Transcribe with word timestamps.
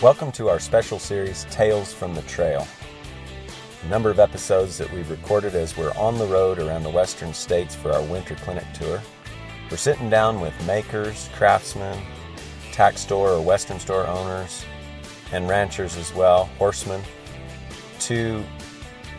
Welcome 0.00 0.30
to 0.32 0.48
our 0.48 0.60
special 0.60 1.00
series, 1.00 1.44
Tales 1.50 1.92
from 1.92 2.14
the 2.14 2.22
Trail. 2.22 2.68
A 3.82 3.88
number 3.88 4.10
of 4.10 4.20
episodes 4.20 4.78
that 4.78 4.88
we've 4.92 5.10
recorded 5.10 5.56
as 5.56 5.76
we're 5.76 5.92
on 5.96 6.18
the 6.18 6.26
road 6.26 6.60
around 6.60 6.84
the 6.84 6.90
western 6.90 7.34
states 7.34 7.74
for 7.74 7.90
our 7.90 8.02
winter 8.02 8.36
clinic 8.36 8.62
tour. 8.74 9.02
We're 9.68 9.76
sitting 9.76 10.08
down 10.08 10.40
with 10.40 10.54
makers, 10.68 11.28
craftsmen, 11.34 12.00
tack 12.70 12.96
store 12.96 13.30
or 13.30 13.42
western 13.42 13.80
store 13.80 14.06
owners, 14.06 14.64
and 15.32 15.48
ranchers 15.48 15.96
as 15.96 16.14
well, 16.14 16.44
horsemen, 16.58 17.02
to 17.98 18.44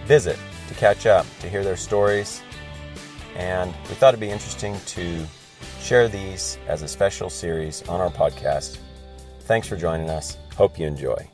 visit, 0.05 0.39
to 0.69 0.73
catch 0.75 1.05
up, 1.05 1.25
to 1.41 1.49
hear 1.49 1.65
their 1.65 1.75
stories. 1.75 2.41
And 3.35 3.73
we 3.89 3.95
thought 3.95 4.13
it'd 4.13 4.21
be 4.21 4.29
interesting 4.29 4.77
to 4.85 5.25
share 5.81 6.07
these 6.07 6.57
as 6.67 6.83
a 6.83 6.87
special 6.87 7.29
series 7.29 7.85
on 7.89 7.99
our 7.99 8.09
podcast. 8.09 8.77
Thanks 9.41 9.67
for 9.67 9.75
joining 9.75 10.09
us. 10.09 10.37
Hope 10.59 10.77
you 10.77 10.87
enjoy. 10.87 11.29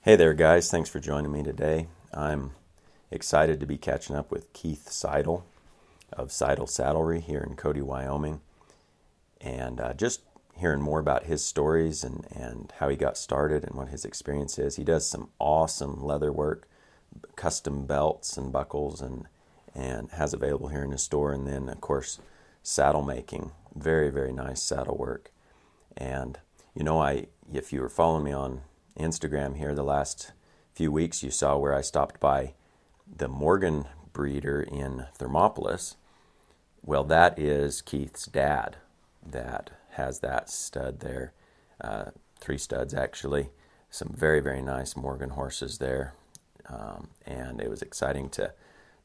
Hey 0.00 0.16
there, 0.16 0.32
guys. 0.32 0.70
Thanks 0.70 0.88
for 0.88 1.00
joining 1.00 1.30
me 1.30 1.42
today. 1.42 1.88
I'm 2.14 2.52
excited 3.10 3.60
to 3.60 3.66
be 3.66 3.76
catching 3.76 4.16
up 4.16 4.30
with 4.30 4.54
Keith 4.54 4.88
Seidel 4.88 5.44
of 6.10 6.32
Seidel 6.32 6.64
Saddlery 6.64 7.20
here 7.20 7.40
in 7.46 7.56
Cody, 7.56 7.82
Wyoming, 7.82 8.40
and 9.38 9.78
uh, 9.78 9.92
just 9.92 10.22
hearing 10.56 10.80
more 10.80 10.98
about 10.98 11.24
his 11.24 11.44
stories 11.44 12.02
and, 12.02 12.26
and 12.34 12.72
how 12.78 12.88
he 12.88 12.96
got 12.96 13.18
started 13.18 13.62
and 13.62 13.74
what 13.74 13.88
his 13.88 14.06
experience 14.06 14.58
is. 14.58 14.76
He 14.76 14.84
does 14.84 15.06
some 15.06 15.28
awesome 15.38 16.02
leather 16.02 16.32
work, 16.32 16.66
custom 17.36 17.84
belts 17.84 18.38
and 18.38 18.50
buckles, 18.50 19.02
and 19.02 19.26
and 19.74 20.10
has 20.12 20.32
available 20.32 20.68
here 20.68 20.84
in 20.84 20.92
his 20.92 21.02
store. 21.02 21.34
And 21.34 21.46
then, 21.46 21.68
of 21.68 21.82
course, 21.82 22.18
saddle 22.62 23.02
making, 23.02 23.50
very 23.74 24.08
very 24.08 24.32
nice 24.32 24.62
saddle 24.62 24.96
work. 24.96 25.32
And 25.96 26.38
you 26.74 26.82
know, 26.82 27.00
I 27.00 27.26
if 27.52 27.72
you 27.72 27.80
were 27.80 27.88
following 27.88 28.24
me 28.24 28.32
on 28.32 28.62
Instagram 28.98 29.56
here 29.56 29.74
the 29.74 29.82
last 29.82 30.32
few 30.72 30.92
weeks, 30.92 31.22
you 31.22 31.30
saw 31.30 31.56
where 31.56 31.74
I 31.74 31.80
stopped 31.80 32.20
by 32.20 32.54
the 33.06 33.28
Morgan 33.28 33.86
breeder 34.12 34.60
in 34.60 35.06
Thermopolis. 35.18 35.96
Well, 36.82 37.04
that 37.04 37.38
is 37.38 37.82
Keith's 37.82 38.26
dad 38.26 38.76
that 39.24 39.70
has 39.92 40.20
that 40.20 40.50
stud 40.50 41.00
there. 41.00 41.32
Uh, 41.80 42.10
three 42.38 42.58
studs 42.58 42.94
actually. 42.94 43.50
Some 43.90 44.12
very 44.14 44.40
very 44.40 44.62
nice 44.62 44.96
Morgan 44.96 45.30
horses 45.30 45.78
there, 45.78 46.14
um, 46.68 47.08
and 47.24 47.60
it 47.60 47.70
was 47.70 47.82
exciting 47.82 48.28
to 48.30 48.52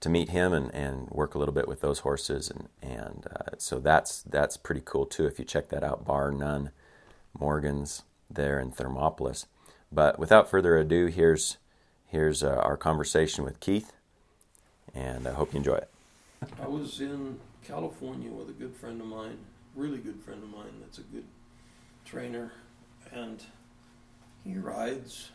to 0.02 0.10
meet 0.10 0.30
him 0.30 0.52
and, 0.52 0.74
and 0.74 1.10
work 1.10 1.36
a 1.36 1.38
little 1.38 1.54
bit 1.54 1.68
with 1.68 1.82
those 1.82 2.00
horses 2.00 2.50
and 2.50 2.68
and 2.82 3.28
uh, 3.34 3.56
so 3.58 3.80
that's 3.80 4.24
that's 4.24 4.58
pretty 4.58 4.82
cool 4.84 5.06
too 5.06 5.26
if 5.26 5.40
you 5.40 5.46
check 5.46 5.70
that 5.70 5.84
out 5.84 6.04
bar 6.04 6.32
none 6.32 6.72
Morgan's 7.42 8.04
there 8.30 8.60
in 8.60 8.72
Thermopolis. 8.72 9.48
But 9.92 10.20
without 10.20 10.50
further 10.50 10.78
ado, 10.78 11.08
here's 11.08 11.58
here's 12.08 12.44
uh, 12.44 12.62
our 12.64 12.78
conversation 12.78 13.44
with 13.44 13.60
Keith, 13.60 13.92
and 14.94 15.28
I 15.28 15.34
hope 15.34 15.54
you 15.54 15.58
enjoy 15.58 15.76
it. 15.76 15.90
I 16.62 16.68
was 16.68 17.02
in 17.02 17.40
California 17.66 18.30
with 18.30 18.50
a 18.50 18.54
good 18.54 18.76
friend 18.76 19.02
of 19.02 19.08
mine, 19.08 19.40
really 19.76 19.98
good 19.98 20.22
friend 20.22 20.42
of 20.44 20.50
mine. 20.50 20.72
That's 20.82 21.00
a 21.00 21.02
good 21.02 21.26
trainer, 22.06 22.54
and 23.12 23.44
he 24.46 24.56
rides 24.56 25.32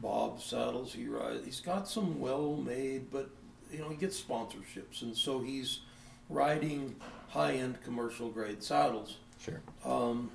Bob 0.00 0.40
saddles. 0.40 0.92
He 0.92 1.08
rides. 1.08 1.44
He's 1.44 1.60
got 1.60 1.88
some 1.88 2.20
well-made, 2.20 3.10
but 3.10 3.30
you 3.72 3.78
know 3.78 3.88
he 3.88 3.96
gets 3.96 4.20
sponsorships, 4.20 5.02
and 5.02 5.16
so 5.16 5.40
he's 5.40 5.80
riding 6.28 6.96
high-end 7.30 7.82
commercial 7.82 8.28
grade 8.28 8.62
saddles. 8.62 9.16
Sure. 9.40 9.60
Um, 9.84 10.30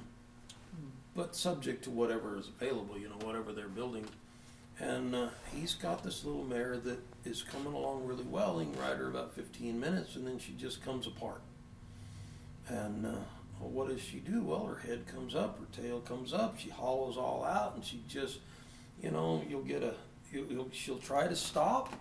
but 1.20 1.36
subject 1.36 1.84
to 1.84 1.90
whatever 1.90 2.38
is 2.38 2.48
available, 2.48 2.98
you 2.98 3.10
know, 3.10 3.26
whatever 3.26 3.52
they're 3.52 3.68
building. 3.68 4.06
And 4.80 5.14
uh, 5.14 5.28
he's 5.54 5.74
got 5.74 6.02
this 6.02 6.24
little 6.24 6.46
mare 6.46 6.78
that 6.78 6.98
is 7.26 7.44
coming 7.44 7.74
along 7.74 8.06
really 8.06 8.24
well. 8.24 8.58
He 8.58 8.66
can 8.66 8.80
ride 8.80 8.96
her 8.96 9.10
about 9.10 9.36
15 9.36 9.78
minutes, 9.78 10.16
and 10.16 10.26
then 10.26 10.40
she 10.40 10.54
just 10.54 10.82
comes 10.82 11.08
apart. 11.08 11.42
And 12.70 13.06
uh, 13.06 13.10
well, 13.60 13.70
what 13.70 13.90
does 13.90 14.02
she 14.02 14.20
do? 14.20 14.44
Well, 14.44 14.66
her 14.66 14.88
head 14.88 15.08
comes 15.14 15.36
up, 15.36 15.60
her 15.60 15.82
tail 15.82 16.00
comes 16.00 16.32
up, 16.32 16.58
she 16.58 16.70
hollows 16.70 17.18
all 17.18 17.44
out, 17.44 17.76
and 17.76 17.84
she 17.84 18.02
just, 18.08 18.40
you 19.04 19.12
know, 19.12 19.44
you'll 19.50 19.64
get 19.64 19.84
a, 19.84 19.96
you'll, 20.32 20.46
you'll, 20.46 20.70
she'll 20.72 21.00
try 21.00 21.28
to 21.28 21.36
stop, 21.36 21.92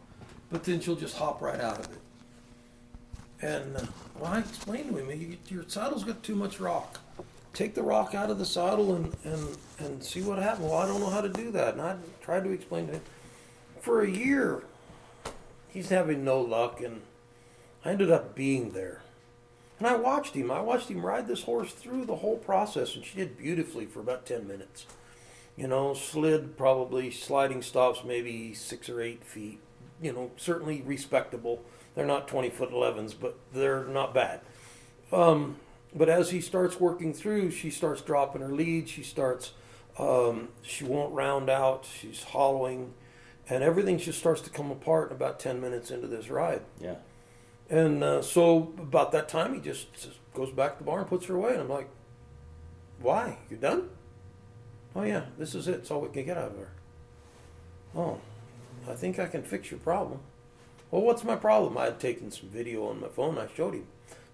but 0.53 0.63
then 0.63 0.79
she'll 0.79 0.95
just 0.95 1.17
hop 1.17 1.43
right 1.43 1.61
out 1.61 1.81
of 1.81 1.87
it. 1.87 2.01
And 3.43 3.79
uh, 3.79 3.83
well, 4.21 4.33
I 4.35 4.39
explained 4.39 4.91
to 4.91 4.99
him, 4.99 5.21
you, 5.21 5.39
your 5.49 5.65
saddle's 5.67 6.05
got 6.05 6.23
too 6.23 6.37
much 6.37 6.61
rock 6.61 7.01
take 7.59 7.75
the 7.75 7.83
rock 7.83 8.15
out 8.15 8.31
of 8.31 8.39
the 8.39 8.45
saddle 8.45 8.95
and, 8.95 9.17
and, 9.25 9.57
and 9.81 10.05
see 10.05 10.23
what 10.23 10.39
happens. 10.39 10.67
Well, 10.67 10.79
I 10.79 10.87
don't 10.87 11.01
know 11.01 11.11
how 11.11 11.21
to 11.21 11.29
do 11.29 11.51
that. 11.51 11.75
And 11.75 11.83
I 11.83 11.97
tried 12.23 12.45
to 12.45 12.51
explain 12.51 12.87
to 12.87 12.93
him. 12.93 13.01
For 13.81 14.03
a 14.03 14.09
year, 14.09 14.63
he's 15.67 15.89
having 15.89 16.25
no 16.25 16.41
luck, 16.41 16.81
and 16.81 17.03
I 17.85 17.91
ended 17.91 18.13
up 18.13 18.37
being 18.37 18.71
there. 18.71 19.03
And 19.81 19.89
I 19.89 19.97
watched 19.97 20.35
him. 20.35 20.53
I 20.53 20.61
watched 20.61 20.89
him 20.89 21.05
ride 21.05 21.27
this 21.27 21.43
horse 21.43 21.73
through 21.73 22.05
the 22.05 22.17
whole 22.17 22.37
process, 22.37 22.95
and 22.95 23.05
she 23.05 23.17
did 23.17 23.37
beautifully 23.37 23.87
for 23.87 23.99
about 23.99 24.25
10 24.25 24.47
minutes. 24.47 24.87
You 25.57 25.67
know, 25.67 25.95
slid 25.95 26.57
probably 26.57 27.11
sliding 27.11 27.63
stops 27.63 28.05
maybe 28.05 28.55
six 28.55 28.89
or 28.89 29.01
eight 29.01 29.25
feet. 29.25 29.59
You 30.01 30.13
know, 30.13 30.31
certainly 30.37 30.83
respectable. 30.83 31.65
They're 31.97 32.07
not 32.07 32.29
20 32.29 32.51
foot 32.51 32.71
11s, 32.71 33.15
but 33.21 33.37
they're 33.53 33.85
not 33.85 34.15
bad. 34.15 34.43
Um, 35.11 35.57
but 35.95 36.09
as 36.09 36.31
he 36.31 36.41
starts 36.41 36.79
working 36.79 37.13
through, 37.15 37.51
she 37.51 37.71
starts 37.71 38.03
dropping 38.03 38.43
her 38.43 38.53
lead. 38.53 38.89
She 38.89 39.03
starts, 39.03 39.53
um, 39.99 40.49
she 40.63 40.85
won't 40.85 41.13
round 41.15 41.49
out. 41.49 41.87
She's 42.01 42.25
hollowing, 42.25 42.95
and 43.49 43.63
everything 43.63 43.99
just 43.99 44.19
starts 44.19 44.41
to 44.43 44.51
come 44.51 44.71
apart 44.71 45.11
about 45.13 45.41
ten 45.41 45.61
minutes 45.61 45.91
into 45.91 46.07
this 46.07 46.29
ride. 46.29 46.63
Yeah. 46.81 46.97
And 47.71 48.03
uh, 48.03 48.23
so 48.23 48.73
about 48.79 49.13
that 49.13 49.29
time, 49.29 49.55
he 49.55 49.61
just, 49.61 49.93
just 49.95 50.19
goes 50.35 50.51
back 50.51 50.73
to 50.73 50.79
the 50.79 50.85
barn, 50.85 51.01
and 51.01 51.09
puts 51.09 51.27
her 51.27 51.35
away, 51.35 51.53
and 51.53 51.61
I'm 51.61 51.69
like, 51.69 51.89
"Why? 53.01 53.39
You 53.51 53.57
done?" 53.57 53.91
Oh 54.97 55.03
yeah, 55.03 55.27
this 55.39 55.55
is 55.55 55.69
it. 55.69 55.75
It's 55.75 55.91
all 55.91 56.01
we 56.01 56.09
can 56.09 56.25
get 56.25 56.39
out 56.39 56.53
of 56.53 56.59
her. 56.59 56.71
Oh, 57.95 58.21
I 58.89 58.95
think 58.95 59.19
I 59.19 59.27
can 59.27 59.43
fix 59.43 59.71
your 59.71 59.81
problem. 59.81 60.21
Well, 60.91 61.03
what's 61.03 61.25
my 61.25 61.37
problem? 61.37 61.77
I 61.77 61.87
had 61.87 62.01
taken 62.01 62.31
some 62.31 62.49
video 62.49 62.87
on 62.89 63.01
my 63.01 63.09
phone. 63.09 63.39
I 63.39 63.47
showed 63.55 63.75
him 63.75 63.87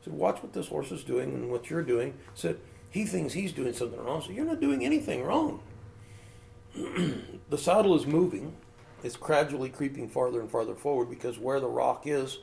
said, 0.04 0.12
watch 0.12 0.42
what 0.42 0.52
this 0.52 0.68
horse 0.68 0.92
is 0.92 1.02
doing 1.02 1.32
and 1.32 1.50
what 1.50 1.70
you're 1.70 1.82
doing. 1.82 2.14
Said, 2.34 2.58
he 2.90 3.06
thinks 3.06 3.32
he's 3.32 3.52
doing 3.52 3.72
something 3.72 3.98
wrong. 3.98 4.22
So 4.22 4.30
you're 4.30 4.44
not 4.44 4.60
doing 4.60 4.84
anything 4.84 5.24
wrong. 5.24 5.62
the 6.74 7.58
saddle 7.58 7.96
is 7.96 8.06
moving. 8.06 8.56
It's 9.02 9.16
gradually 9.16 9.68
creeping 9.68 10.08
farther 10.08 10.40
and 10.40 10.50
farther 10.50 10.74
forward 10.74 11.10
because 11.10 11.38
where 11.38 11.60
the 11.60 11.68
rock 11.68 12.06
is, 12.06 12.38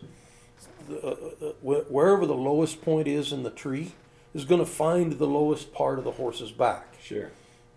uh, 0.90 0.96
uh, 0.96 1.30
uh 1.42 1.52
wherever 1.62 2.26
the 2.26 2.36
lowest 2.36 2.82
point 2.82 3.08
is 3.08 3.32
in 3.32 3.44
the 3.44 3.50
tree, 3.50 3.94
is 4.34 4.46
going 4.46 4.60
to 4.60 4.66
find 4.66 5.14
the 5.14 5.28
lowest 5.28 5.74
part 5.74 6.00
of 6.00 6.06
the 6.06 6.12
horse's 6.12 6.52
back. 6.52 6.96
Sure. 7.02 7.32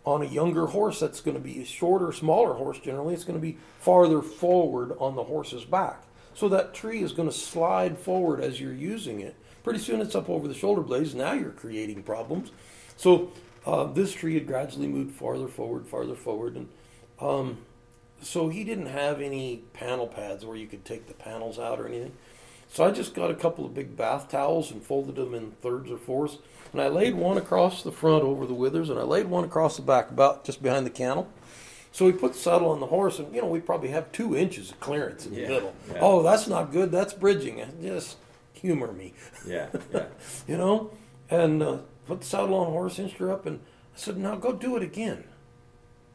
On 0.05 0.23
a 0.23 0.27
younger 0.27 0.67
horse, 0.67 1.01
that's 1.01 1.21
going 1.21 1.37
to 1.37 1.43
be 1.43 1.61
a 1.61 1.65
shorter, 1.65 2.13
smaller 2.13 2.55
horse 2.55 2.79
generally, 2.79 3.15
it's 3.15 3.25
going 3.25 3.39
to 3.39 3.43
be 3.43 3.59
farther 3.81 4.21
forward 4.21 4.93
on 4.99 5.17
the 5.17 5.25
horse's 5.25 5.65
back. 5.65 6.03
So 6.35 6.49
that 6.51 6.75
tree 6.75 7.03
is 7.03 7.13
going 7.13 7.29
to 7.29 7.35
slide 7.35 7.99
forward 7.99 8.41
as 8.41 8.61
you're 8.61 8.75
using 8.75 9.21
it 9.21 9.35
Pretty 9.65 9.81
soon 9.81 10.03
it's 10.03 10.15
up 10.15 10.29
over 10.29 10.47
the 10.47 10.55
shoulder 10.55 10.83
blades. 10.83 11.15
Now 11.15 11.33
you're 11.33 11.51
creating 11.51 12.03
problems. 12.03 12.53
So 12.97 13.33
uh, 13.67 13.85
this 13.85 14.13
tree 14.13 14.35
had 14.35 14.47
gradually 14.47 14.87
moved 14.87 15.17
farther 15.17 15.49
forward, 15.49 15.87
farther 15.87 16.15
forward, 16.15 16.55
and 16.55 16.69
um, 17.19 17.59
so 18.21 18.49
he 18.49 18.63
didn't 18.63 18.87
have 18.87 19.21
any 19.21 19.63
panel 19.73 20.07
pads 20.07 20.45
where 20.45 20.57
you 20.57 20.67
could 20.67 20.85
take 20.85 21.07
the 21.07 21.15
panels 21.15 21.59
out 21.59 21.81
or 21.81 21.89
anything. 21.89 22.13
So 22.69 22.85
I 22.85 22.91
just 22.91 23.15
got 23.15 23.31
a 23.31 23.35
couple 23.35 23.65
of 23.65 23.75
big 23.75 23.97
bath 23.97 24.29
towels 24.29 24.71
and 24.71 24.83
folded 24.83 25.17
them 25.17 25.35
in 25.35 25.53
thirds 25.63 25.91
or 25.91 25.97
fourths, 25.97 26.39
and 26.73 26.83
I 26.83 26.89
laid 26.89 27.15
one 27.15 27.39
across 27.39 27.83
the 27.83 27.93
front 27.93 28.23
over 28.23 28.47
the 28.47 28.55
withers, 28.55 28.91
and 28.91 28.99
I 28.99 29.05
laid 29.05 29.27
one 29.27 29.45
across 29.45 29.77
the 29.77 29.83
back, 29.83 30.11
about 30.11 30.45
just 30.45 30.63
behind 30.63 30.85
the 30.85 30.91
cantle. 30.91 31.29
So 31.93 32.05
we 32.05 32.13
put 32.13 32.33
the 32.33 32.39
saddle 32.39 32.71
on 32.71 32.81
the 32.81 32.87
horse, 32.87 33.19
and 33.19 33.35
you 33.35 33.41
know 33.41 33.47
we 33.47 33.61
probably 33.61 33.91
have 33.91 34.13
two 34.13 34.37
inches 34.37 34.73
of 34.73 34.81
clearance 34.81 35.25
in 35.25 35.33
yeah, 35.33 35.43
the 35.43 35.49
middle. 35.49 35.75
Yeah. 35.91 35.99
Oh, 36.03 36.23
that's 36.23 36.49
not 36.49 36.73
good. 36.73 36.91
That's 36.91 37.15
bridging. 37.15 37.65
Just 37.81 38.17
humor 38.65 38.93
me. 38.93 39.13
Yeah, 39.47 39.69
yeah. 39.93 40.07
you 40.49 40.57
know, 40.57 40.91
and 41.29 41.63
uh, 41.63 41.79
put 42.07 42.21
the 42.21 42.27
saddle 42.27 42.55
on 42.55 42.67
the 42.67 42.73
horse, 42.73 42.99
inched 42.99 43.19
her 43.19 43.31
up, 43.31 43.45
and 43.45 43.61
I 43.95 43.99
said, 43.99 44.17
"Now 44.17 44.37
go 44.37 44.53
do 44.53 44.77
it 44.77 44.83
again." 44.83 45.25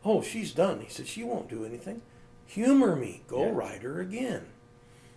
Oh, 0.03 0.21
she's 0.21 0.51
done. 0.51 0.81
He 0.81 0.89
said, 0.89 1.07
"She 1.07 1.23
won't 1.23 1.49
do 1.49 1.63
anything." 1.63 2.01
Humor 2.47 2.95
me. 2.95 3.21
Go 3.27 3.45
yeah. 3.45 3.51
ride 3.53 3.83
her 3.83 4.01
again. 4.01 4.47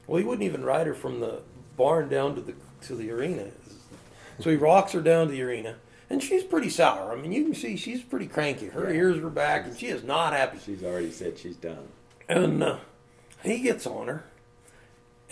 Well, 0.06 0.18
he 0.18 0.24
wouldn't 0.24 0.44
even 0.44 0.64
ride 0.64 0.86
her 0.86 0.94
from 0.94 1.20
the 1.20 1.40
barn 1.76 2.10
down 2.10 2.34
to 2.34 2.42
the 2.42 2.54
to 2.82 2.94
the 2.94 3.10
arena. 3.10 3.46
So 4.40 4.50
he 4.50 4.56
rocks 4.56 4.92
her 4.92 5.00
down 5.00 5.28
to 5.28 5.32
the 5.32 5.42
arena, 5.42 5.76
and 6.10 6.22
she's 6.22 6.44
pretty 6.44 6.68
sour. 6.68 7.12
I 7.12 7.20
mean, 7.20 7.32
you 7.32 7.44
can 7.44 7.54
see 7.54 7.76
she's 7.76 8.02
pretty 8.02 8.26
cranky. 8.26 8.66
Her 8.66 8.90
yeah. 8.90 8.98
ears 8.98 9.18
are 9.18 9.30
back, 9.30 9.64
and 9.64 9.76
she 9.76 9.86
is 9.86 10.04
not 10.04 10.34
happy. 10.34 10.58
She's 10.64 10.82
already 10.82 11.10
said 11.10 11.38
she's 11.38 11.56
done. 11.56 11.88
And 12.28 12.62
uh, 12.62 12.78
he 13.42 13.60
gets 13.60 13.86
on 13.86 14.08
her, 14.08 14.24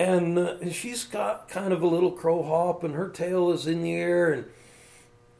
and 0.00 0.38
uh, 0.38 0.70
she's 0.70 1.04
got 1.04 1.46
kind 1.50 1.74
of 1.74 1.82
a 1.82 1.86
little 1.86 2.10
crow 2.10 2.42
hop, 2.42 2.82
and 2.82 2.94
her 2.94 3.10
tail 3.10 3.52
is 3.52 3.66
in 3.66 3.82
the 3.82 3.92
air, 3.92 4.32
and 4.32 4.46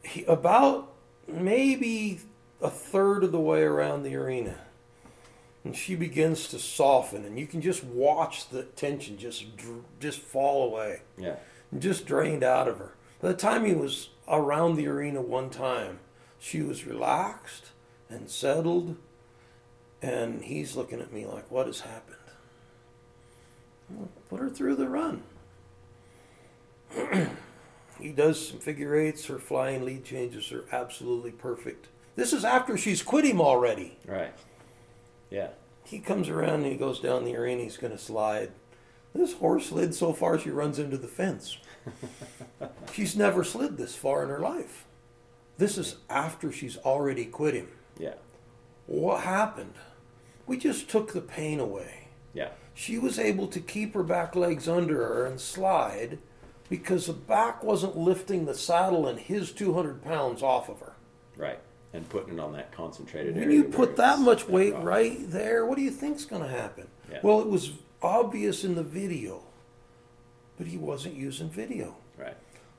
he, 0.03 0.23
about 0.25 0.93
maybe 1.27 2.19
a 2.61 2.69
third 2.69 3.23
of 3.23 3.31
the 3.31 3.39
way 3.39 3.63
around 3.63 4.03
the 4.03 4.15
arena. 4.15 4.55
And 5.63 5.75
she 5.75 5.95
begins 5.95 6.47
to 6.49 6.59
soften, 6.59 7.25
and 7.25 7.39
you 7.39 7.47
can 7.47 7.59
just 7.61 7.83
watch 7.83 8.49
the 8.49 8.63
tension 8.63 9.17
just 9.17 9.45
just 9.99 10.19
fall 10.19 10.63
away, 10.63 11.01
Yeah. 11.17 11.37
just 11.77 12.05
drained 12.05 12.43
out 12.43 12.67
of 12.67 12.77
her. 12.77 12.93
By 13.19 13.29
the 13.29 13.33
time 13.33 13.65
he 13.65 13.73
was 13.73 14.09
around 14.27 14.75
the 14.75 14.87
arena 14.87 15.21
one 15.21 15.49
time, 15.49 15.99
she 16.37 16.61
was 16.61 16.85
relaxed 16.85 17.71
and 18.09 18.29
settled, 18.29 18.95
and 20.03 20.43
he's 20.43 20.75
looking 20.75 20.99
at 21.01 21.11
me 21.11 21.25
like, 21.25 21.49
"What 21.49 21.65
has 21.65 21.81
happened?" 21.81 22.17
Well, 23.95 24.09
Put 24.29 24.39
her 24.39 24.49
through 24.49 24.75
the 24.75 24.87
run. 24.87 25.23
he 27.99 28.11
does 28.11 28.49
some 28.49 28.59
figure 28.59 28.95
eights. 28.95 29.25
Her 29.25 29.39
flying 29.39 29.85
lead 29.85 30.03
changes 30.05 30.51
are 30.51 30.65
absolutely 30.71 31.31
perfect. 31.31 31.87
This 32.15 32.33
is 32.33 32.43
after 32.43 32.77
she's 32.77 33.01
quit 33.03 33.25
him 33.25 33.41
already. 33.41 33.97
Right. 34.05 34.33
Yeah. 35.29 35.49
He 35.85 35.99
comes 35.99 36.29
around 36.29 36.63
and 36.63 36.71
he 36.71 36.75
goes 36.75 36.99
down 36.99 37.25
the 37.25 37.35
arena. 37.35 37.63
He's 37.63 37.77
going 37.77 37.93
to 37.93 37.97
slide. 37.97 38.51
This 39.13 39.33
horse 39.33 39.67
slid 39.67 39.93
so 39.93 40.13
far 40.13 40.39
she 40.39 40.49
runs 40.49 40.79
into 40.79 40.97
the 40.97 41.07
fence. 41.07 41.57
she's 42.93 43.15
never 43.15 43.43
slid 43.43 43.77
this 43.77 43.95
far 43.95 44.23
in 44.23 44.29
her 44.29 44.39
life. 44.39 44.85
This 45.57 45.77
is 45.77 45.97
after 46.09 46.51
she's 46.51 46.77
already 46.77 47.25
quit 47.25 47.53
him. 47.53 47.67
Yeah. 47.97 48.15
What 48.87 49.21
happened? 49.23 49.73
We 50.47 50.57
just 50.57 50.89
took 50.89 51.13
the 51.13 51.21
pain 51.21 51.59
away. 51.59 52.07
Yeah. 52.33 52.49
She 52.73 52.97
was 52.97 53.19
able 53.19 53.47
to 53.47 53.59
keep 53.59 53.93
her 53.93 54.03
back 54.03 54.35
legs 54.35 54.67
under 54.67 54.95
her 54.97 55.25
and 55.25 55.39
slide 55.39 56.19
because 56.69 57.07
the 57.07 57.13
back 57.13 57.63
wasn't 57.63 57.97
lifting 57.97 58.45
the 58.45 58.55
saddle 58.55 59.07
and 59.07 59.19
his 59.19 59.51
200 59.51 60.01
pounds 60.03 60.41
off 60.41 60.69
of 60.69 60.79
her. 60.79 60.93
Right. 61.35 61.59
And 61.93 62.07
putting 62.07 62.35
it 62.35 62.39
on 62.39 62.53
that 62.53 62.71
concentrated 62.71 63.35
When 63.35 63.43
area. 63.45 63.57
you 63.57 63.63
put 63.65 63.97
that 63.97 64.19
much 64.19 64.47
weight 64.47 64.73
rock. 64.73 64.83
right 64.85 65.17
there, 65.29 65.65
what 65.65 65.77
do 65.77 65.83
you 65.83 65.91
think's 65.91 66.23
going 66.23 66.41
to 66.41 66.47
happen? 66.47 66.87
Yeah. 67.11 67.19
Well, 67.21 67.41
it 67.41 67.47
was 67.47 67.71
obvious 68.01 68.63
in 68.63 68.75
the 68.75 68.83
video, 68.83 69.43
but 70.57 70.67
he 70.67 70.77
wasn't 70.77 71.15
using 71.15 71.49
video. 71.49 71.95
Right. 72.17 72.37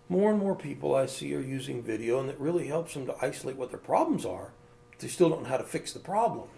More 0.09 0.31
and 0.31 0.39
more 0.39 0.55
people 0.57 0.95
I 0.95 1.05
see 1.07 1.35
are 1.35 1.41
using 1.41 1.83
video, 1.83 2.19
and 2.21 2.31
it 2.31 2.41
really 2.41 2.67
helps 2.67 2.95
them 2.95 3.05
to 3.07 3.15
isolate 3.25 3.57
what 3.57 3.71
their 3.71 3.79
problems 3.79 4.25
are. 4.25 4.53
They 4.99 5.09
still 5.09 5.29
don't 5.29 5.43
know 5.43 5.49
how 5.51 5.59
to 5.59 5.65
fix 5.65 5.93
the 5.93 6.01
problem. 6.01 6.49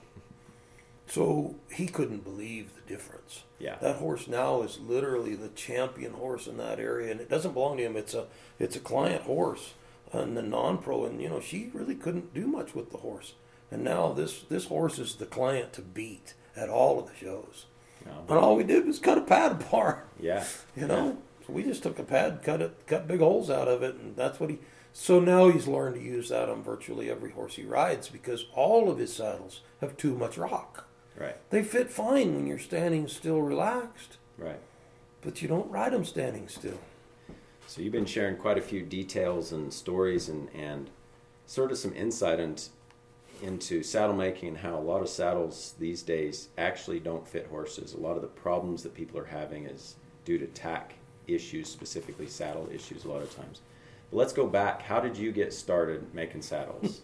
So 1.07 1.57
he 1.71 1.87
couldn't 1.87 2.25
believe 2.25 2.71
the 2.75 2.93
difference. 2.93 3.43
Yeah. 3.59 3.77
That 3.81 3.97
horse 3.97 4.27
now 4.27 4.63
is 4.63 4.79
literally 4.81 5.35
the 5.35 5.49
champion 5.49 6.15
horse 6.15 6.47
in 6.47 6.57
that 6.59 6.81
area, 6.81 7.11
and 7.11 7.21
it 7.21 7.29
doesn't 7.29 7.53
belong 7.53 7.77
to 7.77 7.85
him. 7.85 7.97
It's 7.97 8.15
a 8.15 8.27
it's 8.59 8.77
a 8.77 8.81
client 8.81 9.23
horse, 9.23 9.75
and 10.13 10.37
the 10.37 10.43
non-pro, 10.43 11.05
and 11.05 11.21
you 11.21 11.29
know 11.29 11.41
she 11.41 11.71
really 11.73 11.95
couldn't 11.95 12.35
do 12.35 12.47
much 12.47 12.75
with 12.75 12.91
the 12.91 12.99
horse. 12.99 13.35
And 13.71 13.85
now 13.85 14.13
this 14.13 14.43
this 14.43 14.67
horse 14.67 14.99
is 14.99 15.17
the 15.17 15.27
client 15.27 15.73
to 15.75 15.83
beat 15.83 16.35
at 16.57 16.69
all 16.69 16.99
of 16.99 17.09
the 17.09 17.17
shows. 17.17 17.67
No. 18.07 18.25
And 18.29 18.39
all 18.39 18.57
we 18.57 18.65
did 18.65 18.87
was 18.87 18.99
cut 18.99 19.19
a 19.19 19.23
pad 19.23 19.53
apart. 19.61 20.09
Yeah. 20.19 20.45
You 20.77 20.87
know, 20.87 21.19
so 21.47 21.53
we 21.53 21.63
just 21.63 21.83
took 21.83 21.99
a 21.99 22.03
pad, 22.05 22.41
cut 22.43 22.63
it, 22.63 22.87
cut 22.87 23.07
big 23.07 23.21
holes 23.21 23.51
out 23.51 23.69
of 23.69 23.83
it, 23.83 23.97
and 23.97 24.17
that's 24.17 24.41
what 24.41 24.51
he. 24.51 24.59
So 24.93 25.19
now 25.19 25.49
he's 25.49 25.67
learned 25.67 25.97
to 25.97 26.01
use 26.01 26.29
that 26.29 26.49
on 26.49 26.63
virtually 26.63 27.11
every 27.11 27.33
horse 27.33 27.57
he 27.57 27.65
rides 27.65 28.09
because 28.09 28.47
all 28.55 28.89
of 28.89 28.99
his 28.99 29.13
saddles 29.13 29.61
have 29.81 29.97
too 29.97 30.17
much 30.17 30.39
rock. 30.39 30.87
Right. 31.17 31.37
They 31.51 31.63
fit 31.63 31.91
fine 31.91 32.35
when 32.35 32.47
you're 32.47 32.59
standing 32.59 33.07
still, 33.09 33.41
relaxed, 33.41 34.17
Right. 34.37 34.59
but 35.23 35.41
you 35.43 35.49
don't 35.49 35.71
ride 35.71 35.93
them 35.93 36.05
standing 36.05 36.49
still. 36.49 36.79
So 37.67 37.81
you've 37.83 37.93
been 37.93 38.05
sharing 38.07 38.37
quite 38.37 38.59
a 38.59 38.63
few 38.63 38.83
details 38.83 39.53
and 39.53 39.73
stories 39.73 40.29
and, 40.29 40.49
and 40.55 40.91
sort 41.47 41.71
of 41.73 41.79
some 41.79 41.95
insight 41.95 42.41
into, 42.41 42.71
into 43.43 43.83
saddle 43.83 44.15
making 44.15 44.49
and 44.51 44.59
how 44.59 44.77
a 44.77 44.81
lot 44.81 45.03
of 45.03 45.09
saddles 45.09 45.75
these 45.79 46.03
days 46.03 46.49
actually 46.59 47.01
don't 47.01 47.27
fit 47.27 47.47
horses. 47.47 47.95
A 47.95 47.99
lot 47.99 48.17
of 48.17 48.23
the 48.23 48.29
problems 48.29 48.83
that 48.83 48.95
people 48.95 49.19
are 49.21 49.25
having 49.25 49.67
is 49.67 49.97
due 50.25 50.39
to 50.39 50.47
tack 50.47 50.95
issues, 51.27 51.69
specifically 51.69 52.27
saddle 52.27 52.69
issues 52.73 53.05
a 53.05 53.09
lot 53.09 53.23
of 53.23 53.35
times. 53.35 53.61
But 54.11 54.19
let's 54.19 54.33
go 54.33 54.47
back. 54.47 54.83
How 54.83 55.01
did 55.01 55.17
you 55.17 55.33
get 55.33 55.53
started 55.53 56.13
making 56.13 56.43
saddles? 56.43 57.01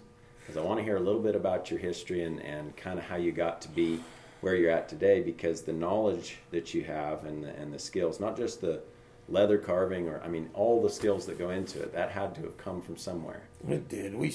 Because 0.50 0.64
I 0.64 0.67
want 0.67 0.81
to 0.81 0.85
hear 0.85 0.97
a 0.97 1.00
little 1.00 1.20
bit 1.20 1.37
about 1.37 1.70
your 1.70 1.79
history 1.79 2.25
and, 2.25 2.41
and 2.41 2.76
kind 2.76 2.99
of 2.99 3.05
how 3.05 3.14
you 3.14 3.31
got 3.31 3.62
to 3.62 3.69
be 3.69 4.00
where 4.41 4.56
you're 4.56 4.73
at 4.73 4.88
today 4.88 5.20
because 5.20 5.62
the 5.62 5.73
knowledge 5.73 6.38
that 6.50 6.75
you 6.75 6.82
have 6.82 7.25
and 7.25 7.44
the, 7.44 7.50
and 7.50 7.73
the 7.73 7.79
skills, 7.79 8.19
not 8.19 8.37
just 8.37 8.61
the 8.61 8.81
leather 9.29 9.58
carving 9.58 10.08
or 10.08 10.20
I 10.25 10.26
mean 10.26 10.50
all 10.55 10.82
the 10.82 10.91
skills 10.91 11.25
that 11.26 11.38
go 11.38 11.50
into 11.50 11.81
it, 11.81 11.93
that 11.93 12.11
had 12.11 12.35
to 12.35 12.41
have 12.41 12.58
come 12.58 12.82
from 12.82 12.97
somewhere. 12.97 13.43
It 13.69 13.88
did. 13.88 14.12
We 14.12 14.35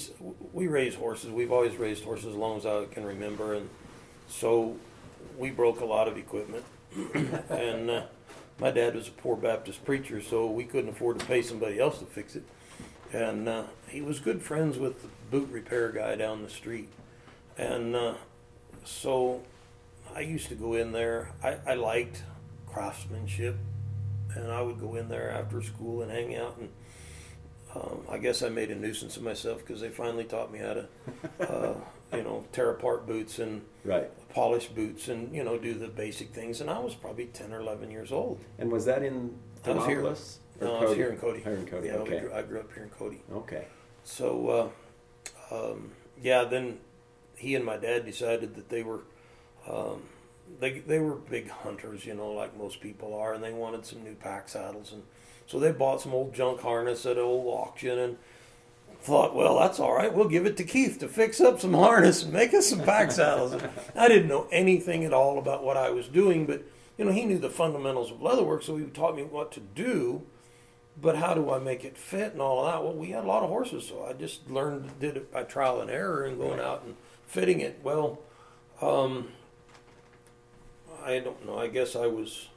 we 0.54 0.68
raise 0.68 0.96
horses. 0.96 1.32
We've 1.32 1.52
always 1.52 1.76
raised 1.76 2.06
horses 2.06 2.28
as 2.28 2.36
long 2.36 2.60
as 2.60 2.66
I 2.66 2.86
can 2.86 3.04
remember, 3.04 3.56
and 3.56 3.70
so 4.30 4.78
we 5.38 5.50
broke 5.52 5.82
a 5.82 5.86
lot 5.86 6.08
of 6.08 6.18
equipment. 6.18 6.64
and 7.50 7.90
uh, 7.90 8.04
my 8.58 8.72
dad 8.72 8.96
was 8.96 9.10
a 9.10 9.12
poor 9.12 9.36
Baptist 9.36 9.84
preacher, 9.84 10.22
so 10.22 10.50
we 10.50 10.64
couldn't 10.64 10.92
afford 10.92 11.20
to 11.20 11.26
pay 11.26 11.42
somebody 11.42 11.78
else 11.78 12.00
to 12.00 12.06
fix 12.06 12.38
it. 12.38 12.46
And 13.14 13.48
uh, 13.48 13.64
he 13.88 14.02
was 14.02 14.20
good 14.20 14.42
friends 14.42 14.78
with 14.78 15.02
the 15.02 15.08
boot 15.32 15.50
repair 15.52 15.90
guy 15.92 16.16
down 16.16 16.42
the 16.44 16.50
street, 16.50 16.90
and 17.58 17.96
uh, 17.96 18.16
so 18.84 19.42
I 20.14 20.20
used 20.22 20.50
to 20.50 20.56
go 20.56 20.74
in 20.74 20.92
there. 20.92 21.32
I, 21.44 21.58
I 21.66 21.74
liked 21.76 22.24
craftsmanship, 22.68 23.56
and 24.36 24.52
I 24.52 24.62
would 24.62 24.80
go 24.80 24.96
in 24.96 25.08
there 25.08 25.32
after 25.32 25.62
school 25.62 26.02
and 26.02 26.12
hang 26.12 26.36
out 26.36 26.58
and. 26.58 26.70
Um, 27.74 28.06
I 28.10 28.20
guess 28.20 28.42
I 28.42 28.48
made 28.48 28.72
a 28.72 28.76
nuisance 28.76 29.18
of 29.18 29.24
myself 29.24 29.58
because 29.60 29.82
they 29.82 29.90
finally 29.90 30.24
taught 30.24 30.50
me 30.50 30.60
how 30.60 30.76
to, 30.76 30.88
uh, 31.42 31.74
you 32.16 32.24
know, 32.24 32.46
tear 32.54 32.70
apart 32.72 33.06
boots 33.06 33.38
and 33.40 33.64
Right. 33.84 34.10
polish 34.30 34.68
boots 34.68 35.10
and 35.10 35.36
you 35.36 35.44
know 35.44 35.58
do 35.58 35.74
the 35.74 35.90
basic 35.90 36.30
things. 36.34 36.62
And 36.62 36.70
I 36.70 36.80
was 36.80 36.96
probably 36.96 37.26
ten 37.26 37.52
or 37.52 37.60
eleven 37.60 37.92
years 37.92 38.14
old. 38.14 38.40
And 38.58 38.72
was 38.72 38.86
that 38.86 39.04
in 39.04 39.38
I 39.66 39.72
was 39.72 39.86
here. 39.88 40.02
Thermopolis? 40.02 40.38
Or 40.62 40.68
No, 40.68 40.76
I 40.76 40.80
was 40.82 40.90
Cody? 40.90 40.96
here 40.96 41.10
in 41.10 41.18
Cody. 41.18 41.40
Here 41.42 41.54
in 41.54 41.66
Cody. 41.66 41.88
Yeah, 41.88 41.94
okay. 41.96 42.20
grew, 42.20 42.34
I 42.34 42.42
grew 42.42 42.60
up 42.60 42.74
here 42.74 42.84
in 42.84 42.90
Cody. 42.90 43.22
Okay. 43.32 43.68
So, 44.04 44.72
uh, 45.52 45.56
um, 45.56 45.92
yeah, 46.22 46.44
then 46.44 46.80
he 47.38 47.56
and 47.56 47.66
my 47.66 47.78
dad 47.78 48.06
decided 48.06 48.56
that 48.56 48.70
they 48.70 48.84
were, 48.84 49.02
um, 49.70 50.04
they 50.60 50.80
they 50.80 51.00
were 51.00 51.16
big 51.16 51.50
hunters, 51.50 52.06
you 52.06 52.14
know, 52.14 52.32
like 52.32 52.58
most 52.58 52.80
people 52.82 53.14
are, 53.16 53.34
and 53.34 53.44
they 53.44 53.52
wanted 53.52 53.86
some 53.86 54.04
new 54.04 54.16
pack 54.16 54.48
saddles, 54.48 54.92
and 54.94 55.04
so 55.48 55.60
they 55.60 55.72
bought 55.72 56.02
some 56.02 56.14
old 56.14 56.34
junk 56.34 56.62
harness 56.62 57.06
at 57.06 57.18
an 57.18 57.24
old 57.24 57.48
auction, 57.48 57.98
and 57.98 58.18
thought, 59.02 59.36
well, 59.36 59.60
that's 59.60 59.80
all 59.80 59.94
right, 59.94 60.14
we'll 60.14 60.28
give 60.28 60.46
it 60.46 60.58
to 60.58 60.64
Keith 60.64 61.00
to 61.00 61.08
fix 61.08 61.40
up 61.42 61.60
some 61.60 61.74
harness 61.74 62.24
and 62.24 62.34
make 62.34 62.54
us 62.54 62.68
some 62.68 62.82
pack 62.82 63.12
saddles. 63.12 63.52
And 63.54 63.70
I 63.96 64.08
didn't 64.08 64.28
know 64.28 64.48
anything 64.52 65.04
at 65.04 65.14
all 65.14 65.38
about 65.38 65.64
what 65.64 65.78
I 65.78 65.90
was 65.92 66.08
doing, 66.08 66.46
but 66.46 66.64
you 66.98 67.06
know, 67.06 67.12
he 67.12 67.26
knew 67.26 67.38
the 67.38 67.50
fundamentals 67.50 68.12
of 68.12 68.20
leatherwork, 68.20 68.64
so 68.64 68.78
he 68.78 68.86
taught 68.86 69.16
me 69.16 69.24
what 69.24 69.52
to 69.54 69.60
do 69.60 70.24
but 71.02 71.18
how 71.18 71.34
do 71.34 71.52
I 71.52 71.60
make 71.60 71.84
it 71.84 71.98
fit 71.98 72.34
and 72.34 72.42
all 72.42 72.66
of 72.66 72.72
that? 72.72 72.84
Well, 72.84 72.94
we 72.94 73.10
had 73.10 73.24
a 73.24 73.28
lot 73.28 73.44
of 73.44 73.50
horses, 73.50 73.88
so 73.88 74.06
I 74.06 74.14
just 74.14 74.50
learned, 74.50 75.00
did 75.00 75.18
it 75.18 75.32
by 75.32 75.44
trial 75.44 75.82
and 75.82 75.90
error 75.90 76.24
and 76.24 76.38
going 76.38 76.60
out 76.60 76.84
and 76.86 76.96
fitting 77.28 77.60
it. 77.60 77.80
Well, 77.84 78.22
um, 78.82 79.30
I 81.04 81.20
don't 81.20 81.46
know. 81.46 81.58
I 81.58 81.68
guess 81.68 81.96
I 81.96 82.08
was 82.08 82.48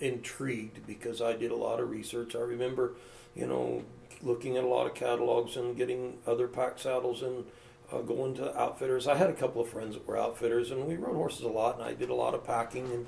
intrigued 0.00 0.86
because 0.86 1.20
I 1.20 1.34
did 1.34 1.50
a 1.50 1.56
lot 1.56 1.78
of 1.78 1.90
research. 1.90 2.34
I 2.34 2.40
remember, 2.40 2.94
you 3.34 3.46
know, 3.46 3.84
looking 4.22 4.56
at 4.56 4.64
a 4.64 4.68
lot 4.68 4.86
of 4.86 4.94
catalogs 4.94 5.56
and 5.56 5.76
getting 5.76 6.18
other 6.26 6.48
pack 6.48 6.78
saddles 6.78 7.22
and 7.22 7.44
uh, 7.92 7.98
going 7.98 8.34
to 8.36 8.58
outfitters. 8.58 9.06
I 9.06 9.16
had 9.16 9.28
a 9.28 9.34
couple 9.34 9.60
of 9.60 9.68
friends 9.68 9.94
that 9.94 10.06
were 10.06 10.18
outfitters, 10.18 10.70
and 10.70 10.86
we 10.86 10.96
rode 10.96 11.16
horses 11.16 11.42
a 11.42 11.48
lot, 11.48 11.76
and 11.76 11.84
I 11.84 11.92
did 11.92 12.08
a 12.08 12.14
lot 12.14 12.34
of 12.34 12.44
packing, 12.44 12.90
and 12.90 13.06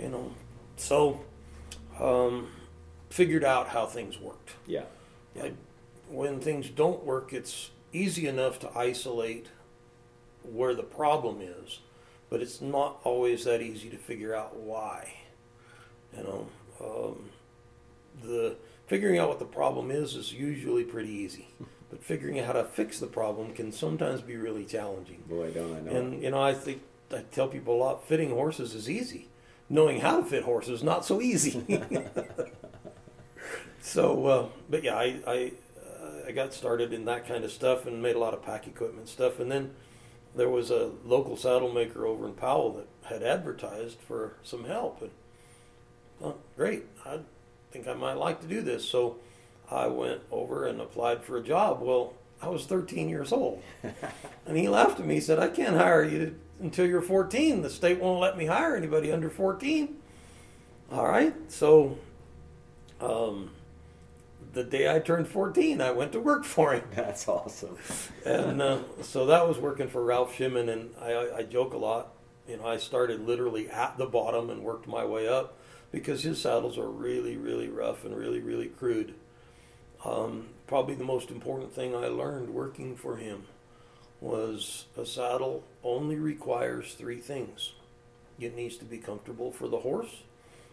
you 0.00 0.08
know, 0.08 0.32
so. 0.76 1.20
Um, 2.00 2.48
figured 3.10 3.44
out 3.44 3.68
how 3.68 3.86
things 3.86 4.18
worked. 4.18 4.54
Yeah. 4.66 4.84
I, 5.40 5.52
when 6.08 6.40
things 6.40 6.68
don't 6.68 7.04
work, 7.04 7.32
it's 7.32 7.70
easy 7.92 8.26
enough 8.26 8.58
to 8.60 8.76
isolate 8.76 9.48
where 10.42 10.74
the 10.74 10.82
problem 10.82 11.40
is, 11.40 11.80
but 12.28 12.42
it's 12.42 12.60
not 12.60 13.00
always 13.04 13.44
that 13.44 13.62
easy 13.62 13.88
to 13.90 13.96
figure 13.96 14.34
out 14.34 14.56
why. 14.56 15.14
You 16.16 16.22
know, 16.22 16.48
um, 16.80 17.30
the 18.22 18.56
figuring 18.86 19.18
out 19.18 19.28
what 19.28 19.38
the 19.38 19.44
problem 19.44 19.90
is 19.90 20.14
is 20.14 20.32
usually 20.32 20.84
pretty 20.84 21.10
easy, 21.10 21.48
but 21.90 22.02
figuring 22.02 22.38
out 22.38 22.46
how 22.46 22.52
to 22.52 22.64
fix 22.64 22.98
the 22.98 23.06
problem 23.06 23.52
can 23.52 23.72
sometimes 23.72 24.20
be 24.20 24.36
really 24.36 24.64
challenging. 24.64 25.22
Boy, 25.28 25.50
don't 25.50 25.76
I 25.76 25.80
know. 25.80 25.96
And 25.96 26.22
you 26.22 26.30
know, 26.30 26.42
I 26.42 26.52
think 26.54 26.82
I 27.12 27.22
tell 27.32 27.48
people 27.48 27.74
a 27.74 27.78
lot: 27.78 28.06
fitting 28.06 28.30
horses 28.30 28.74
is 28.74 28.88
easy. 28.88 29.28
Knowing 29.70 30.00
how 30.00 30.18
to 30.18 30.24
fit 30.24 30.44
horses 30.44 30.82
not 30.82 31.06
so 31.06 31.22
easy. 31.22 31.64
so, 33.80 34.26
uh, 34.26 34.46
but 34.68 34.82
yeah, 34.82 34.96
I 34.96 35.20
I, 35.26 35.52
uh, 35.80 36.28
I 36.28 36.32
got 36.32 36.54
started 36.54 36.92
in 36.92 37.04
that 37.06 37.26
kind 37.26 37.44
of 37.44 37.52
stuff 37.52 37.86
and 37.86 38.02
made 38.02 38.16
a 38.16 38.18
lot 38.18 38.34
of 38.34 38.42
pack 38.42 38.66
equipment 38.66 39.08
stuff. 39.08 39.40
And 39.40 39.50
then 39.50 39.74
there 40.34 40.48
was 40.48 40.70
a 40.70 40.90
local 41.04 41.36
saddle 41.36 41.72
maker 41.72 42.06
over 42.06 42.26
in 42.26 42.34
Powell 42.34 42.72
that 42.72 42.86
had 43.08 43.22
advertised 43.22 43.98
for 44.00 44.34
some 44.42 44.64
help, 44.64 45.02
and 45.02 45.10
oh, 46.22 46.36
great, 46.56 46.84
I 47.04 47.18
think 47.70 47.88
I 47.88 47.94
might 47.94 48.14
like 48.14 48.40
to 48.40 48.46
do 48.46 48.60
this. 48.62 48.88
So 48.88 49.16
I 49.70 49.86
went 49.86 50.20
over 50.30 50.66
and 50.66 50.80
applied 50.80 51.22
for 51.22 51.36
a 51.36 51.42
job. 51.42 51.80
Well, 51.80 52.14
I 52.42 52.48
was 52.48 52.66
13 52.66 53.08
years 53.08 53.32
old. 53.32 53.62
and 54.46 54.56
he 54.56 54.68
laughed 54.68 55.00
at 55.00 55.06
me. 55.06 55.14
He 55.14 55.20
said, 55.20 55.38
I 55.38 55.48
can't 55.48 55.76
hire 55.76 56.04
you 56.04 56.38
until 56.60 56.86
you're 56.86 57.02
14. 57.02 57.62
The 57.62 57.70
state 57.70 58.00
won't 58.00 58.20
let 58.20 58.36
me 58.36 58.46
hire 58.46 58.76
anybody 58.76 59.10
under 59.10 59.30
14. 59.30 59.96
All 60.92 61.06
right. 61.06 61.34
So 61.50 61.98
um, 63.04 63.50
the 64.52 64.64
day 64.64 64.94
I 64.94 65.00
turned 65.00 65.28
14, 65.28 65.80
I 65.80 65.90
went 65.90 66.12
to 66.12 66.20
work 66.20 66.44
for 66.44 66.72
him. 66.72 66.84
That's 66.94 67.28
awesome. 67.28 67.76
and 68.24 68.62
uh, 68.62 68.78
so 69.02 69.26
that 69.26 69.46
was 69.46 69.58
working 69.58 69.88
for 69.88 70.04
Ralph 70.04 70.34
Shimon. 70.34 70.68
And 70.68 70.90
I, 71.00 71.30
I 71.36 71.42
joke 71.42 71.74
a 71.74 71.78
lot. 71.78 72.12
You 72.48 72.58
know, 72.58 72.66
I 72.66 72.76
started 72.76 73.26
literally 73.26 73.70
at 73.70 73.96
the 73.96 74.06
bottom 74.06 74.50
and 74.50 74.62
worked 74.62 74.86
my 74.86 75.04
way 75.04 75.26
up 75.26 75.56
because 75.90 76.22
his 76.22 76.40
saddles 76.40 76.76
are 76.76 76.88
really, 76.88 77.36
really 77.36 77.68
rough 77.68 78.04
and 78.04 78.16
really, 78.16 78.40
really 78.40 78.66
crude. 78.66 79.14
Um, 80.04 80.48
probably 80.66 80.94
the 80.94 81.04
most 81.04 81.30
important 81.30 81.72
thing 81.72 81.94
I 81.94 82.08
learned 82.08 82.50
working 82.50 82.96
for 82.96 83.16
him 83.16 83.44
was 84.20 84.86
a 84.96 85.06
saddle 85.06 85.64
only 85.82 86.16
requires 86.16 86.94
three 86.94 87.18
things. 87.18 87.72
It 88.38 88.56
needs 88.56 88.76
to 88.78 88.84
be 88.84 88.98
comfortable 88.98 89.52
for 89.52 89.68
the 89.68 89.80
horse, 89.80 90.22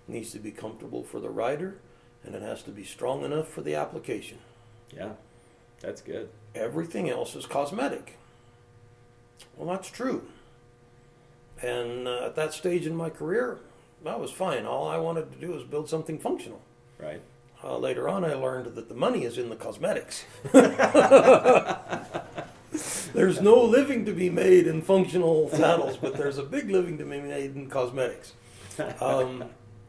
it 0.08 0.12
needs 0.12 0.32
to 0.32 0.40
be 0.40 0.52
comfortable 0.52 1.04
for 1.04 1.20
the 1.20 1.30
rider, 1.30 1.78
and 2.26 2.36
it 2.36 2.42
has 2.42 2.64
to 2.64 2.72
be 2.72 2.84
strong 2.84 3.24
enough 3.24 3.48
for 3.48 3.62
the 3.62 3.76
application. 3.76 4.38
Yeah, 4.96 5.14
that's 5.80 6.02
good. 6.02 6.30
Everything 6.54 7.10
else 7.10 7.36
is 7.36 7.46
cosmetic. 7.46 8.18
Well, 9.58 9.70
that's 9.70 9.90
true. 9.90 10.28
And 11.62 12.08
uh, 12.08 12.26
at 12.26 12.36
that 12.36 12.54
stage 12.54 12.86
in 12.88 12.96
my 12.96 13.10
career, 13.10 13.60
that 14.04 14.20
was 14.20 14.32
fine. 14.32 14.66
All 14.66 14.88
I 14.88 14.98
wanted 14.98 15.32
to 15.32 15.38
do 15.38 15.52
was 15.54 15.64
build 15.64 15.90
something 15.90 16.18
functional. 16.20 16.62
Right. 17.00 17.22
Uh, 17.64 17.78
later 17.78 18.10
on, 18.10 18.26
I 18.26 18.34
learned 18.34 18.76
that 18.76 18.90
the 18.90 18.96
money 18.96 19.24
is 19.24 19.38
in 19.38 19.50
the 19.50 19.56
cosmetics. 19.56 20.26
there's 23.14 23.40
no 23.40 23.64
living 23.64 24.06
to 24.06 24.14
be 24.14 24.32
made 24.32 24.66
in 24.66 24.82
functional 24.82 25.50
saddles, 25.50 25.98
but 25.98 26.18
there's 26.18 26.40
a 26.40 26.44
big 26.44 26.72
living 26.72 26.98
to 26.98 27.04
be 27.04 27.20
made 27.20 27.56
in 27.56 27.70
cosmetics. 27.70 28.34
Um, 29.00 29.44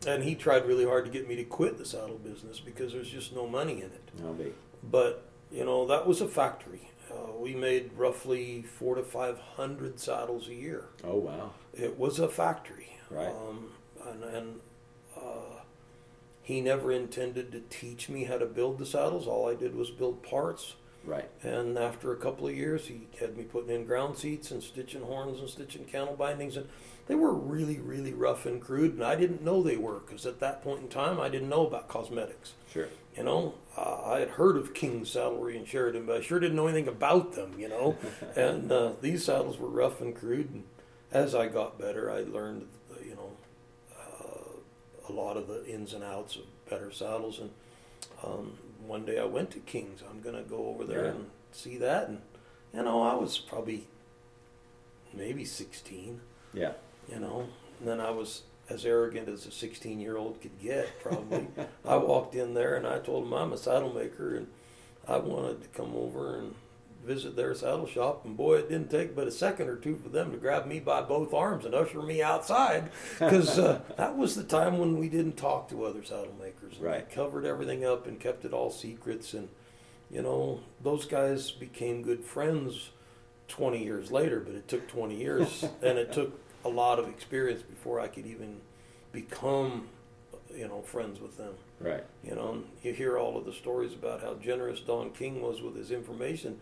and 0.06 0.24
he 0.24 0.34
tried 0.34 0.66
really 0.66 0.84
hard 0.84 1.04
to 1.04 1.10
get 1.10 1.28
me 1.28 1.36
to 1.36 1.44
quit 1.44 1.78
the 1.78 1.84
saddle 1.84 2.18
business 2.18 2.60
because 2.60 2.92
there's 2.92 3.10
just 3.10 3.34
no 3.34 3.46
money 3.46 3.74
in 3.74 3.90
it. 3.90 4.10
No 4.20 4.32
be. 4.32 4.52
But 4.82 5.24
you 5.50 5.64
know 5.64 5.86
that 5.86 6.06
was 6.06 6.20
a 6.20 6.28
factory. 6.28 6.90
Uh, 7.10 7.32
we 7.38 7.54
made 7.54 7.92
roughly 7.94 8.62
four 8.62 8.94
to 8.94 9.02
five 9.02 9.38
hundred 9.38 10.00
saddles 10.00 10.48
a 10.48 10.54
year. 10.54 10.86
Oh 11.04 11.16
wow! 11.16 11.52
It 11.74 11.98
was 11.98 12.18
a 12.18 12.28
factory. 12.28 12.98
Right. 13.10 13.28
Um, 13.28 13.68
and, 14.08 14.24
and 14.24 14.60
uh, 15.16 15.60
he 16.42 16.60
never 16.60 16.90
intended 16.90 17.52
to 17.52 17.60
teach 17.60 18.08
me 18.08 18.24
how 18.24 18.38
to 18.38 18.46
build 18.46 18.78
the 18.78 18.86
saddles. 18.86 19.26
All 19.26 19.48
I 19.48 19.54
did 19.54 19.74
was 19.74 19.90
build 19.90 20.22
parts. 20.22 20.74
Right. 21.04 21.28
And 21.42 21.78
after 21.78 22.12
a 22.12 22.16
couple 22.16 22.46
of 22.46 22.56
years, 22.56 22.86
he 22.86 23.08
had 23.18 23.36
me 23.36 23.44
putting 23.44 23.74
in 23.74 23.84
ground 23.86 24.18
seats 24.18 24.50
and 24.50 24.62
stitching 24.62 25.02
horns 25.02 25.40
and 25.40 25.48
stitching 25.48 25.84
cantle 25.84 26.14
bindings, 26.14 26.56
and 26.56 26.68
they 27.06 27.14
were 27.14 27.32
really, 27.32 27.78
really 27.78 28.12
rough 28.12 28.46
and 28.46 28.60
crude. 28.60 28.94
And 28.94 29.04
I 29.04 29.16
didn't 29.16 29.42
know 29.42 29.62
they 29.62 29.76
were 29.76 30.00
because 30.00 30.26
at 30.26 30.40
that 30.40 30.62
point 30.62 30.82
in 30.82 30.88
time, 30.88 31.20
I 31.20 31.28
didn't 31.28 31.48
know 31.48 31.66
about 31.66 31.88
cosmetics. 31.88 32.52
Sure. 32.70 32.88
You 33.16 33.24
know, 33.24 33.54
uh, 33.76 34.02
I 34.04 34.20
had 34.20 34.30
heard 34.30 34.56
of 34.56 34.74
King's 34.74 35.10
Saddlery 35.10 35.56
in 35.56 35.64
Sheridan, 35.64 36.06
but 36.06 36.16
I 36.16 36.20
sure 36.20 36.38
didn't 36.38 36.56
know 36.56 36.68
anything 36.68 36.88
about 36.88 37.32
them. 37.32 37.54
You 37.58 37.68
know, 37.68 37.96
and 38.36 38.70
uh, 38.70 38.92
these 39.00 39.24
saddles 39.24 39.58
were 39.58 39.68
rough 39.68 40.00
and 40.00 40.14
crude. 40.14 40.50
And 40.50 40.64
as 41.10 41.34
I 41.34 41.48
got 41.48 41.78
better, 41.78 42.10
I 42.10 42.20
learned, 42.20 42.68
you 43.04 43.16
know, 43.16 43.32
uh, 43.98 45.08
a 45.08 45.12
lot 45.12 45.36
of 45.36 45.48
the 45.48 45.66
ins 45.66 45.94
and 45.94 46.04
outs 46.04 46.36
of 46.36 46.42
better 46.70 46.92
saddles. 46.92 47.40
And 47.40 47.50
um, 48.24 48.56
one 48.86 49.04
day 49.04 49.18
I 49.18 49.24
went 49.24 49.50
to 49.52 49.58
King's. 49.60 50.02
I'm 50.08 50.20
going 50.20 50.36
to 50.36 50.42
go 50.48 50.66
over 50.68 50.84
there 50.84 51.04
Yeah. 51.04 51.10
and 51.12 51.26
see 51.52 51.76
that. 51.78 52.08
And, 52.08 52.20
you 52.74 52.82
know, 52.82 53.02
I 53.02 53.14
was 53.14 53.38
probably 53.38 53.86
maybe 55.14 55.44
16, 55.44 56.20
Yeah. 56.52 56.72
you 57.08 57.18
know. 57.18 57.48
And 57.78 57.88
then 57.88 58.00
I 58.00 58.10
was 58.10 58.42
as 58.68 58.86
arrogant 58.86 59.28
as 59.28 59.46
a 59.46 59.50
16 59.50 60.00
year 60.00 60.16
old 60.16 60.40
could 60.40 60.58
get, 60.60 60.88
probably. 61.02 61.48
I 61.84 61.96
walked 61.96 62.34
in 62.34 62.54
there 62.54 62.76
and 62.76 62.86
I 62.86 62.98
told 62.98 63.24
him 63.24 63.32
I'm 63.34 63.52
a 63.52 63.58
saddle 63.58 63.92
maker 63.92 64.36
and 64.36 64.46
I 65.06 65.18
wanted 65.18 65.62
to 65.62 65.68
come 65.68 65.94
over 65.96 66.38
and 66.38 66.54
visit 67.04 67.36
their 67.36 67.54
saddle 67.54 67.86
shop. 67.86 68.24
And 68.24 68.36
boy, 68.36 68.58
it 68.58 68.68
didn't 68.68 68.90
take 68.90 69.14
but 69.14 69.26
a 69.26 69.30
second 69.32 69.68
or 69.68 69.76
two 69.76 69.96
for 69.96 70.08
them 70.08 70.30
to 70.32 70.36
grab 70.36 70.66
me 70.66 70.80
by 70.80 71.02
both 71.02 71.34
arms 71.34 71.64
and 71.64 71.74
usher 71.74 72.02
me 72.02 72.22
outside 72.22 72.90
because 73.18 73.58
uh, 73.58 73.80
that 73.96 74.16
was 74.16 74.34
the 74.36 74.44
time 74.44 74.78
when 74.78 74.98
we 74.98 75.08
didn't 75.08 75.36
talk 75.36 75.68
to 75.70 75.84
other 75.84 76.02
saddle 76.04 76.34
makers. 76.40 76.74
And 76.76 76.84
Right. 76.84 77.10
Covered 77.10 77.44
everything 77.44 77.84
up 77.84 78.06
and 78.06 78.18
kept 78.20 78.44
it 78.44 78.52
all 78.52 78.70
secrets. 78.70 79.34
And, 79.34 79.48
you 80.10 80.22
know, 80.22 80.60
those 80.82 81.04
guys 81.06 81.50
became 81.50 82.02
good 82.02 82.24
friends 82.24 82.90
20 83.48 83.82
years 83.82 84.10
later, 84.10 84.40
but 84.40 84.54
it 84.54 84.68
took 84.68 84.88
20 84.88 85.16
years 85.16 85.64
and 85.82 85.98
it 85.98 86.12
took 86.12 86.38
a 86.64 86.68
lot 86.68 86.98
of 86.98 87.08
experience 87.08 87.62
before 87.62 87.98
I 88.00 88.06
could 88.08 88.26
even 88.26 88.60
become, 89.10 89.88
you 90.54 90.68
know, 90.68 90.82
friends 90.82 91.20
with 91.20 91.36
them. 91.36 91.54
Right. 91.80 92.04
You 92.22 92.36
know, 92.36 92.52
and 92.52 92.64
you 92.82 92.92
hear 92.92 93.18
all 93.18 93.36
of 93.36 93.44
the 93.44 93.52
stories 93.52 93.92
about 93.92 94.22
how 94.22 94.34
generous 94.34 94.80
Don 94.80 95.10
King 95.10 95.42
was 95.42 95.60
with 95.60 95.74
his 95.76 95.90
information. 95.90 96.60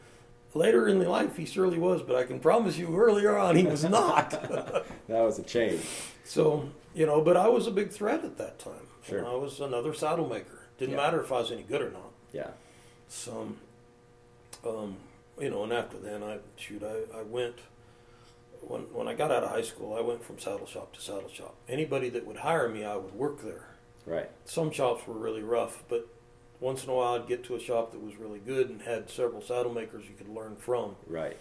Later 0.52 0.88
in 0.88 1.00
life, 1.04 1.36
he 1.36 1.44
surely 1.46 1.78
was, 1.78 2.02
but 2.02 2.16
I 2.16 2.24
can 2.24 2.40
promise 2.40 2.76
you 2.76 2.96
earlier 2.96 3.36
on, 3.38 3.54
he 3.56 3.64
was 3.64 3.84
not. 3.84 4.30
That 5.08 5.22
was 5.22 5.38
a 5.40 5.42
change. 5.42 5.80
so, 6.24 6.68
you 6.94 7.04
know, 7.06 7.20
but 7.20 7.36
I 7.36 7.48
was 7.48 7.66
a 7.66 7.70
big 7.72 7.90
threat 7.90 8.24
at 8.24 8.38
that 8.38 8.58
time. 8.60 8.86
Sure. 9.06 9.18
And 9.18 9.26
I 9.26 9.34
was 9.34 9.58
another 9.60 9.92
saddle 9.94 10.28
maker. 10.28 10.68
Didn't 10.78 10.92
Yeah. 10.94 10.96
matter 11.04 11.20
if 11.20 11.32
I 11.32 11.40
was 11.40 11.50
any 11.50 11.62
good 11.62 11.82
or 11.82 11.90
not. 11.90 12.12
Yeah. 12.32 12.50
So, 13.08 13.52
um, 14.64 14.96
you 15.40 15.50
know, 15.50 15.64
and 15.64 15.72
after 15.72 15.98
then, 15.98 16.22
I 16.22 16.38
shoot, 16.56 16.82
I, 16.84 17.18
I 17.18 17.22
went 17.22 17.56
when 18.60 18.82
when 18.92 19.08
I 19.08 19.14
got 19.14 19.30
out 19.32 19.42
of 19.42 19.50
high 19.50 19.62
school, 19.62 19.94
I 19.94 20.00
went 20.00 20.22
from 20.22 20.38
saddle 20.38 20.66
shop 20.66 20.92
to 20.94 21.00
saddle 21.00 21.28
shop. 21.30 21.54
Anybody 21.68 22.08
that 22.10 22.26
would 22.26 22.36
hire 22.38 22.68
me, 22.68 22.84
I 22.84 22.96
would 22.96 23.14
work 23.14 23.42
there. 23.42 23.66
Right. 24.06 24.28
Some 24.44 24.70
shops 24.70 25.06
were 25.06 25.14
really 25.14 25.42
rough, 25.42 25.82
but 25.88 26.06
once 26.60 26.84
in 26.84 26.90
a 26.90 26.94
while, 26.94 27.14
I'd 27.14 27.26
get 27.26 27.42
to 27.44 27.56
a 27.56 27.60
shop 27.60 27.92
that 27.92 28.00
was 28.02 28.16
really 28.16 28.38
good 28.38 28.68
and 28.70 28.82
had 28.82 29.08
several 29.10 29.40
saddle 29.40 29.72
makers 29.72 30.04
you 30.06 30.14
could 30.16 30.28
learn 30.28 30.56
from. 30.56 30.96
Right. 31.06 31.36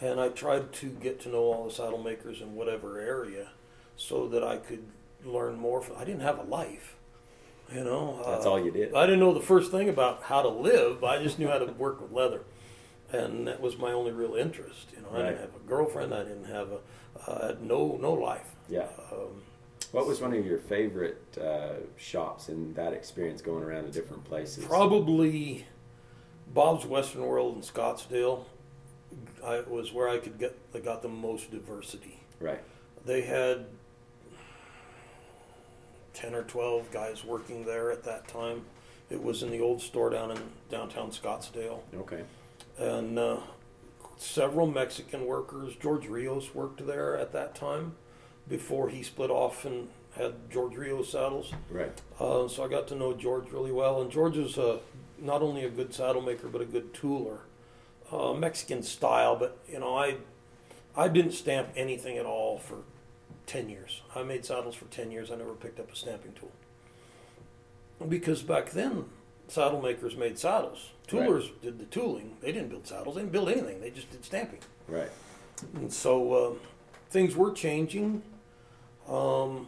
And 0.00 0.20
I 0.20 0.28
tried 0.28 0.72
to 0.74 0.86
get 0.88 1.20
to 1.22 1.28
know 1.28 1.38
all 1.52 1.64
the 1.64 1.70
saddle 1.74 2.02
makers 2.02 2.40
in 2.40 2.54
whatever 2.54 3.00
area, 3.00 3.48
so 3.96 4.28
that 4.28 4.42
I 4.44 4.56
could 4.56 4.84
learn 5.24 5.58
more. 5.58 5.80
From, 5.82 5.96
I 5.96 6.04
didn't 6.04 6.20
have 6.22 6.38
a 6.38 6.42
life, 6.44 6.94
you 7.74 7.82
know. 7.84 8.22
That's 8.24 8.46
Uh, 8.46 8.50
all 8.52 8.64
you 8.64 8.70
did. 8.70 8.94
I 8.94 9.04
didn't 9.06 9.20
know 9.20 9.34
the 9.34 9.40
first 9.40 9.70
thing 9.70 9.88
about 9.88 10.22
how 10.24 10.42
to 10.42 10.48
live. 10.48 11.02
I 11.04 11.22
just 11.22 11.38
knew 11.38 11.48
how 11.48 11.58
to 11.58 11.66
work 11.72 12.00
with 12.00 12.12
leather, 12.12 12.42
and 13.12 13.46
that 13.48 13.60
was 13.60 13.76
my 13.76 13.92
only 13.92 14.12
real 14.12 14.34
interest. 14.36 14.88
You 14.96 15.02
know, 15.02 15.08
I 15.10 15.14
Right. 15.14 15.22
didn't 15.30 15.40
have 15.40 15.56
a 15.56 15.68
girlfriend. 15.68 16.14
I 16.14 16.22
didn't 16.22 16.44
have 16.46 16.68
a. 16.72 16.78
I 17.30 17.46
had 17.48 17.62
no 17.62 17.98
no 18.00 18.12
life. 18.12 18.54
Yeah. 18.68 18.86
Um, 19.12 19.42
What 19.92 20.06
was 20.06 20.20
one 20.20 20.32
of 20.32 20.46
your 20.46 20.58
favorite 20.58 21.36
uh, 21.40 21.80
shops 21.96 22.48
in 22.48 22.74
that 22.74 22.92
experience 22.92 23.42
going 23.42 23.64
around 23.64 23.84
to 23.84 23.90
different 23.90 24.24
places? 24.24 24.64
probably 24.64 25.66
Bob's 26.54 26.86
Western 26.86 27.26
World 27.26 27.56
in 27.56 27.62
Scottsdale. 27.62 28.44
I 29.44 29.60
was 29.60 29.92
where 29.92 30.08
I 30.08 30.18
could 30.18 30.38
get. 30.38 30.56
I 30.74 30.78
got 30.78 31.02
the 31.02 31.08
most 31.08 31.50
diversity. 31.50 32.20
Right. 32.38 32.60
They 33.04 33.22
had 33.22 33.66
ten 36.14 36.34
or 36.34 36.44
twelve 36.44 36.90
guys 36.92 37.24
working 37.24 37.64
there 37.64 37.90
at 37.90 38.04
that 38.04 38.28
time. 38.28 38.66
It 39.10 39.20
was 39.20 39.42
in 39.42 39.50
the 39.50 39.60
old 39.60 39.82
store 39.82 40.10
down 40.10 40.30
in 40.30 40.38
downtown 40.70 41.10
Scottsdale. 41.10 41.80
Okay. 41.96 42.22
and 42.78 43.18
uh, 43.18 43.38
several 44.16 44.68
Mexican 44.68 45.26
workers. 45.26 45.74
George 45.74 46.06
Rios 46.06 46.54
worked 46.54 46.86
there 46.86 47.16
at 47.16 47.32
that 47.32 47.56
time 47.56 47.96
before 48.50 48.90
he 48.90 49.02
split 49.02 49.30
off 49.30 49.64
and 49.64 49.88
had 50.16 50.50
George 50.50 50.76
Rio 50.76 51.02
saddles. 51.02 51.54
Right. 51.70 51.98
Uh, 52.18 52.48
so 52.48 52.64
I 52.64 52.68
got 52.68 52.88
to 52.88 52.94
know 52.94 53.14
George 53.14 53.50
really 53.50 53.72
well. 53.72 54.02
And 54.02 54.10
George 54.10 54.36
is 54.36 54.58
uh, 54.58 54.80
not 55.18 55.40
only 55.40 55.64
a 55.64 55.70
good 55.70 55.94
saddle 55.94 56.20
maker 56.20 56.48
but 56.48 56.60
a 56.60 56.66
good 56.66 56.92
tooler, 56.92 57.38
uh, 58.12 58.34
Mexican 58.34 58.82
style. 58.82 59.36
But 59.36 59.56
you 59.66 59.78
know, 59.78 59.96
I 59.96 60.16
I 60.94 61.08
didn't 61.08 61.32
stamp 61.32 61.68
anything 61.76 62.18
at 62.18 62.26
all 62.26 62.58
for 62.58 62.78
ten 63.46 63.70
years. 63.70 64.02
I 64.14 64.22
made 64.24 64.44
saddles 64.44 64.74
for 64.74 64.86
ten 64.86 65.10
years. 65.10 65.30
I 65.30 65.36
never 65.36 65.54
picked 65.54 65.80
up 65.80 65.90
a 65.90 65.96
stamping 65.96 66.32
tool 66.32 66.52
because 68.08 68.42
back 68.42 68.70
then 68.70 69.04
saddle 69.48 69.80
makers 69.80 70.16
made 70.16 70.38
saddles. 70.38 70.90
Right. 71.12 71.28
Toolers 71.28 71.50
did 71.60 71.78
the 71.78 71.86
tooling. 71.86 72.36
They 72.40 72.52
didn't 72.52 72.68
build 72.68 72.86
saddles. 72.86 73.16
They 73.16 73.22
didn't 73.22 73.32
build 73.32 73.48
anything. 73.48 73.80
They 73.80 73.90
just 73.90 74.10
did 74.10 74.24
stamping. 74.24 74.60
Right. 74.88 75.10
And 75.74 75.92
so 75.92 76.32
uh, 76.32 76.52
things 77.10 77.36
were 77.36 77.52
changing. 77.52 78.22
Um, 79.10 79.66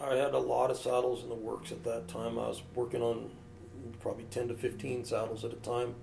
I 0.00 0.14
had 0.14 0.32
a 0.32 0.38
lot 0.38 0.70
of 0.70 0.78
saddles 0.78 1.22
in 1.22 1.28
the 1.28 1.34
works 1.34 1.70
at 1.70 1.84
that 1.84 2.08
time. 2.08 2.38
I 2.38 2.48
was 2.48 2.62
working 2.74 3.02
on 3.02 3.30
probably 4.00 4.24
10 4.30 4.48
to 4.48 4.54
15 4.54 5.04
saddles 5.04 5.44
at 5.44 5.52
a 5.52 5.56
time. 5.56 5.94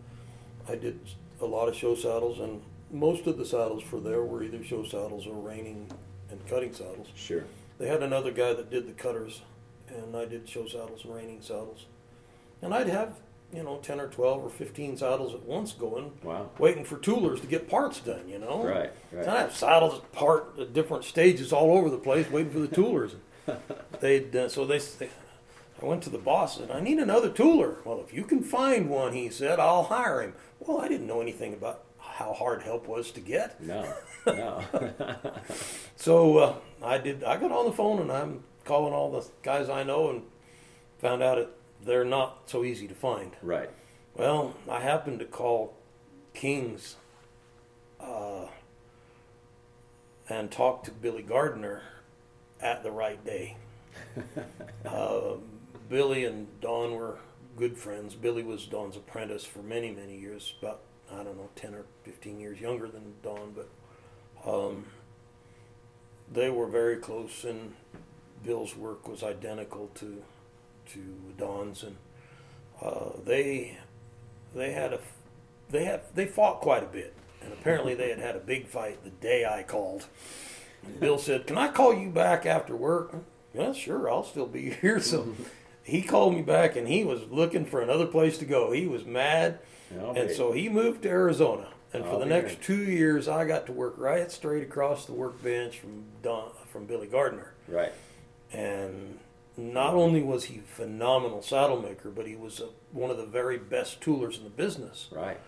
I 0.69 0.75
did 0.75 0.99
a 1.41 1.45
lot 1.45 1.67
of 1.67 1.75
show 1.75 1.95
saddles, 1.95 2.39
and 2.39 2.61
most 2.91 3.25
of 3.25 3.37
the 3.37 3.45
saddles 3.45 3.81
for 3.81 3.99
there 3.99 4.23
were 4.23 4.43
either 4.43 4.63
show 4.63 4.83
saddles 4.83 5.25
or 5.25 5.33
reining 5.33 5.89
and 6.29 6.45
cutting 6.47 6.73
saddles. 6.73 7.07
Sure. 7.15 7.45
They 7.79 7.87
had 7.87 8.03
another 8.03 8.31
guy 8.31 8.53
that 8.53 8.69
did 8.69 8.87
the 8.87 8.93
cutters, 8.93 9.41
and 9.87 10.15
I 10.15 10.25
did 10.25 10.47
show 10.47 10.67
saddles 10.67 11.03
and 11.03 11.15
reining 11.15 11.41
saddles. 11.41 11.85
And 12.61 12.73
I'd 12.73 12.89
have 12.89 13.19
you 13.53 13.63
know, 13.63 13.77
10 13.77 13.99
or 13.99 14.07
12 14.07 14.43
or 14.45 14.49
15 14.49 14.97
saddles 14.97 15.33
at 15.33 15.43
once 15.43 15.71
going, 15.73 16.11
Wow. 16.23 16.49
waiting 16.59 16.83
for 16.83 16.97
toolers 16.97 17.39
to 17.41 17.47
get 17.47 17.69
parts 17.69 17.99
done, 18.01 18.27
you 18.27 18.39
know? 18.39 18.63
Right. 18.63 18.91
Right. 19.11 19.27
I 19.27 19.39
have 19.41 19.55
saddles 19.55 20.01
part 20.11 20.59
at 20.59 20.73
different 20.73 21.05
stages 21.05 21.53
all 21.53 21.77
over 21.77 21.89
the 21.89 21.97
place, 21.97 22.29
waiting 22.29 22.51
for 22.51 22.59
the 22.59 22.67
toolers. 22.67 23.15
They'd 24.01 24.35
uh, 24.35 24.49
so 24.49 24.65
they, 24.65 24.79
they, 24.79 25.09
I 25.81 25.85
went 25.85 26.03
to 26.03 26.09
the 26.09 26.17
boss 26.17 26.59
and 26.59 26.71
I 26.71 26.81
need 26.81 26.97
another 26.99 27.29
tooler. 27.29 27.77
Well, 27.85 28.03
if 28.05 28.13
you 28.13 28.23
can 28.25 28.43
find 28.43 28.89
one, 28.89 29.13
he 29.13 29.29
said, 29.29 29.59
I'll 29.59 29.83
hire 29.83 30.21
him. 30.21 30.33
Well, 30.59 30.81
I 30.81 30.87
didn't 30.89 31.07
know 31.07 31.21
anything 31.21 31.53
about 31.53 31.83
how 31.99 32.33
hard 32.33 32.63
help 32.63 32.87
was 32.87 33.11
to 33.11 33.21
get, 33.21 33.61
No. 33.63 33.93
No. 34.25 34.61
so 35.95 36.37
uh, 36.37 36.55
I 36.83 36.97
did. 36.97 37.23
I 37.23 37.37
got 37.37 37.51
on 37.51 37.65
the 37.65 37.71
phone 37.71 38.01
and 38.01 38.11
I'm 38.11 38.43
calling 38.65 38.93
all 38.93 39.11
the 39.11 39.25
guys 39.41 39.69
I 39.69 39.83
know 39.83 40.09
and 40.09 40.23
found 40.99 41.21
out 41.23 41.37
that 41.37 41.49
they're 41.88 42.06
not 42.06 42.44
so 42.46 42.63
easy 42.63 42.88
to 42.88 42.96
find. 42.96 43.32
right. 43.41 43.70
Well, 44.13 44.56
I 44.67 44.79
happened 44.82 45.20
to 45.20 45.25
call 45.25 45.75
King's 46.34 46.96
uh, 48.00 48.48
and 50.29 50.51
talk 50.51 50.84
to 50.86 50.91
Billy 50.91 51.22
Gardner 51.22 51.84
at 52.60 52.84
the 52.84 52.91
right 52.91 53.24
day. 53.24 53.58
uh, 54.86 55.34
Billy 55.89 56.25
and 56.25 56.48
Don 56.62 56.96
were 56.96 57.20
good 57.56 57.77
friends. 57.77 58.15
Billy 58.15 58.44
was 58.44 58.65
Don's 58.65 58.98
apprentice 58.98 59.44
for 59.44 59.60
many, 59.60 59.91
many 59.91 60.17
years, 60.17 60.53
about, 60.62 60.82
I 61.12 61.17
don't 61.24 61.38
know, 61.38 61.50
10 61.56 61.75
or 61.75 61.86
15 62.03 62.39
years 62.39 62.60
younger 62.60 62.88
than 62.88 63.13
Don, 63.24 63.56
but 63.56 63.70
um, 64.50 64.86
they 66.32 66.50
were 66.50 66.67
very 66.67 66.98
close, 66.98 67.44
and 67.44 67.74
Bill's 68.44 68.75
work 68.75 69.08
was 69.08 69.24
identical 69.24 69.89
to, 69.96 70.24
to 70.94 71.00
Don's, 71.38 71.84
and 71.84 71.96
uh, 72.82 73.10
they 73.25 73.77
they 74.56 74.72
had 74.72 74.94
a 74.94 75.00
they 75.70 75.86
had 75.86 76.01
they 76.15 76.25
fought 76.25 76.62
quite 76.62 76.84
a 76.84 76.88
bit, 76.88 77.13
and 77.41 77.53
apparently 77.53 77.94
they 77.96 78.10
had 78.10 78.20
had 78.20 78.36
a 78.36 78.39
big 78.39 78.67
fight 78.67 79.03
the 79.03 79.10
day 79.10 79.46
I 79.46 79.63
called. 79.63 80.06
And 80.86 81.00
Bill 81.00 81.17
said, 81.17 81.48
"Can 81.48 81.58
I 81.58 81.70
call 81.70 81.94
you 81.94 82.10
back 82.10 82.46
after 82.46 82.75
work?" 82.75 83.13
Yeah, 83.53 83.74
sure. 83.74 84.10
I'll 84.10 84.24
still 84.24 84.46
be 84.48 84.70
here. 84.82 85.00
So 85.00 85.36
he 85.84 86.01
called 86.01 86.36
me 86.36 86.41
back, 86.41 86.75
and 86.75 86.88
he 86.88 87.03
was 87.03 87.22
looking 87.29 87.65
for 87.65 87.82
another 87.82 88.06
place 88.06 88.38
to 88.39 88.46
go. 88.46 88.72
He 88.72 88.88
was 88.88 89.06
mad, 89.06 89.60
I'll 90.00 90.12
and 90.12 90.27
be- 90.29 90.34
so 90.34 90.51
he 90.51 90.70
moved 90.70 91.03
to 91.03 91.10
Arizona. 91.10 91.70
And 91.94 92.03
for 92.03 92.12
I'll 92.12 92.20
the 92.20 92.25
next 92.25 92.62
two 92.62 92.84
years, 92.84 93.29
I 93.29 93.46
got 93.46 93.65
to 93.67 93.72
work 93.72 93.94
right 93.98 94.29
straight 94.29 94.62
across 94.62 95.06
the 95.06 95.13
workbench 95.13 95.79
from 95.79 96.03
Don, 96.22 96.51
from 96.70 96.86
Billy 96.86 97.08
Gardner. 97.08 97.53
Right. 97.67 97.94
And 98.51 99.17
not 99.57 99.95
only 99.95 100.21
was 100.21 100.45
he 100.45 100.59
a 100.59 100.61
phenomenal 100.61 101.41
saddle 101.41 101.81
maker, 101.81 102.09
but 102.09 102.27
he 102.27 102.35
was 102.35 102.59
a, 102.59 102.67
one 102.91 103.09
of 103.09 103.17
the 103.17 103.25
very 103.25 103.57
best 103.57 103.99
toolers 103.99 104.37
in 104.37 104.43
the 104.43 104.49
business. 104.51 105.07
Right. 105.11 105.39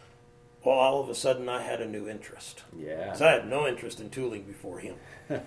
Well, 0.63 0.75
all 0.75 0.99
of 1.01 1.07
a 1.09 1.15
sudden, 1.15 1.47
I 1.47 1.61
had 1.61 1.79
a 1.79 1.87
new 1.87 2.09
interest. 2.09 2.63
Yeah. 2.77 3.07
'Cause 3.09 3.21
I 3.21 3.31
had 3.31 3.47
no 3.47 3.65
interest 3.67 4.01
in 4.01 4.09
tooling 4.09 4.43
before 4.43 4.79
him. 4.79 4.95
you 5.29 5.39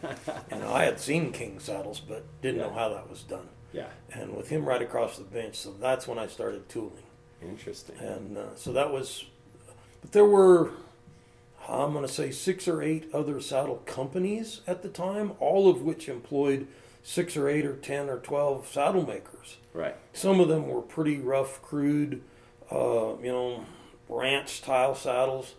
know, 0.53 0.73
I 0.73 0.85
had 0.85 1.01
seen 1.01 1.33
King 1.33 1.59
saddles, 1.59 2.01
but 2.01 2.25
didn't 2.41 2.61
know 2.61 2.73
how 2.73 2.89
that 2.91 3.11
was 3.11 3.23
done. 3.23 3.49
Yeah. 3.73 3.89
And 4.13 4.35
with 4.37 4.49
him 4.49 4.65
right 4.65 4.81
across 4.81 5.19
the 5.19 5.25
bench, 5.25 5.57
so 5.57 5.73
that's 5.79 6.07
when 6.07 6.19
I 6.19 6.29
started 6.29 6.69
tooling. 6.69 7.03
Interesting. 7.43 7.97
And 7.99 8.39
uh, 8.39 8.55
so 8.55 8.73
that 8.73 8.91
was, 8.93 9.25
but 10.01 10.13
there 10.13 10.25
were, 10.25 10.71
I'm 11.69 11.93
going 11.93 12.07
to 12.07 12.13
say 12.13 12.31
six 12.31 12.67
or 12.69 12.83
eight 12.83 13.09
other 13.13 13.41
saddle 13.41 13.83
companies 13.87 14.61
at 14.67 14.83
the 14.83 14.89
time, 14.89 15.33
all 15.41 15.69
of 15.69 15.83
which 15.83 16.09
employed 16.09 16.69
six 17.03 17.37
or 17.37 17.49
eight 17.49 17.67
or 17.67 17.77
ten 17.77 18.09
or 18.09 18.19
twelve 18.19 18.69
saddle 18.69 19.07
makers. 19.07 19.57
Right. 19.73 19.97
Some 20.13 20.41
of 20.41 20.49
them 20.49 20.69
were 20.69 20.83
pretty 20.83 21.19
rough, 21.19 21.63
crude, 21.63 22.23
uh, 22.71 23.17
you 23.23 23.33
know, 23.33 23.65
ranch 24.09 24.51
style 24.51 24.95
saddles. 24.95 25.55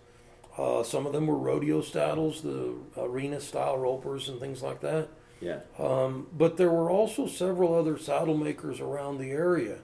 Uh, 0.57 0.83
some 0.83 1.07
of 1.07 1.13
them 1.13 1.25
were 1.25 1.37
rodeo 1.37 1.81
saddles, 1.81 2.41
the 2.41 2.75
arena 2.95 3.41
style 3.41 3.77
ropers 3.77 4.29
and 4.29 4.39
things 4.39 4.61
like 4.61 4.81
that. 4.81 5.09
Yeah. 5.41 5.59
Um, 5.79 6.27
but 6.31 6.57
there 6.57 6.69
were 6.69 6.89
also 6.89 7.27
several 7.27 7.73
other 7.73 7.97
saddle 7.97 8.37
makers 8.37 8.79
around 8.79 9.17
the 9.17 9.31
area. 9.31 9.79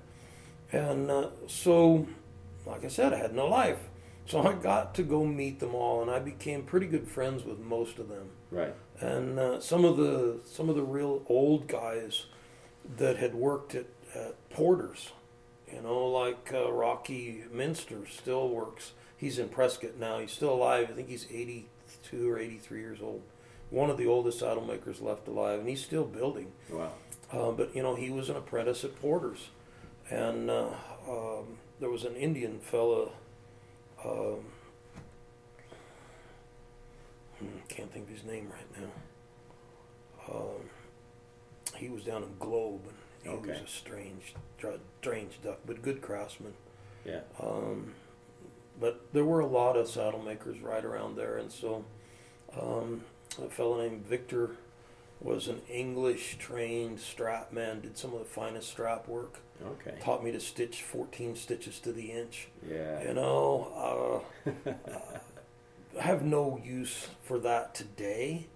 And 0.72 1.10
uh, 1.10 1.30
so, 1.48 2.08
like 2.66 2.86
I 2.86 2.88
said, 2.88 3.14
I 3.14 3.18
had 3.18 3.34
no 3.34 3.48
life. 3.48 3.80
So 4.28 4.44
I 4.44 4.54
got 4.54 4.94
to 4.96 5.04
go 5.04 5.26
meet 5.26 5.60
them 5.60 5.74
all, 5.74 6.04
and 6.04 6.12
I 6.12 6.20
became 6.20 6.62
pretty 6.62 6.86
good 6.86 7.08
friends 7.08 7.44
with 7.44 7.58
most 7.58 7.98
of 7.98 8.10
them. 8.10 8.30
Right. 8.52 8.76
And 9.02 9.40
uh, 9.40 9.60
some 9.62 9.86
of 9.86 9.98
the 9.98 10.40
some 10.46 10.70
of 10.70 10.76
the 10.76 10.84
real 10.84 11.24
old 11.28 11.68
guys 11.68 12.26
that 12.98 13.18
had 13.18 13.34
worked 13.34 13.76
at, 13.76 13.86
at 14.14 14.50
Porter's, 14.50 15.12
you 15.72 15.82
know, 15.82 16.08
like 16.08 16.52
uh, 16.54 16.72
Rocky 16.72 17.44
Minster 17.52 18.06
still 18.10 18.50
works. 18.50 18.92
He's 19.16 19.40
in 19.40 19.50
Prescott 19.50 19.98
now. 19.98 20.20
He's 20.20 20.32
still 20.32 20.54
alive. 20.54 20.90
I 20.90 20.94
think 20.94 21.10
he's 21.10 21.28
82 21.30 22.30
or 22.30 22.40
83 22.40 22.80
years 22.80 23.00
old. 23.02 23.22
One 23.70 23.90
of 23.90 23.98
the 23.98 24.08
oldest 24.08 24.40
saddle 24.40 24.66
makers 24.66 25.02
left 25.02 25.28
alive, 25.28 25.60
and 25.60 25.70
he's 25.70 25.84
still 25.84 26.06
building. 26.06 26.52
Wow. 26.70 26.92
Uh, 27.32 27.52
but 27.52 27.76
you 27.76 27.84
know, 27.84 27.96
he 27.96 28.10
was 28.10 28.30
an 28.30 28.36
apprentice 28.36 28.84
at 28.84 29.00
Porter's, 29.00 29.50
and 30.10 30.50
uh, 30.50 30.70
um, 31.08 31.58
there 31.80 31.90
was 31.90 32.04
an 32.04 32.16
Indian 32.16 32.60
fella. 32.60 33.10
Um, 34.04 34.46
can't 37.68 37.92
think 37.92 38.08
of 38.10 38.16
his 38.16 38.24
name 38.24 38.50
right 38.52 38.82
now. 38.82 40.34
Um, 40.36 40.70
he 41.76 41.90
was 41.90 42.04
down 42.04 42.24
in 42.24 42.30
Globe, 42.40 42.82
and 43.26 43.44
he 43.46 43.52
was 43.52 43.60
a 43.62 43.68
strange, 43.68 44.34
strange 45.02 45.40
duck, 45.44 45.60
but 45.66 45.82
good 45.82 46.02
craftsman. 46.02 46.54
Yeah. 47.06 47.22
Um, 47.42 47.94
but 48.80 49.02
there 49.14 49.26
were 49.26 49.40
a 49.42 49.46
lot 49.48 49.76
of 49.78 49.88
saddle 49.88 50.22
makers 50.22 50.60
right 50.62 50.84
around 50.84 51.16
there, 51.18 51.38
and 51.38 51.52
so 51.52 51.86
um, 52.60 53.04
a 53.44 53.50
fellow 53.50 53.82
named 53.82 54.06
Victor 54.06 54.52
was 55.22 55.48
an 55.50 55.62
English 55.70 56.38
trained 56.40 57.00
strap 57.00 57.52
man, 57.52 57.82
did 57.82 57.98
some 57.98 58.14
of 58.14 58.20
the 58.20 58.26
finest 58.26 58.70
strap 58.70 59.08
work, 59.08 59.40
Okay. 59.66 59.98
taught 60.00 60.24
me 60.24 60.32
to 60.32 60.40
stitch 60.40 60.82
14 60.84 61.36
stitches 61.36 61.80
to 61.82 61.92
the 61.92 62.12
inch. 62.14 62.48
Yeah. 62.66 63.04
You 63.04 63.14
know, 63.14 64.24
uh, 64.46 64.72
have 66.00 66.24
no 66.24 66.60
use 66.64 67.08
for 67.24 67.40
that 67.40 67.74
today, 67.76 68.48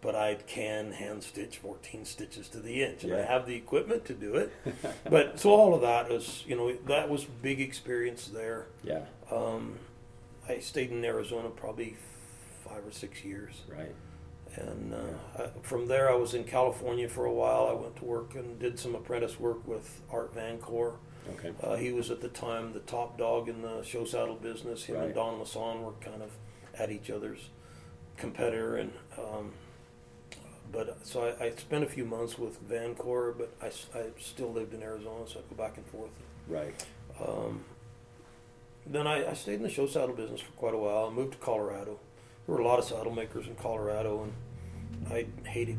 but 0.00 0.14
I 0.14 0.34
can 0.36 0.92
hand 0.92 1.22
stitch 1.24 1.58
14 1.58 2.04
stitches 2.04 2.48
to 2.50 2.60
the 2.60 2.82
inch, 2.82 3.04
and 3.04 3.12
I 3.14 3.22
have 3.22 3.46
the 3.46 3.54
equipment 3.56 4.04
to 4.06 4.14
do 4.14 4.34
it. 4.34 4.52
but 5.10 5.40
so 5.40 5.50
all 5.50 5.74
of 5.74 5.80
that 5.82 6.10
is, 6.12 6.44
you 6.46 6.56
know, 6.56 6.72
that 6.86 7.08
was 7.08 7.24
big 7.24 7.60
experience 7.60 8.28
there. 8.28 8.66
Yeah. 8.84 9.04
Um, 9.30 9.74
I 10.48 10.58
stayed 10.60 10.90
in 10.90 11.04
Arizona 11.04 11.48
probably 11.50 11.96
five 12.64 12.86
or 12.86 12.90
six 12.92 13.24
years, 13.24 13.62
Right. 13.68 13.94
and 14.56 14.94
uh, 14.94 14.98
I, 15.42 15.48
from 15.62 15.88
there 15.88 16.10
I 16.10 16.14
was 16.14 16.34
in 16.34 16.44
California 16.44 17.08
for 17.08 17.24
a 17.26 17.32
while. 17.32 17.66
I 17.68 17.74
went 17.74 17.96
to 17.96 18.04
work 18.04 18.34
and 18.34 18.58
did 18.58 18.78
some 18.78 18.94
apprentice 18.94 19.38
work 19.40 19.66
with 19.66 20.00
Art 20.10 20.34
Vancore. 20.34 20.94
Okay. 21.34 21.52
Uh, 21.62 21.76
he 21.76 21.92
was 21.92 22.10
at 22.10 22.22
the 22.22 22.28
time 22.28 22.72
the 22.72 22.80
top 22.80 23.18
dog 23.18 23.48
in 23.50 23.60
the 23.60 23.82
show 23.82 24.04
saddle 24.06 24.36
business. 24.36 24.84
Him 24.84 24.96
Right. 24.96 25.04
and 25.06 25.14
Don 25.14 25.38
Lasan 25.38 25.82
were 25.82 25.92
kind 26.00 26.22
of 26.22 26.30
at 26.78 26.90
each 26.90 27.10
other's 27.10 27.50
competitor, 28.16 28.76
and 28.76 28.92
um, 29.18 29.52
but 30.72 31.06
so 31.06 31.34
I, 31.40 31.46
I 31.46 31.50
spent 31.56 31.84
a 31.84 31.88
few 31.88 32.04
months 32.04 32.38
with 32.38 32.68
Vancor, 32.68 33.36
but 33.36 33.50
I 33.62 33.70
still 34.18 34.52
lived 34.52 34.74
in 34.74 34.82
Arizona, 34.82 35.24
so 35.26 35.40
I 35.40 35.42
go 35.54 35.56
back 35.62 35.76
and 35.76 35.86
forth. 35.86 36.10
Right. 36.46 36.74
Um, 37.24 37.64
then 38.86 39.06
I, 39.06 39.30
I 39.30 39.34
stayed 39.34 39.54
in 39.54 39.62
the 39.62 39.70
show 39.70 39.86
saddle 39.86 40.14
business 40.14 40.40
for 40.40 40.52
quite 40.52 40.74
a 40.74 40.78
while. 40.78 41.06
I 41.06 41.10
moved 41.10 41.32
to 41.32 41.38
Colorado. 41.38 41.98
There 42.46 42.54
were 42.54 42.60
a 42.60 42.66
lot 42.66 42.78
of 42.78 42.84
saddle 42.86 43.12
makers 43.12 43.46
in 43.46 43.54
Colorado, 43.56 44.22
and 44.24 45.12
I 45.12 45.26
hated. 45.48 45.76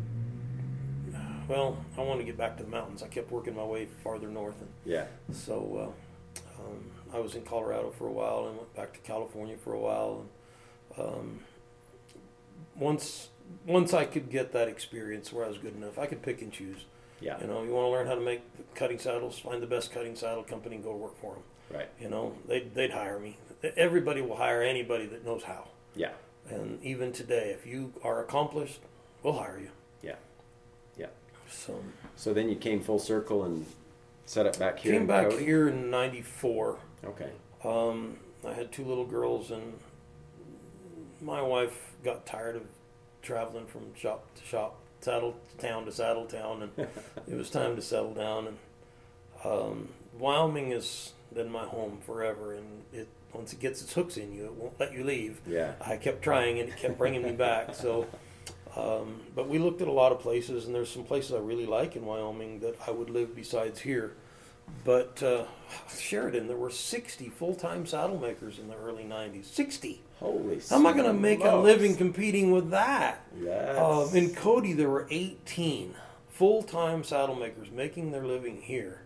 Well, 1.47 1.83
I 1.97 2.01
wanted 2.01 2.19
to 2.19 2.25
get 2.25 2.37
back 2.37 2.57
to 2.57 2.63
the 2.63 2.69
mountains. 2.69 3.01
I 3.01 3.07
kept 3.07 3.31
working 3.31 3.55
my 3.55 3.63
way 3.63 3.87
farther 4.03 4.27
north, 4.27 4.61
and 4.61 4.69
Yeah. 4.85 5.05
so 5.31 5.93
uh, 6.37 6.61
um, 6.61 6.91
I 7.11 7.19
was 7.19 7.33
in 7.33 7.41
Colorado 7.43 7.89
for 7.97 8.05
a 8.07 8.11
while 8.11 8.47
and 8.47 8.57
went 8.57 8.75
back 8.75 8.93
to 8.93 8.99
California 8.99 9.57
for 9.57 9.73
a 9.73 9.79
while. 9.79 10.19
And 10.21 10.29
um, 10.99 11.39
once 12.75 13.29
once 13.65 13.93
I 13.93 14.05
could 14.05 14.29
get 14.29 14.51
that 14.53 14.67
experience 14.67 15.33
where 15.33 15.45
I 15.45 15.47
was 15.47 15.57
good 15.57 15.75
enough, 15.75 15.97
I 15.97 16.05
could 16.05 16.21
pick 16.21 16.41
and 16.41 16.51
choose. 16.51 16.85
Yeah. 17.21 17.39
You 17.41 17.47
know, 17.47 17.63
you 17.63 17.71
want 17.71 17.85
to 17.85 17.89
learn 17.89 18.07
how 18.07 18.15
to 18.15 18.21
make 18.21 18.41
cutting 18.75 18.99
saddles, 18.99 19.39
find 19.39 19.61
the 19.61 19.67
best 19.67 19.91
cutting 19.91 20.15
saddle 20.15 20.43
company 20.43 20.75
and 20.75 20.83
go 20.83 20.95
work 20.95 21.19
for 21.19 21.33
them. 21.33 21.43
Right. 21.77 21.89
You 21.99 22.09
know, 22.09 22.33
they'd, 22.47 22.73
they'd 22.73 22.91
hire 22.91 23.19
me. 23.19 23.37
Everybody 23.75 24.21
will 24.21 24.37
hire 24.37 24.61
anybody 24.61 25.05
that 25.07 25.25
knows 25.25 25.43
how. 25.43 25.67
Yeah. 25.95 26.11
And 26.49 26.81
even 26.83 27.11
today, 27.11 27.49
if 27.51 27.65
you 27.65 27.93
are 28.03 28.23
accomplished, 28.23 28.79
we'll 29.21 29.33
hire 29.33 29.59
you. 29.59 29.69
Yeah. 30.01 30.15
Yeah. 30.97 31.07
So 31.49 31.83
So 32.15 32.33
then 32.33 32.49
you 32.49 32.55
came 32.55 32.81
full 32.81 32.99
circle 32.99 33.43
and 33.43 33.65
set 34.25 34.45
up 34.45 34.57
back 34.57 34.79
here. 34.79 34.93
came 34.93 35.05
back 35.07 35.29
Cody? 35.31 35.43
here 35.45 35.67
in 35.67 35.89
'94. 35.91 36.77
Okay. 37.03 37.31
Um, 37.63 38.17
I 38.47 38.53
had 38.53 38.71
two 38.71 38.85
little 38.85 39.05
girls, 39.05 39.51
and 39.51 39.73
my 41.21 41.41
wife 41.41 41.93
got 42.03 42.25
tired 42.25 42.55
of 42.55 42.63
traveling 43.21 43.65
from 43.65 43.93
shop 43.95 44.25
to 44.35 44.45
shop, 44.45 44.79
saddle 45.01 45.35
town 45.57 45.85
to 45.85 45.91
saddle 45.91 46.25
town, 46.25 46.63
and 46.63 46.87
it 47.27 47.35
was 47.35 47.49
time 47.49 47.75
to 47.75 47.81
settle 47.81 48.13
down. 48.13 48.47
And 48.47 48.57
um, 49.43 49.89
Wyoming 50.17 50.71
has 50.71 51.13
been 51.33 51.51
my 51.51 51.65
home 51.65 51.99
forever, 52.05 52.53
and 52.53 52.83
it 52.93 53.07
once 53.33 53.53
it 53.53 53.59
gets 53.59 53.81
its 53.81 53.93
hooks 53.93 54.17
in 54.17 54.33
you, 54.33 54.45
it 54.45 54.53
won't 54.53 54.79
let 54.79 54.93
you 54.93 55.03
leave. 55.03 55.39
Yeah. 55.47 55.73
I 55.81 55.97
kept 55.97 56.21
trying, 56.21 56.59
and 56.59 56.69
it 56.69 56.77
kept 56.77 56.97
bringing 56.97 57.23
me 57.23 57.31
back. 57.31 57.75
So, 57.79 58.07
um, 58.75 59.21
but 59.35 59.47
we 59.47 59.57
looked 59.57 59.81
at 59.81 59.87
a 59.87 59.91
lot 59.91 60.11
of 60.11 60.19
places, 60.19 60.65
and 60.65 60.75
there's 60.75 60.89
some 60.89 61.03
places 61.03 61.33
I 61.33 61.39
really 61.39 61.65
like 61.65 61.95
in 61.95 62.05
Wyoming 62.05 62.59
that 62.59 62.75
I 62.85 62.91
would 62.91 63.09
live 63.09 63.35
besides 63.35 63.79
here. 63.79 64.15
But 64.83 65.21
uh, 65.23 65.45
Sheridan, 65.97 66.47
there 66.47 66.57
were 66.57 66.69
60 66.69 67.29
full-time 67.29 67.85
saddle 67.85 68.19
makers 68.19 68.59
in 68.59 68.67
the 68.67 68.75
early 68.75 69.03
90s. 69.03 69.45
60. 69.45 70.01
Holy. 70.19 70.59
How 70.69 70.75
am 70.75 70.85
I 70.85 70.91
going 70.93 71.05
to 71.05 71.13
make 71.13 71.43
a 71.43 71.55
living 71.55 71.95
competing 71.95 72.51
with 72.51 72.71
that? 72.71 73.21
That's, 73.41 73.79
Um, 73.79 74.15
in 74.15 74.33
Cody, 74.35 74.73
there 74.73 74.89
were 74.89 75.07
18 75.09 75.95
full-time 76.29 77.03
saddle 77.03 77.35
makers 77.35 77.69
making 77.71 78.11
their 78.11 78.25
living 78.25 78.61
here. 78.61 79.01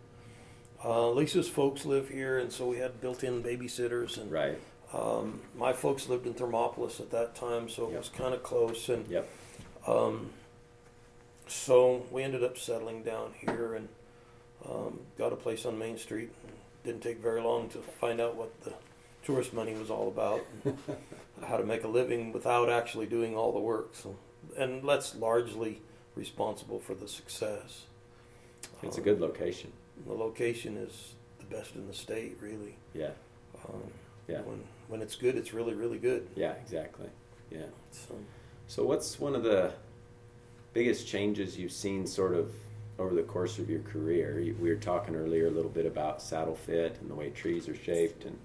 Uh, 0.83 1.09
Lisa's 1.11 1.47
folks 1.47 1.85
live 1.85 2.09
here, 2.09 2.37
and 2.39 2.51
so 2.51 2.65
we 2.67 2.77
had 2.77 2.99
built-in 2.99 3.43
babysitters. 3.43 4.17
And 4.17 4.31
right. 4.31 4.57
um, 4.91 5.41
my 5.55 5.71
folks 5.71 6.09
lived 6.09 6.25
in 6.25 6.33
Thermopolis 6.33 6.99
at 6.99 7.11
that 7.11 7.35
time, 7.35 7.69
so 7.69 7.87
it 7.87 7.91
Yep. 7.91 7.99
was 7.99 8.09
kind 8.09 8.33
of 8.33 8.41
close. 8.43 8.89
And 8.89 9.07
Yep. 9.07 9.29
um, 9.87 10.31
so 11.47 12.05
we 12.11 12.23
ended 12.23 12.43
up 12.43 12.57
settling 12.57 13.03
down 13.03 13.33
here 13.39 13.75
and 13.75 13.87
um, 14.67 15.01
got 15.17 15.31
a 15.31 15.35
place 15.35 15.65
on 15.65 15.77
Main 15.77 15.97
Street. 15.97 16.31
Didn't 16.83 17.01
take 17.01 17.19
very 17.19 17.41
long 17.41 17.69
to 17.69 17.77
find 17.79 18.19
out 18.19 18.35
what 18.35 18.59
the 18.63 18.73
tourist 19.23 19.53
money 19.53 19.73
was 19.73 19.89
all 19.89 20.07
about, 20.07 20.41
how 21.47 21.57
to 21.57 21.63
make 21.65 21.83
a 21.83 21.87
living 21.87 22.31
without 22.33 22.69
actually 22.69 23.05
doing 23.05 23.35
all 23.35 23.51
the 23.53 23.59
work. 23.59 23.91
So, 23.95 24.15
and 24.57 24.87
that's 24.87 25.15
largely 25.15 25.81
responsible 26.15 26.79
for 26.79 26.93
the 26.93 27.07
success. 27.07 27.83
It's 28.81 28.97
a 28.97 28.99
Um, 28.99 29.05
good 29.05 29.21
location. 29.21 29.71
The 30.05 30.13
location 30.13 30.77
is 30.77 31.13
the 31.39 31.45
best 31.45 31.75
in 31.75 31.87
the 31.87 31.93
state, 31.93 32.37
really. 32.41 32.75
Yeah. 32.93 33.11
Um, 33.67 33.83
Yeah. 34.27 34.41
When 34.41 34.63
when 34.87 35.01
it's 35.01 35.15
good, 35.15 35.35
it's 35.35 35.53
really 35.53 35.73
really 35.73 35.97
good. 35.99 36.27
Yeah. 36.35 36.53
Exactly. 36.53 37.09
Yeah. 37.51 37.65
So, 37.91 38.15
So, 38.67 38.85
what's 38.85 39.19
one 39.19 39.35
of 39.35 39.43
the 39.43 39.73
biggest 40.73 41.07
changes 41.07 41.57
you've 41.57 41.71
seen 41.73 42.07
sort 42.07 42.33
of 42.33 42.53
over 42.97 43.13
the 43.13 43.23
course 43.23 43.59
of 43.59 43.69
your 43.69 43.81
career? 43.81 44.35
We 44.59 44.69
were 44.69 44.75
talking 44.79 45.15
earlier 45.15 45.47
a 45.47 45.51
little 45.51 45.69
bit 45.71 45.85
about 45.85 46.21
saddle 46.21 46.55
fit 46.55 46.97
and 47.01 47.09
the 47.09 47.15
way 47.15 47.29
trees 47.31 47.67
are 47.67 47.75
shaped, 47.75 48.23
and 48.25 48.37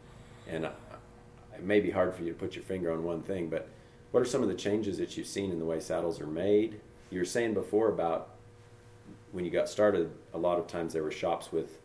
and 0.48 0.64
it 0.64 1.62
may 1.62 1.80
be 1.80 1.90
hard 1.90 2.14
for 2.14 2.22
you 2.22 2.32
to 2.32 2.38
put 2.38 2.54
your 2.54 2.64
finger 2.64 2.92
on 2.92 3.04
one 3.04 3.22
thing, 3.22 3.48
but 3.48 3.68
what 4.10 4.20
are 4.20 4.26
some 4.26 4.42
of 4.42 4.48
the 4.48 4.54
changes 4.54 4.96
that 4.98 5.16
you've 5.16 5.26
seen 5.26 5.50
in 5.52 5.58
the 5.58 5.64
way 5.64 5.80
saddles 5.80 6.20
are 6.20 6.26
made? 6.26 6.80
You 7.10 7.18
were 7.18 7.24
saying 7.24 7.54
before 7.54 7.88
about 7.88 8.30
when 9.32 9.44
you 9.44 9.50
got 9.50 9.68
started, 9.68 10.10
a 10.32 10.38
lot 10.38 10.58
of 10.58 10.66
times 10.66 10.92
there 10.92 11.02
were 11.02 11.10
shops 11.10 11.52
with 11.52 11.78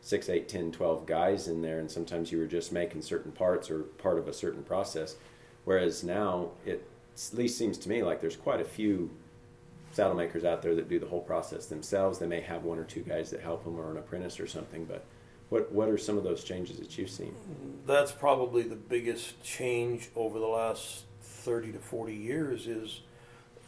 six, 0.00 0.28
eight, 0.28 0.48
ten, 0.48 0.72
twelve 0.72 1.06
guys 1.06 1.48
in 1.48 1.62
there, 1.62 1.78
and 1.78 1.90
sometimes 1.90 2.32
you 2.32 2.38
were 2.38 2.46
just 2.46 2.72
making 2.72 3.02
certain 3.02 3.32
parts 3.32 3.70
or 3.70 3.80
part 3.82 4.18
of 4.18 4.26
a 4.26 4.32
certain 4.32 4.62
process. 4.62 5.16
Whereas 5.64 6.02
now, 6.02 6.50
it 6.64 6.88
at 7.14 7.38
least 7.38 7.58
seems 7.58 7.78
to 7.78 7.88
me 7.88 8.02
like 8.02 8.20
there's 8.20 8.36
quite 8.36 8.60
a 8.60 8.64
few 8.64 9.10
saddle 9.92 10.14
makers 10.14 10.44
out 10.44 10.62
there 10.62 10.74
that 10.74 10.88
do 10.88 10.98
the 10.98 11.06
whole 11.06 11.20
process 11.20 11.66
themselves. 11.66 12.18
They 12.18 12.26
may 12.26 12.40
have 12.40 12.64
one 12.64 12.78
or 12.78 12.84
two 12.84 13.02
guys 13.02 13.30
that 13.30 13.40
help 13.40 13.64
them 13.64 13.78
or 13.78 13.90
an 13.90 13.96
apprentice 13.96 14.38
or 14.40 14.46
something, 14.46 14.84
but 14.84 15.04
what 15.48 15.70
what 15.72 15.88
are 15.88 15.98
some 15.98 16.18
of 16.18 16.24
those 16.24 16.44
changes 16.44 16.78
that 16.78 16.96
you've 16.98 17.10
seen? 17.10 17.34
that's 17.86 18.12
probably 18.12 18.62
the 18.62 18.76
biggest 18.76 19.42
change 19.42 20.10
over 20.14 20.38
the 20.38 20.46
last 20.46 21.04
30 21.22 21.72
to 21.72 21.78
40 21.78 22.14
years 22.14 22.66
is 22.66 23.00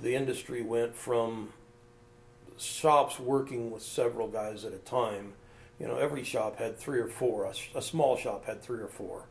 the 0.00 0.14
industry 0.14 0.62
went 0.62 0.94
from 0.94 1.52
shops 2.58 3.18
working 3.18 3.70
with 3.70 3.82
several 3.82 4.28
guys 4.28 4.64
at 4.64 4.72
a 4.72 4.78
time 4.78 5.32
you 5.78 5.86
know 5.86 5.96
every 5.96 6.22
shop 6.22 6.58
had 6.58 6.78
three 6.78 7.00
or 7.00 7.08
four 7.08 7.50
A 7.74 7.80
small 7.82 8.16
shop 8.16 8.44
had 8.44 8.62
three 8.62 8.80
or 8.80 8.88
four 8.88 9.24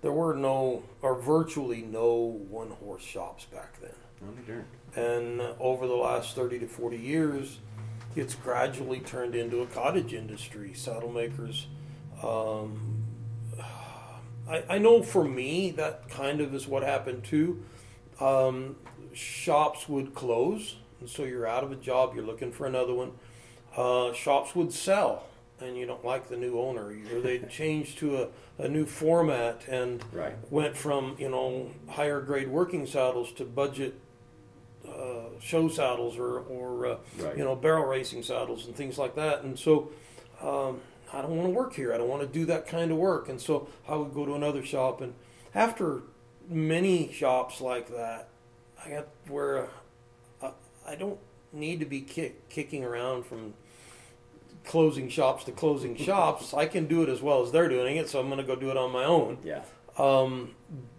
there 0.00 0.12
were 0.12 0.34
no 0.34 0.84
or 1.02 1.20
virtually 1.20 1.82
no 1.82 2.14
one 2.48 2.70
horse 2.70 3.02
shops 3.02 3.44
back 3.46 3.80
then 3.80 3.90
Oh, 4.22 5.00
and 5.00 5.40
over 5.60 5.86
the 5.86 5.94
last 5.94 6.34
30 6.34 6.60
to 6.60 6.66
40 6.66 6.96
years, 6.96 7.58
it's 8.16 8.34
gradually 8.34 9.00
turned 9.00 9.34
into 9.34 9.60
a 9.62 9.66
cottage 9.66 10.12
industry. 10.12 10.72
Saddle 10.74 11.12
makers. 11.12 11.66
Um, 12.22 13.04
I, 14.48 14.64
I 14.68 14.78
know 14.78 15.02
for 15.02 15.24
me, 15.24 15.70
that 15.72 16.08
kind 16.08 16.40
of 16.40 16.54
is 16.54 16.66
what 16.66 16.82
happened 16.82 17.24
too. 17.24 17.62
Um, 18.20 18.76
shops 19.12 19.88
would 19.88 20.14
close, 20.14 20.76
and 21.00 21.08
so 21.08 21.24
you're 21.24 21.46
out 21.46 21.64
of 21.64 21.72
a 21.72 21.76
job, 21.76 22.14
you're 22.14 22.24
looking 22.24 22.52
for 22.52 22.66
another 22.66 22.94
one. 22.94 23.12
Uh, 23.76 24.12
shops 24.12 24.56
would 24.56 24.72
sell, 24.72 25.24
and 25.60 25.76
you 25.76 25.86
don't 25.86 26.04
like 26.04 26.28
the 26.28 26.36
new 26.36 26.58
owner, 26.58 26.92
or 27.14 27.20
they'd 27.20 27.48
change 27.50 27.96
to 27.96 28.22
a, 28.22 28.28
a 28.58 28.68
new 28.68 28.86
format 28.86 29.62
and 29.68 30.02
Right. 30.12 30.34
went 30.50 30.76
from 30.76 31.14
you 31.18 31.28
know 31.28 31.70
higher 31.88 32.20
grade 32.20 32.48
working 32.48 32.86
saddles 32.86 33.30
to 33.32 33.44
budget 33.44 33.94
uh, 34.88 35.28
show 35.40 35.68
saddles 35.68 36.18
or 36.18 36.40
or 36.40 36.86
uh, 36.86 36.96
Right. 37.18 37.36
you 37.36 37.44
know 37.44 37.54
barrel 37.54 37.84
racing 37.84 38.22
saddles 38.22 38.66
and 38.66 38.74
things 38.74 38.98
like 38.98 39.14
that. 39.16 39.42
And 39.44 39.56
so 39.58 39.90
um, 40.42 40.80
I 41.12 41.22
don't 41.22 41.36
want 41.36 41.48
to 41.48 41.54
work 41.54 41.74
here. 41.74 41.92
I 41.92 41.98
don't 41.98 42.08
want 42.08 42.22
to 42.22 42.28
do 42.28 42.44
that 42.46 42.66
kind 42.66 42.90
of 42.90 42.96
work. 42.96 43.28
And 43.28 43.40
so 43.40 43.68
I 43.88 43.96
would 43.96 44.12
go 44.12 44.26
to 44.26 44.34
another 44.34 44.64
shop. 44.64 45.00
And 45.00 45.14
after 45.54 46.02
many 46.48 47.12
shops 47.12 47.60
like 47.60 47.88
that, 47.88 48.28
I 48.84 48.90
got 48.90 49.08
where 49.28 49.68
uh, 50.42 50.50
I 50.86 50.94
don't 50.94 51.18
need 51.52 51.80
to 51.80 51.86
be 51.86 52.00
kick, 52.00 52.48
kicking 52.48 52.84
around 52.84 53.26
from 53.26 53.54
closing 54.64 55.08
shops 55.08 55.44
to 55.44 55.52
closing 55.52 55.96
shops. 56.04 56.52
I 56.54 56.66
can 56.66 56.86
do 56.86 57.02
it 57.02 57.08
as 57.08 57.22
well 57.22 57.42
as 57.42 57.52
they're 57.52 57.68
doing 57.68 57.96
it, 57.96 58.08
so 58.08 58.20
I'm 58.20 58.26
going 58.26 58.38
to 58.38 58.44
go 58.44 58.56
do 58.56 58.70
it 58.70 58.76
on 58.76 58.92
my 58.92 59.04
own. 59.04 59.38
Yeah. 59.42 59.62
Um, 59.98 60.54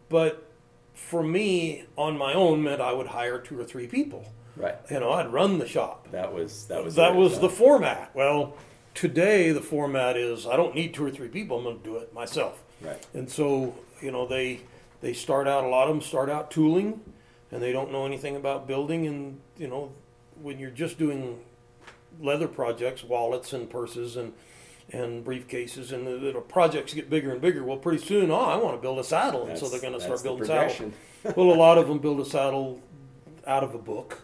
but 0.10 0.45
for 0.93 1.24
me, 1.24 1.86
on 1.95 2.17
my 2.17 2.34
own 2.34 2.63
meant 2.63 2.82
I 2.82 2.93
would 2.93 3.08
hire 3.08 3.39
two 3.39 3.60
or 3.60 3.63
three 3.63 3.88
people. 3.88 4.26
Right. 4.58 4.76
You 4.91 5.00
know, 5.00 5.12
I'd 5.12 5.32
run 5.32 5.58
the 5.58 5.67
shop. 5.67 6.12
That 6.12 6.34
was 6.34 6.65
that 6.65 6.84
was 6.84 6.95
that 6.95 7.15
was 7.15 7.39
the 7.39 7.50
format. 7.50 8.12
Well, 8.13 8.58
today 8.93 9.52
the 9.52 9.62
format 9.62 10.17
is 10.17 10.45
I 10.47 10.56
don't 10.56 10.75
need 10.75 10.93
two 10.93 11.06
or 11.06 11.12
three 11.12 11.28
people. 11.28 11.58
I'm 11.58 11.63
going 11.63 11.78
to 11.78 11.84
do 11.84 11.97
it 11.97 12.13
myself. 12.13 12.63
right. 12.82 13.06
And 13.13 13.30
so, 13.30 13.75
you 14.02 14.12
know, 14.12 14.25
they 14.28 14.62
they 15.02 15.13
start 15.13 15.47
out. 15.47 15.63
A 15.63 15.67
lot 15.67 15.88
of 15.88 15.95
them 15.95 16.02
start 16.02 16.30
out 16.30 16.52
tooling, 16.52 17.02
and 17.52 17.62
they 17.62 17.71
don't 17.71 17.91
know 17.91 18.06
anything 18.06 18.36
about 18.36 18.67
building. 18.67 19.08
And 19.08 19.39
you 19.58 19.67
know, 19.67 19.91
when 20.41 20.60
you're 20.60 20.69
just 20.71 20.97
doing 20.97 21.39
leather 22.19 22.47
projects, 22.47 23.04
wallets 23.04 23.54
and 23.54 23.69
purses 23.69 24.17
and 24.17 24.34
and 24.91 25.23
briefcases, 25.23 25.91
and 25.91 26.08
the, 26.08 26.32
the 26.32 26.39
projects 26.41 26.93
get 26.95 27.10
bigger 27.10 27.32
and 27.32 27.39
bigger. 27.41 27.63
Well, 27.63 27.78
pretty 27.78 28.04
soon, 28.04 28.32
oh, 28.32 28.39
I 28.39 28.56
want 28.58 28.75
to 28.75 28.82
build 28.82 28.97
a 28.97 29.04
saddle, 29.04 29.45
and 29.45 29.58
so 29.58 29.69
they're 29.69 29.80
going 29.80 29.93
to 29.93 29.99
start 30.02 30.23
building 30.23 30.47
saddles. 30.47 30.93
well, 31.36 31.52
a 31.52 31.54
lot 31.54 31.78
of 31.78 31.88
them 31.88 31.99
build 31.99 32.19
a 32.19 32.25
saddle 32.25 32.82
out 33.45 33.63
of 33.63 33.75
a 33.75 33.78
book, 33.78 34.21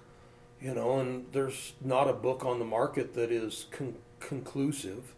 you 0.60 0.74
know, 0.74 1.00
and 1.00 1.28
there's 1.34 1.74
not 1.82 2.08
a 2.10 2.14
book 2.14 2.44
on 2.44 2.58
the 2.58 2.66
market 2.66 3.14
that 3.14 3.32
is 3.32 3.68
con- 3.70 3.96
conclusive. 4.28 5.14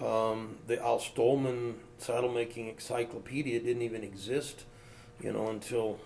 Um, 0.00 0.58
the 0.66 0.80
Al 0.80 0.98
Stohlman 0.98 1.74
saddle 1.98 2.30
making 2.30 2.68
encyclopedia 2.68 3.58
didn't 3.60 3.82
even 3.82 4.04
exist, 4.04 4.64
you 5.20 5.32
know, 5.32 5.48
until 5.48 5.98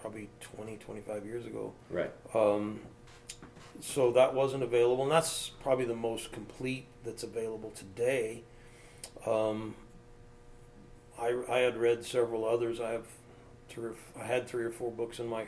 probably 0.00 0.28
20, 0.40 0.76
25 0.76 1.26
years 1.26 1.46
ago. 1.46 1.72
Right. 1.90 2.10
Um, 2.34 2.80
so 3.80 4.12
that 4.12 4.32
wasn't 4.34 4.62
available, 4.62 5.02
and 5.02 5.12
that's 5.12 5.50
probably 5.62 5.84
the 5.84 5.94
most 5.94 6.32
complete 6.32 6.86
that's 7.04 7.22
available 7.22 7.70
today. 7.70 8.42
Um, 9.26 9.74
I, 11.20 11.36
I 11.48 11.58
had 11.58 11.76
read 11.76 12.04
several 12.04 12.46
others. 12.46 12.80
I 12.80 12.92
have 12.92 13.06
three 13.68 13.90
or, 13.90 13.94
I 14.18 14.24
had 14.24 14.48
three 14.48 14.64
or 14.64 14.70
four 14.70 14.90
books 14.90 15.18
in 15.18 15.26
my 15.26 15.46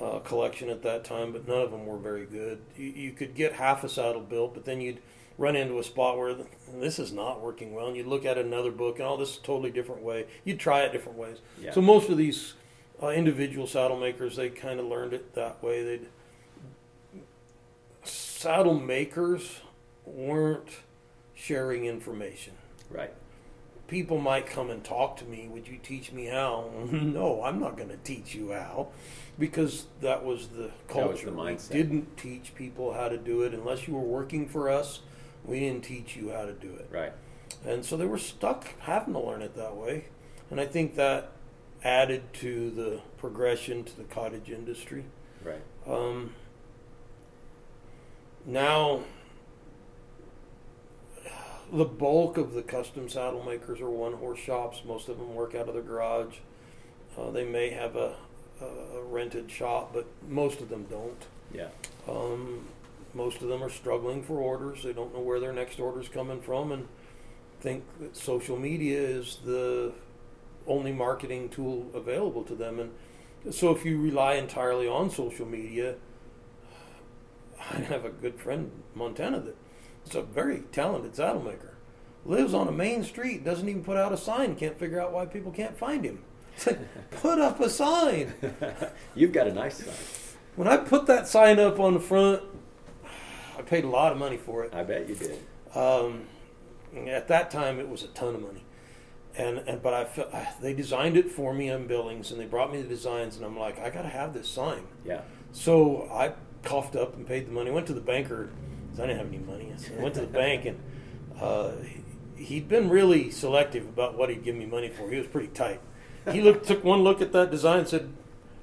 uh, 0.00 0.18
collection 0.20 0.68
at 0.68 0.82
that 0.82 1.04
time, 1.04 1.32
but 1.32 1.48
none 1.48 1.62
of 1.62 1.70
them 1.70 1.86
were 1.86 1.96
very 1.96 2.26
good. 2.26 2.60
You, 2.76 2.86
you 2.86 3.12
could 3.12 3.34
get 3.34 3.54
half 3.54 3.84
a 3.84 3.88
saddle 3.88 4.20
built, 4.20 4.54
but 4.54 4.64
then 4.64 4.80
you'd 4.80 5.00
run 5.38 5.54
into 5.54 5.78
a 5.78 5.84
spot 5.84 6.18
where 6.18 6.34
this 6.74 6.98
is 6.98 7.12
not 7.12 7.40
working 7.40 7.72
well, 7.72 7.86
and 7.86 7.96
you'd 7.96 8.06
look 8.06 8.26
at 8.26 8.36
another 8.36 8.72
book, 8.72 8.98
and 8.98 9.06
oh, 9.06 9.16
this 9.16 9.30
is 9.30 9.36
a 9.38 9.42
totally 9.42 9.70
different 9.70 10.02
way. 10.02 10.26
You'd 10.44 10.58
try 10.58 10.80
it 10.80 10.92
different 10.92 11.16
ways. 11.16 11.38
Yeah. 11.60 11.72
So 11.72 11.80
most 11.80 12.10
of 12.10 12.18
these 12.18 12.54
uh, 13.02 13.08
individual 13.08 13.66
saddle 13.66 13.98
makers, 13.98 14.36
they 14.36 14.50
kind 14.50 14.80
of 14.80 14.86
learned 14.86 15.12
it 15.12 15.34
that 15.34 15.62
way. 15.62 15.84
They'd 15.84 16.08
saddle 18.02 18.78
makers 18.78 19.60
weren't 20.04 20.68
sharing 21.34 21.84
information. 21.84 22.54
Right. 22.90 23.12
People 23.86 24.18
might 24.18 24.46
come 24.46 24.68
and 24.68 24.84
talk 24.84 25.16
to 25.18 25.24
me. 25.24 25.48
Would 25.48 25.66
you 25.66 25.78
teach 25.82 26.12
me 26.12 26.26
how? 26.26 26.70
no, 26.90 27.42
I'm 27.42 27.60
not 27.60 27.76
going 27.76 27.88
to 27.88 27.96
teach 27.96 28.34
you 28.34 28.52
how, 28.52 28.88
because 29.38 29.86
that 30.00 30.24
was 30.24 30.48
the 30.48 30.70
culture. 30.88 31.26
That 31.26 31.36
was 31.36 31.68
the 31.68 31.70
mindset. 31.70 31.74
We 31.74 31.82
didn't 31.82 32.16
teach 32.16 32.54
people 32.54 32.92
how 32.92 33.08
to 33.08 33.16
do 33.16 33.42
it 33.42 33.54
unless 33.54 33.86
you 33.86 33.94
were 33.94 34.00
working 34.00 34.48
for 34.48 34.68
us. 34.68 35.00
We 35.48 35.60
didn't 35.60 35.82
teach 35.82 36.14
you 36.14 36.30
how 36.30 36.44
to 36.44 36.52
do 36.52 36.68
it. 36.74 36.88
Right. 36.90 37.12
And 37.66 37.84
so 37.84 37.96
they 37.96 38.06
were 38.06 38.18
stuck 38.18 38.78
having 38.80 39.14
to 39.14 39.20
learn 39.20 39.42
it 39.42 39.56
that 39.56 39.74
way. 39.74 40.04
And 40.50 40.60
I 40.60 40.66
think 40.66 40.94
that 40.96 41.32
added 41.82 42.32
to 42.34 42.70
the 42.70 43.00
progression 43.16 43.84
to 43.84 43.96
the 43.96 44.04
cottage 44.04 44.50
industry. 44.50 45.04
Right. 45.42 45.62
Um, 45.86 46.34
now, 48.44 49.00
the 51.72 51.84
bulk 51.84 52.36
of 52.36 52.52
the 52.54 52.62
custom 52.62 53.08
saddle 53.08 53.42
makers 53.42 53.80
are 53.80 53.90
one 53.90 54.14
horse 54.14 54.38
shops. 54.38 54.82
Most 54.86 55.08
of 55.08 55.18
them 55.18 55.34
work 55.34 55.54
out 55.54 55.68
of 55.68 55.74
their 55.74 55.82
garage. 55.82 56.36
Uh, 57.16 57.30
they 57.30 57.44
may 57.44 57.70
have 57.70 57.96
a, 57.96 58.14
a 58.60 59.02
rented 59.02 59.50
shop, 59.50 59.92
but 59.92 60.06
most 60.28 60.60
of 60.60 60.68
them 60.68 60.86
don't. 60.90 61.26
Yeah. 61.52 61.68
Um, 62.06 62.68
most 63.18 63.42
of 63.42 63.48
them 63.48 63.62
are 63.62 63.68
struggling 63.68 64.22
for 64.22 64.38
orders. 64.38 64.84
They 64.84 64.92
don't 64.92 65.12
know 65.12 65.20
where 65.20 65.40
their 65.40 65.52
next 65.52 65.80
order 65.80 66.00
is 66.00 66.08
coming 66.08 66.40
from, 66.40 66.70
and 66.70 66.86
think 67.60 67.84
that 68.00 68.16
social 68.16 68.56
media 68.56 69.00
is 69.00 69.40
the 69.44 69.92
only 70.68 70.92
marketing 70.92 71.48
tool 71.48 71.90
available 71.92 72.44
to 72.44 72.54
them. 72.54 72.78
And 72.78 73.54
so, 73.54 73.72
if 73.72 73.84
you 73.84 74.00
rely 74.00 74.34
entirely 74.34 74.86
on 74.86 75.10
social 75.10 75.46
media, 75.46 75.96
I 77.70 77.80
have 77.80 78.04
a 78.04 78.10
good 78.10 78.38
friend 78.38 78.70
in 78.72 78.98
Montana 78.98 79.40
that 79.40 79.56
is 80.06 80.14
a 80.14 80.22
very 80.22 80.60
talented 80.72 81.16
saddle 81.16 81.42
maker. 81.42 81.74
Lives 82.24 82.54
on 82.54 82.68
a 82.68 82.72
main 82.72 83.02
street, 83.02 83.44
doesn't 83.44 83.68
even 83.68 83.82
put 83.82 83.96
out 83.96 84.12
a 84.12 84.16
sign, 84.16 84.54
can't 84.54 84.78
figure 84.78 85.00
out 85.00 85.12
why 85.12 85.26
people 85.26 85.50
can't 85.50 85.76
find 85.76 86.04
him. 86.04 86.22
put 87.10 87.38
up 87.40 87.60
a 87.60 87.70
sign. 87.70 88.32
You've 89.14 89.32
got 89.32 89.48
a 89.48 89.52
nice 89.52 89.78
sign. 89.78 89.94
When 90.56 90.68
I 90.68 90.76
put 90.76 91.06
that 91.06 91.28
sign 91.28 91.58
up 91.60 91.78
on 91.78 91.94
the 91.94 92.00
front, 92.00 92.42
I 93.58 93.62
paid 93.62 93.84
a 93.84 93.88
lot 93.88 94.12
of 94.12 94.18
money 94.18 94.36
for 94.36 94.64
it. 94.64 94.72
I 94.72 94.84
bet 94.84 95.08
you 95.08 95.14
did. 95.16 95.38
Um, 95.74 96.26
at 97.06 97.28
that 97.28 97.50
time, 97.50 97.80
it 97.80 97.88
was 97.88 98.02
a 98.04 98.08
ton 98.08 98.34
of 98.34 98.40
money, 98.40 98.64
and 99.36 99.58
and 99.58 99.82
but 99.82 99.92
I 99.94 100.04
felt 100.04 100.32
they 100.62 100.72
designed 100.72 101.16
it 101.16 101.30
for 101.30 101.52
me 101.52 101.68
in 101.68 101.86
Billings, 101.86 102.30
and 102.30 102.40
they 102.40 102.46
brought 102.46 102.72
me 102.72 102.80
the 102.80 102.88
designs, 102.88 103.36
and 103.36 103.44
I'm 103.44 103.58
like, 103.58 103.78
I 103.80 103.90
got 103.90 104.02
to 104.02 104.08
have 104.08 104.32
this 104.32 104.48
sign. 104.48 104.84
Yeah. 105.04 105.22
So 105.52 106.08
I 106.12 106.32
coughed 106.62 106.96
up 106.96 107.14
and 107.16 107.26
paid 107.26 107.46
the 107.46 107.52
money. 107.52 107.70
Went 107.70 107.86
to 107.88 107.94
the 107.94 108.00
banker. 108.00 108.48
'cause 108.90 109.00
I 109.00 109.06
didn't 109.06 109.18
have 109.18 109.28
any 109.28 109.38
money. 109.38 109.72
So 109.76 109.92
I 109.98 110.02
went 110.02 110.14
to 110.14 110.22
the 110.22 110.26
bank, 110.26 110.64
and 110.64 110.80
uh, 111.40 111.72
he'd 112.36 112.68
been 112.68 112.88
really 112.88 113.30
selective 113.30 113.86
about 113.86 114.16
what 114.16 114.28
he'd 114.30 114.42
give 114.42 114.56
me 114.56 114.66
money 114.66 114.88
for. 114.88 115.10
He 115.10 115.18
was 115.18 115.26
pretty 115.26 115.48
tight. 115.48 115.80
He 116.32 116.40
looked, 116.40 116.66
took 116.66 116.82
one 116.84 117.00
look 117.04 117.20
at 117.22 117.32
that 117.32 117.50
design, 117.50 117.80
and 117.80 117.88
said, 117.88 118.10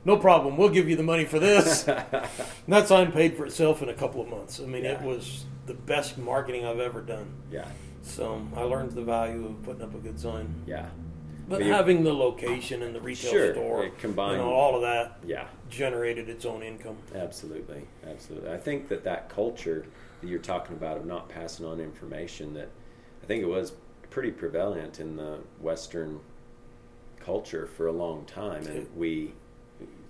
"No 0.06 0.18
problem. 0.18 0.56
We'll 0.58 0.70
give 0.70 0.88
you 0.90 0.96
the 0.96 1.04
money 1.04 1.26
for 1.26 1.40
this." 1.40 1.88
and 1.88 2.04
that 2.68 2.88
sign 2.88 3.12
paid 3.12 3.36
for 3.36 3.46
itself 3.46 3.82
in 3.82 3.90
a 3.90 3.94
couple 3.94 4.22
of 4.22 4.30
months. 4.30 4.60
I 4.60 4.66
mean, 4.66 4.86
it 4.86 5.02
was 5.02 5.46
the 5.66 5.74
best 5.74 6.18
marketing 6.18 6.66
I've 6.66 6.80
ever 6.80 7.02
done. 7.02 7.28
Yeah. 7.52 7.68
So 8.04 8.46
I 8.56 8.62
learned 8.62 8.92
the 8.92 9.02
value 9.04 9.46
of 9.48 9.64
putting 9.64 9.82
up 9.82 9.96
a 9.96 9.98
good 9.98 10.20
sign. 10.20 10.54
Yeah. 10.68 10.86
But 11.48 11.60
But 11.60 11.68
having 11.68 12.04
the 12.04 12.14
location 12.14 12.82
and 12.82 12.96
the 12.96 13.00
retail 13.02 13.32
Sure, 13.32 13.54
store, 13.54 13.84
it 13.86 13.98
combined- 14.00 14.38
you 14.38 14.48
know, 14.48 14.52
all 14.54 14.76
of 14.76 14.82
that 14.82 15.18
Yeah. 15.26 15.48
generated 15.70 16.28
its 16.30 16.44
own 16.46 16.64
income. 16.64 16.98
Absolutely, 17.14 17.84
absolutely. 18.08 18.50
I 18.52 18.58
think 18.58 18.88
that 18.88 19.04
that 19.04 19.30
culture 19.30 19.86
that 20.22 20.28
you're 20.28 20.40
talking 20.40 20.76
about 20.76 20.98
of 20.98 21.06
not 21.06 21.30
passing 21.30 21.66
on 21.66 21.80
information 21.80 22.54
that 22.56 22.70
I 23.22 23.26
think 23.28 23.44
it 23.44 23.48
was 23.48 23.74
pretty 24.10 24.32
prevalent 24.32 25.00
in 25.00 25.18
the 25.18 25.40
Western 25.62 26.20
culture 27.20 27.66
for 27.68 27.88
a 27.88 27.92
long 27.92 28.26
time, 28.26 28.66
and 28.68 28.88
we 28.96 29.34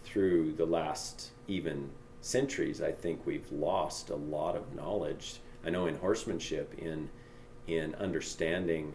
through 0.05 0.53
the 0.53 0.65
last 0.65 1.31
even 1.47 1.89
centuries, 2.21 2.81
I 2.81 2.91
think 2.91 3.25
we've 3.25 3.51
lost 3.51 4.09
a 4.09 4.15
lot 4.15 4.55
of 4.55 4.73
knowledge. 4.73 5.39
I 5.65 5.69
know 5.69 5.87
in 5.87 5.95
horsemanship, 5.95 6.73
in 6.77 7.09
in 7.67 7.95
understanding 7.95 8.93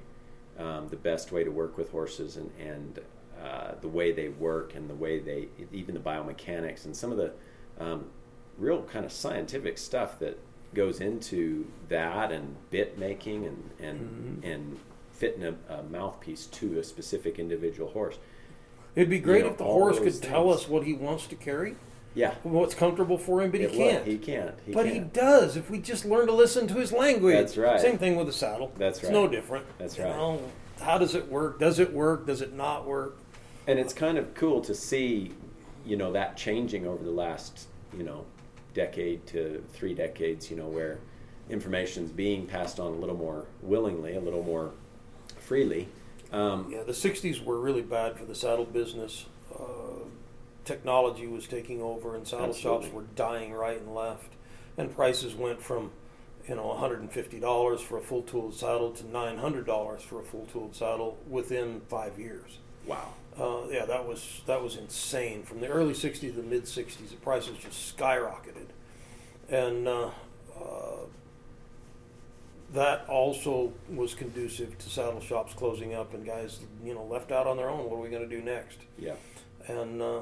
um, 0.59 0.89
the 0.89 0.97
best 0.97 1.33
way 1.33 1.43
to 1.43 1.51
work 1.51 1.77
with 1.77 1.91
horses 1.91 2.37
and 2.37 2.51
and 2.59 2.99
uh, 3.43 3.73
the 3.81 3.89
way 3.89 4.13
they 4.13 4.29
work 4.29 4.75
and 4.75 4.89
the 4.89 4.95
way 4.95 5.19
they 5.19 5.49
even 5.73 5.95
the 5.95 6.01
biomechanics 6.01 6.85
and 6.85 6.97
some 6.97 7.11
of 7.11 7.19
the 7.19 7.33
um, 7.79 8.07
real 8.59 8.83
kind 8.83 9.05
of 9.05 9.13
scientific 9.13 9.79
stuff 9.79 10.19
that 10.19 10.39
goes 10.75 11.01
into 11.01 11.67
that 11.89 12.31
and 12.31 12.57
bit 12.71 12.99
making 12.99 13.47
and 13.47 13.71
and 13.81 14.45
and 14.45 14.79
fitting 15.13 15.45
a, 15.45 15.55
a 15.73 15.83
mouthpiece 15.83 16.47
to 16.47 16.79
a 16.79 16.85
specific 16.85 17.39
individual 17.39 17.91
horse. 17.91 18.19
It'd 18.95 19.11
be 19.11 19.19
great 19.19 19.45
know, 19.45 19.51
if 19.53 19.59
the 19.59 19.65
horse 19.65 19.99
could 19.99 20.07
those 20.07 20.21
tell 20.21 20.51
us 20.53 20.69
what 20.69 20.85
he 20.85 20.93
wants 20.93 21.27
to 21.29 21.37
carry, 21.37 21.77
Yeah, 22.15 22.35
what's 22.43 22.75
comfortable 22.75 23.19
for 23.19 23.41
him, 23.43 23.51
but 23.51 23.61
he 23.61 23.67
it 23.67 23.71
would. 23.71 23.79
can't. 23.79 24.07
He 24.07 24.19
can't. 24.19 24.55
He 24.67 24.73
but 24.73 24.87
he 24.87 24.95
can't. 24.95 25.13
does 25.13 25.57
if 25.57 25.71
we 25.71 25.79
just 25.79 26.05
learn 26.05 26.27
to 26.27 26.33
listen 26.35 26.67
to 26.69 26.75
his 26.75 26.93
language. 26.93 27.35
That's 27.37 27.57
right. 27.57 27.81
Same 27.81 27.99
thing 27.99 28.17
with 28.17 28.27
the 28.27 28.33
saddle. 28.33 28.73
That's 28.77 28.99
It's 28.99 29.05
right. 29.07 29.13
no 29.13 29.29
different. 29.29 29.65
That's 29.79 29.97
You 29.97 30.05
right. 30.05 30.17
know, 30.17 30.43
how 30.81 30.99
does 30.99 31.15
it 31.15 31.29
work? 31.31 31.59
Does 31.61 31.79
it 31.79 31.93
work? 31.93 32.27
Does 32.27 32.41
it 32.43 32.53
not 32.53 32.87
work? 32.87 33.17
and 33.67 33.79
it's 33.79 33.93
kind 33.93 34.17
of 34.19 34.35
cool 34.35 34.61
to 34.63 34.75
see 34.75 35.31
you 35.85 35.95
know 35.97 36.11
that 36.13 36.37
changing 36.37 36.87
over 36.87 37.05
the 37.05 37.11
last 37.11 37.69
you 37.97 38.03
know 38.03 38.25
decade 38.75 39.25
to 39.27 39.63
three 39.75 39.95
decades 39.95 40.51
you 40.51 40.57
know 40.57 40.67
where 40.67 40.99
information's 41.51 42.11
being 42.11 42.47
passed 42.47 42.81
on 42.81 42.93
a 42.93 42.97
little 42.97 43.15
more 43.17 43.45
willingly 43.63 44.17
a 44.17 44.21
little 44.21 44.43
more 44.43 44.71
freely 45.39 45.89
um, 46.33 46.71
Yeah, 46.71 46.83
the 46.83 46.93
'60s 46.93 47.45
were 47.45 47.59
really 47.59 47.83
bad 47.83 48.17
for 48.17 48.25
the 48.25 48.35
saddle 48.35 48.65
business. 48.65 49.27
Uh, 49.55 50.05
technology 50.65 51.27
was 51.27 51.47
taking 51.47 51.81
over, 51.83 52.15
and 52.17 52.27
saddle 52.27 52.47
Absolutely. 52.51 52.85
shops 52.87 52.95
were 52.95 53.05
dying 53.17 53.53
right 53.53 53.79
and 53.81 53.95
left. 53.95 54.33
And 54.79 54.95
prices 54.95 55.35
went 55.35 55.61
from, 55.63 55.91
you 56.49 56.55
know, 56.55 56.65
$150 56.81 57.81
for 57.81 57.99
a 57.99 58.01
full 58.01 58.23
tooled 58.23 58.55
saddle 58.55 58.93
to 58.93 59.05
$900 59.05 60.01
for 60.01 60.21
a 60.21 60.25
full 60.25 60.47
tooled 60.47 60.75
saddle 60.75 61.19
within 61.29 61.81
five 61.89 62.19
years. 62.19 62.59
wow 62.87 63.09
Uh, 63.39 63.67
yeah, 63.71 63.85
that 63.87 64.07
was 64.07 64.43
that 64.47 64.63
was 64.63 64.77
insane. 64.77 65.43
From 65.45 65.61
the 65.61 65.69
early 65.69 65.95
'60s 65.95 66.21
to 66.21 66.33
the 66.33 66.43
mid 66.43 66.65
'60s, 66.65 67.11
the 67.11 67.17
prices 67.17 67.57
just 67.59 67.97
skyrocketed, 67.97 68.69
and 69.49 69.87
uh, 69.89 70.11
uh, 70.59 71.07
that 72.73 73.07
also 73.09 73.73
was 73.89 74.15
conducive 74.15 74.77
to 74.79 74.89
saddle 74.91 75.21
shops 75.21 75.53
closing 75.55 75.95
up 75.95 76.15
and 76.15 76.25
guys, 76.25 76.61
you 76.85 76.95
know, 76.95 77.05
left 77.05 77.33
out 77.33 77.47
on 77.47 77.57
their 77.57 77.69
own. 77.71 77.89
What 77.91 77.97
are 77.97 78.01
we 78.01 78.09
going 78.11 78.29
to 78.29 78.37
do 78.37 78.43
next? 78.43 78.79
yeah 78.99 79.15
And 79.67 80.01
uh, 80.01 80.21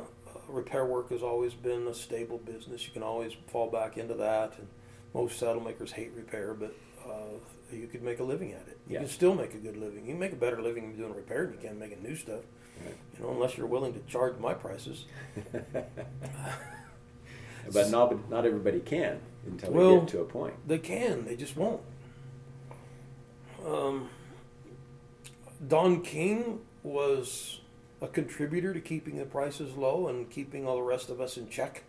repair 0.48 0.84
work 0.87 1.11
has 1.11 1.22
always 1.22 1.52
been 1.54 1.87
a 1.88 1.94
stable 1.94 2.38
business. 2.38 2.87
You 2.87 2.92
can 2.92 3.02
always 3.02 3.32
fall 3.48 3.70
back 3.70 3.98
into 3.98 4.14
that. 4.14 4.54
And 4.58 4.66
most 5.14 5.38
saddle 5.38 5.61
makers 5.62 5.92
hate 5.92 6.12
repair, 6.16 6.54
but 6.54 6.74
uh, 7.06 7.38
you 7.72 7.87
could 7.87 8.02
make 8.02 8.18
a 8.20 8.24
living 8.24 8.52
at 8.52 8.66
it. 8.68 8.78
You 8.88 8.94
Yeah. 8.94 9.00
can 9.00 9.08
still 9.08 9.34
make 9.34 9.52
a 9.54 9.58
good 9.58 9.76
living. 9.76 10.04
You 10.06 10.12
can 10.12 10.18
make 10.18 10.32
a 10.32 10.37
better 10.37 10.62
living 10.62 10.94
doing 10.96 11.14
repair 11.14 11.44
than 11.46 11.54
you 11.54 11.61
can 11.68 11.78
making 11.78 12.02
new 12.02 12.16
stuff. 12.16 12.40
Right. 12.84 12.94
You 13.18 13.24
know, 13.24 13.30
unless 13.32 13.56
you're 13.58 13.66
willing 13.66 13.92
to 13.94 14.00
charge 14.00 14.38
my 14.38 14.54
prices. 14.54 15.04
but 17.72 17.90
not 17.90 18.30
not 18.30 18.46
everybody 18.46 18.80
can 18.80 19.20
until 19.46 19.72
Well- 19.72 19.94
they 19.94 20.00
get 20.00 20.08
to 20.08 20.20
a 20.20 20.24
point 20.24 20.54
They 20.66 20.78
can. 20.78 21.24
They 21.24 21.37
just 21.37 21.56
won't. 21.56 21.80
Um, 23.66 24.09
Don 25.66 26.03
King 26.03 26.61
was 26.83 27.61
a 28.01 28.07
contributor 28.07 28.73
to 28.73 28.81
keeping 28.81 29.18
the 29.18 29.25
prices 29.25 29.75
low 29.77 30.09
and 30.09 30.31
keeping 30.31 30.66
all 30.66 30.77
the 30.77 30.83
rest 30.83 31.11
of 31.11 31.21
us 31.21 31.37
in 31.37 31.49
check. 31.49 31.85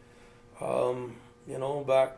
Um, 0.60 1.18
you 1.48 1.58
know, 1.58 1.84
back 1.84 2.18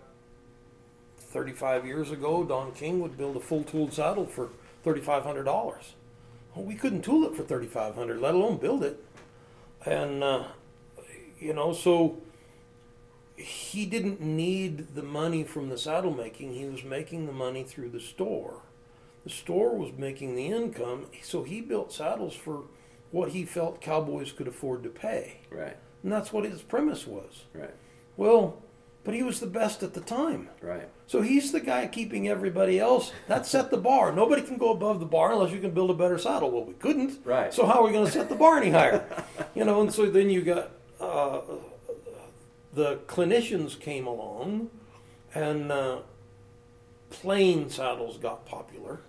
35 1.18 1.86
years 1.86 2.12
ago, 2.12 2.44
Don 2.44 2.72
King 2.72 3.02
would 3.02 3.18
build 3.18 3.36
a 3.36 3.40
full 3.40 3.64
tooled 3.64 3.94
saddle 3.94 4.26
for 4.26 4.50
$3,500. 4.86 5.46
Well, 6.56 6.66
we 6.66 6.76
couldn't 6.76 7.04
tool 7.04 7.26
it 7.26 7.36
for 7.36 7.44
3,500, 7.44 8.20
let 8.20 8.34
alone 8.34 8.58
build 8.58 8.84
it. 8.84 9.04
And, 9.86 10.24
uh, 10.24 10.44
you 11.40 11.54
know, 11.54 11.74
so 11.74 12.22
he 13.36 13.86
didn't 13.86 14.22
need 14.22 14.96
the 14.96 15.04
money 15.04 15.44
from 15.44 15.70
the 15.70 15.78
saddle 15.78 16.14
making. 16.14 16.54
He 16.54 16.66
was 16.66 16.84
making 16.84 17.26
the 17.26 17.32
money 17.32 17.64
through 17.64 17.90
the 17.90 18.00
store. 18.00 18.62
The 19.23 19.29
store 19.29 19.75
was 19.75 19.91
making 19.97 20.36
the 20.36 20.47
income, 20.47 21.05
so 21.21 21.43
he 21.43 21.62
built 21.62 21.93
saddles 21.93 22.34
for 22.36 22.63
what 23.12 23.29
he 23.29 23.45
felt 23.45 23.81
cowboys 23.81 24.31
could 24.31 24.47
afford 24.47 24.84
to 24.84 24.89
pay. 24.89 25.41
right 25.49 25.77
And 26.03 26.12
that's 26.12 26.34
what 26.34 26.45
his 26.45 26.62
premise 26.62 27.05
was. 27.05 27.45
right 27.53 27.73
Well, 28.17 28.62
but 29.03 29.13
he 29.13 29.23
was 29.23 29.39
the 29.39 29.47
best 29.47 29.84
at 29.84 29.93
the 29.93 30.01
time. 30.01 30.49
right 30.62 30.88
So 31.07 31.21
he's 31.21 31.51
the 31.51 31.60
guy 31.60 31.88
keeping 31.88 32.27
everybody 32.27 32.79
else. 32.79 33.12
That 33.27 33.45
set 33.45 33.69
the 33.69 33.77
bar. 33.77 34.12
Nobody 34.12 34.41
can 34.41 34.57
go 34.57 34.71
above 34.71 34.99
the 34.99 35.05
bar 35.05 35.34
unless 35.34 35.51
you 35.51 35.60
can 35.60 35.71
build 35.71 35.89
a 35.91 35.95
better 35.95 36.17
saddle. 36.17 36.51
Well, 36.51 36.65
we 36.65 36.73
couldn't. 36.73 37.19
Right. 37.25 37.53
So 37.53 37.65
how 37.65 37.81
are 37.81 37.84
we 37.84 37.91
going 37.91 38.05
to 38.05 38.12
set 38.12 38.29
the 38.29 38.36
bar 38.36 38.57
any 38.57 38.71
higher? 38.71 39.05
you 39.55 39.65
know, 39.65 39.81
and 39.81 39.93
so 39.93 40.05
then 40.10 40.29
you 40.29 40.41
got 40.41 40.71
uh, 40.99 41.41
the 42.73 42.97
clinicians 43.07 43.79
came 43.79 44.07
along, 44.07 44.69
and 45.34 45.71
uh, 45.71 45.99
plain 47.10 47.69
saddles 47.69 48.17
got 48.17 48.45
popular. 48.45 48.99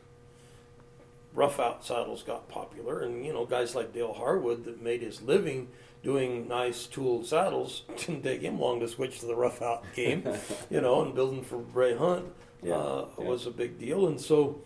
Rough 1.34 1.58
out 1.58 1.84
saddles 1.84 2.22
got 2.22 2.48
popular, 2.48 3.00
and 3.00 3.24
you 3.24 3.32
know 3.32 3.46
guys 3.46 3.74
like 3.74 3.92
Dale 3.94 4.12
Harwood 4.12 4.64
that 4.64 4.82
made 4.82 5.00
his 5.02 5.22
living 5.22 5.68
doing 6.02 6.46
nice 6.48 6.86
tooled 6.86 7.26
saddles 7.26 7.84
didn't 7.96 8.22
take 8.22 8.42
him 8.42 8.58
long 8.60 8.80
to 8.80 8.88
switch 8.88 9.20
to 9.20 9.26
the 9.26 9.34
rough 9.36 9.62
out 9.62 9.84
game, 9.94 10.24
you 10.70 10.80
know, 10.80 11.02
and 11.02 11.14
building 11.14 11.42
for 11.42 11.58
Ray 11.58 11.96
Hunt 11.96 12.26
Yeah, 12.62 12.74
uh, 12.74 13.06
yeah. 13.18 13.24
was 13.24 13.46
a 13.46 13.50
big 13.50 13.78
deal, 13.78 14.08
and 14.08 14.20
so 14.20 14.60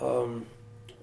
um, 0.00 0.46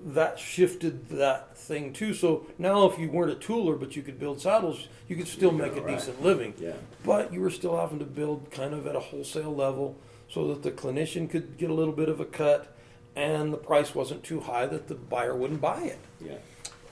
that 0.05 0.39
shifted 0.39 1.09
that 1.09 1.57
thing 1.57 1.93
too. 1.93 2.13
So 2.13 2.45
now, 2.57 2.85
if 2.89 2.97
you 2.97 3.09
weren't 3.09 3.31
a 3.31 3.35
tooler 3.35 3.79
but 3.79 3.95
you 3.95 4.01
could 4.03 4.19
build 4.19 4.39
saddles, 4.41 4.87
you 5.07 5.15
could 5.15 5.27
still 5.27 5.51
You 5.51 5.57
make 5.57 5.75
a 5.75 5.81
right. 5.81 5.97
decent 5.97 6.21
living. 6.23 6.53
yeah 6.57 6.73
But 7.03 7.33
you 7.33 7.41
were 7.41 7.49
still 7.51 7.77
having 7.77 7.99
to 7.99 8.05
build 8.05 8.49
kind 8.51 8.73
of 8.73 8.87
at 8.87 8.95
a 8.95 8.99
wholesale 8.99 9.53
level 9.53 9.97
so 10.29 10.47
that 10.47 10.63
the 10.63 10.71
clinician 10.71 11.29
could 11.29 11.57
get 11.57 11.69
a 11.69 11.73
little 11.73 11.93
bit 11.93 12.07
of 12.07 12.19
a 12.21 12.25
cut. 12.25 12.75
And 13.15 13.53
the 13.53 13.57
price 13.57 13.93
wasn't 13.93 14.23
too 14.23 14.39
high 14.41 14.65
that 14.65 14.87
the 14.87 14.95
buyer 14.95 15.35
wouldn't 15.35 15.61
buy 15.61 15.81
it. 15.81 15.99
Yeah. 16.23 16.37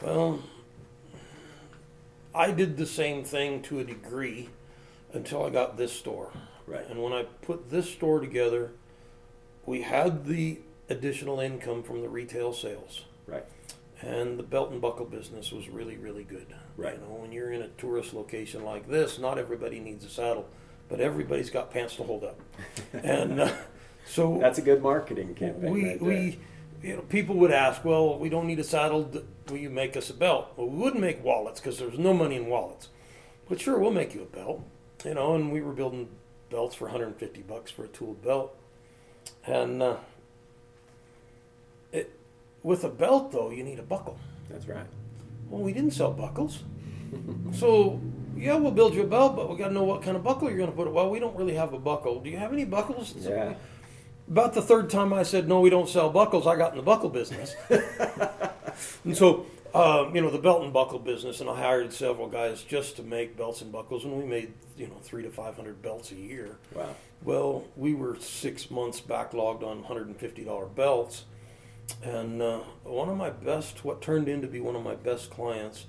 Well, 0.02 0.42
I 2.34 2.52
did 2.52 2.78
the 2.78 2.86
same 2.86 3.24
thing 3.24 3.62
to 3.64 3.80
a 3.80 3.84
degree 3.84 4.50
until 5.14 5.46
I 5.46 5.50
got 5.50 5.78
this 5.78 5.94
store. 5.94 6.32
Right. 6.68 6.88
And 6.90 7.02
when 7.02 7.14
I 7.14 7.24
put 7.42 7.70
this 7.70 7.90
store 7.90 8.20
together, 8.20 8.72
we 9.66 9.82
had 9.82 10.26
the 10.26 10.60
additional 10.90 11.40
income 11.40 11.84
from 11.84 12.02
the 12.02 12.10
retail 12.10 12.54
sales. 12.54 13.04
Right. 13.26 13.46
And 14.02 14.40
the 14.40 14.44
belt 14.44 14.72
and 14.72 14.80
buckle 14.80 15.06
business 15.06 15.52
was 15.52 15.68
really, 15.68 15.98
really 15.98 16.24
good. 16.24 16.54
Right. 16.78 16.94
You 16.96 17.02
know, 17.02 17.16
when 17.16 17.32
you're 17.32 17.52
in 17.52 17.62
a 17.62 17.68
tourist 17.70 18.14
location 18.14 18.64
like 18.64 18.88
this, 18.88 19.20
not 19.20 19.38
everybody 19.38 19.80
needs 19.80 20.06
a 20.06 20.10
saddle, 20.10 20.48
but 20.88 21.00
everybody's 21.02 21.50
got 21.50 21.72
pants 21.72 21.96
to 21.98 22.04
hold 22.04 22.24
up. 22.24 22.40
and 22.94 23.42
uh, 23.42 23.54
so 24.10 24.40
That's 24.42 24.58
a 24.58 24.62
good 24.62 24.82
marketing 24.82 25.36
campaign. 25.36 25.72
we 25.72 25.86
right 25.86 26.02
we 26.02 26.40
you 26.82 26.96
know 26.96 27.02
people 27.04 27.36
would 27.36 27.52
ask, 27.52 27.84
well, 27.86 28.18
we 28.18 28.30
don't 28.30 28.48
need 28.48 28.60
a 28.60 28.64
saddle. 28.64 29.12
Will 29.50 29.58
you 29.58 29.70
make 29.70 29.96
us 29.96 30.10
a 30.10 30.14
belt? 30.14 30.54
Well, 30.56 30.68
we 30.68 30.78
wouldn't 30.78 31.02
make 31.02 31.24
wallets 31.24 31.60
because 31.60 31.78
there's 31.78 32.00
no 32.00 32.14
money 32.14 32.36
in 32.36 32.48
wallets. 32.48 32.90
But 33.48 33.60
sure, 33.60 33.78
we'll 33.80 33.92
make 33.92 34.14
you 34.14 34.22
a 34.22 34.26
belt. 34.26 34.64
You 35.06 35.14
know, 35.14 35.36
and 35.36 35.52
we 35.52 35.62
were 35.62 35.74
building 35.74 36.10
belts 36.50 36.76
for 36.76 36.86
150 36.86 37.42
bucks 37.44 37.72
for 37.72 37.86
a 37.86 37.88
tooled 37.88 38.22
belt, 38.24 38.56
and 39.46 39.82
uh, 39.82 39.98
it 41.92 42.12
with 42.64 42.84
a 42.84 42.90
belt 42.90 43.32
though 43.32 43.50
you 43.50 43.64
need 43.64 43.80
a 43.80 43.84
buckle. 43.84 44.18
That's 44.50 44.68
right. 44.68 44.86
Well, 45.50 45.62
we 45.62 45.74
didn't 45.74 45.92
sell 45.92 46.12
buckles. 46.12 46.64
so, 47.54 48.00
yeah, 48.38 48.56
we'll 48.56 48.72
build 48.72 48.94
you 48.94 49.04
a 49.04 49.08
belt, 49.08 49.36
but 49.36 49.50
we 49.50 49.58
got 49.58 49.70
to 49.70 49.74
know 49.74 49.84
what 49.84 50.04
kind 50.04 50.16
of 50.16 50.24
buckle 50.24 50.48
you're 50.48 50.58
going 50.58 50.70
to 50.70 50.76
put 50.76 50.88
it. 50.88 50.94
Well, 50.94 51.10
we 51.10 51.20
don't 51.20 51.36
really 51.36 51.56
have 51.56 51.74
a 51.74 51.80
buckle. 51.80 52.20
Do 52.20 52.30
you 52.30 52.38
have 52.38 52.54
any 52.54 52.66
buckles? 52.66 53.16
Yeah. 53.18 53.56
About 54.30 54.54
the 54.54 54.62
third 54.62 54.90
time 54.90 55.12
I 55.12 55.24
said, 55.24 55.48
no, 55.48 55.60
we 55.60 55.70
don't 55.70 55.90
sell 55.90 56.10
buckles, 56.10 56.46
I 56.46 56.56
got 56.56 56.72
in 56.72 56.78
the 56.78 56.84
buckle 56.84 57.10
business. 57.10 57.56
and 59.04 59.18
so, 59.18 59.48
um, 59.74 60.16
you 60.16 60.22
know, 60.22 60.30
the 60.30 60.38
belt 60.38 60.64
and 60.64 60.72
buckle 60.72 61.00
business, 61.00 61.42
and 61.42 61.50
I 61.50 61.56
hired 61.56 61.92
several 61.92 62.28
guys 62.28 62.62
just 62.62 62.96
to 62.98 63.04
make 63.04 63.36
belts 63.36 63.62
and 63.62 63.72
buckles, 63.72 64.06
and 64.06 64.16
we 64.16 64.26
made, 64.26 64.54
you 64.78 64.88
know, 64.88 64.98
three 65.02 65.24
to 65.24 65.32
500 65.32 65.82
belts 65.82 66.12
a 66.12 66.16
year. 66.16 66.58
Wow. 66.76 66.96
Well, 67.24 67.64
we 67.76 67.96
were 67.96 68.18
six 68.20 68.70
months 68.70 69.02
backlogged 69.02 69.64
on 69.64 69.84
$150 69.84 70.76
belts. 70.76 71.26
And 72.04 72.42
uh, 72.42 72.60
one 72.84 73.10
of 73.10 73.18
my 73.18 73.32
best, 73.32 73.84
what 73.84 74.02
turned 74.02 74.30
in 74.30 74.42
to 74.42 74.48
be 74.48 74.60
one 74.60 74.76
of 74.76 74.84
my 74.84 74.96
best 74.96 75.32
clients, 75.32 75.86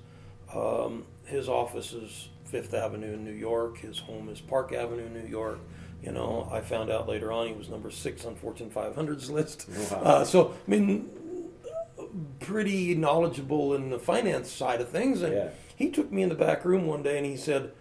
um, 0.53 1.05
his 1.25 1.47
office 1.47 1.93
is 1.93 2.29
Fifth 2.45 2.73
Avenue 2.73 3.13
in 3.13 3.23
New 3.23 3.31
York. 3.31 3.77
His 3.77 3.99
home 3.99 4.29
is 4.29 4.41
Park 4.41 4.73
Avenue 4.73 5.05
in 5.05 5.13
New 5.13 5.29
York. 5.29 5.59
You 6.03 6.11
know, 6.11 6.49
I 6.51 6.61
found 6.61 6.89
out 6.89 7.07
later 7.07 7.31
on 7.31 7.47
he 7.47 7.53
was 7.53 7.69
number 7.69 7.91
six 7.91 8.25
on 8.25 8.35
Fortune 8.35 8.69
500's 8.71 9.29
list. 9.29 9.67
Wow. 9.91 9.97
Uh, 10.01 10.25
so, 10.25 10.53
I 10.67 10.69
mean, 10.71 11.09
pretty 12.39 12.95
knowledgeable 12.95 13.75
in 13.75 13.89
the 13.89 13.99
finance 13.99 14.51
side 14.51 14.81
of 14.81 14.89
things. 14.89 15.21
And 15.21 15.33
Yeah. 15.33 15.49
he 15.75 15.89
took 15.91 16.11
me 16.11 16.23
in 16.23 16.29
the 16.29 16.35
back 16.35 16.65
room 16.65 16.87
one 16.87 17.03
day 17.03 17.17
and 17.17 17.25
he 17.25 17.37
said, 17.37 17.71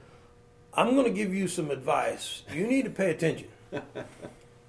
I'm 0.74 0.94
going 0.94 1.06
to 1.06 1.11
give 1.12 1.35
you 1.35 1.48
some 1.48 1.70
advice. 1.70 2.42
You 2.54 2.66
need 2.66 2.85
to 2.85 2.90
pay 2.90 3.11
attention. 3.11 3.48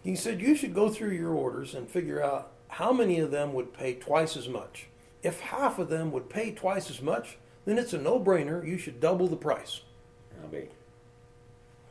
he 0.04 0.16
said, 0.16 0.42
You 0.42 0.56
should 0.56 0.74
go 0.74 0.90
through 0.90 1.12
your 1.12 1.34
orders 1.34 1.76
and 1.76 1.90
figure 1.90 2.24
out 2.24 2.52
how 2.70 2.92
many 2.94 3.20
of 3.20 3.32
them 3.32 3.54
would 3.54 3.74
pay 3.74 3.94
twice 3.96 4.36
as 4.38 4.48
much. 4.48 4.88
If 5.24 5.40
half 5.42 5.78
of 5.78 5.90
them 5.90 6.12
would 6.14 6.30
pay 6.30 6.52
twice 6.52 6.90
as 6.90 7.02
much, 7.02 7.38
then 7.66 7.78
it's 7.78 7.94
a 7.94 7.98
no 8.00 8.20
brainer. 8.20 8.66
You 8.66 8.78
should 8.78 9.00
double 9.00 9.28
the 9.28 9.36
price. 9.36 9.82
I'll 10.42 10.48
be. 10.50 10.70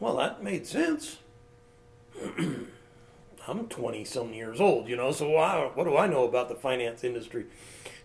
Well, 0.00 0.16
that 0.16 0.42
made 0.42 0.66
sense. 0.66 1.18
I'm 3.48 3.66
20 3.68 4.04
some 4.04 4.32
years 4.34 4.60
old, 4.60 4.88
you 4.88 4.96
know, 4.96 5.12
so 5.12 5.36
I, 5.36 5.66
what 5.74 5.84
do 5.84 5.96
I 5.96 6.06
know 6.06 6.24
about 6.24 6.48
the 6.48 6.54
finance 6.54 7.02
industry? 7.04 7.46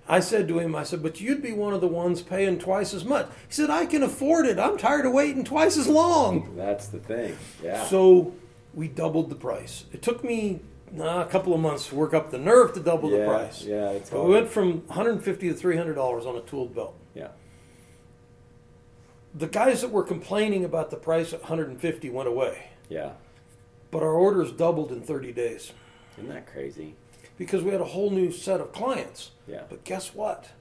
I 0.08 0.20
said 0.20 0.48
to 0.48 0.60
him, 0.60 0.76
I 0.76 0.84
said, 0.84 1.02
but 1.04 1.20
you'd 1.20 1.42
be 1.42 1.52
one 1.52 1.74
of 1.74 1.82
the 1.82 1.88
ones 1.88 2.22
paying 2.22 2.60
twice 2.60 2.94
as 2.94 3.04
much. 3.04 3.26
He 3.48 3.54
said, 3.54 3.70
I 3.70 3.86
can 3.86 4.04
afford 4.04 4.46
it. 4.46 4.60
I'm 4.60 4.78
tired 4.78 5.06
of 5.06 5.14
waiting 5.14 5.44
twice 5.44 5.78
as 5.78 5.88
long. 5.88 6.56
That's 6.56 6.88
the 6.88 7.00
thing. 7.00 7.36
Yeah. 7.64 7.84
So 7.86 8.34
we 8.74 8.88
doubled 8.88 9.30
the 9.30 9.36
price. 9.36 9.86
It 9.92 10.02
took 10.04 10.24
me 10.24 10.60
nah, 10.92 11.22
a 11.24 11.26
couple 11.26 11.54
of 11.56 11.60
months 11.60 11.88
to 11.88 11.96
work 11.96 12.14
up 12.14 12.30
the 12.30 12.38
nerve 12.38 12.74
to 12.76 12.80
double 12.80 13.10
yeah, 13.12 13.18
the 13.18 13.26
price. 13.26 13.64
Yeah, 13.64 13.90
it's 13.92 14.10
But 14.12 14.18
hard. 14.18 14.30
we 14.30 14.36
went 14.36 14.50
from 14.50 14.72
150 14.88 15.50
to 15.50 15.54
300 15.56 15.94
dollars 15.96 16.26
on 16.26 16.36
a 16.36 16.42
tooled 16.42 16.76
belt. 16.76 16.96
yeah. 17.16 17.30
The 19.34 19.48
guys 19.48 19.82
that 19.82 19.92
were 19.92 20.04
complaining 20.04 20.64
about 20.64 20.92
the 20.92 20.98
price 20.98 21.34
at 21.34 21.42
150 21.42 22.10
went 22.10 22.30
away, 22.30 22.68
Yeah. 22.90 23.12
But 23.92 24.04
our 24.04 24.14
orders 24.14 24.52
doubled 24.52 24.92
in 24.92 25.02
30 25.02 25.32
days 25.32 25.72
Isn't 26.18 26.30
that 26.30 26.48
crazy? 26.48 26.96
because 27.38 27.64
we 27.64 27.72
had 27.72 27.82
a 27.82 27.86
whole 27.86 28.10
new 28.12 28.32
set 28.32 28.62
of 28.62 28.72
clients. 28.72 29.32
Yeah. 29.48 29.64
But 29.70 29.84
guess 29.84 30.14
what? 30.14 30.52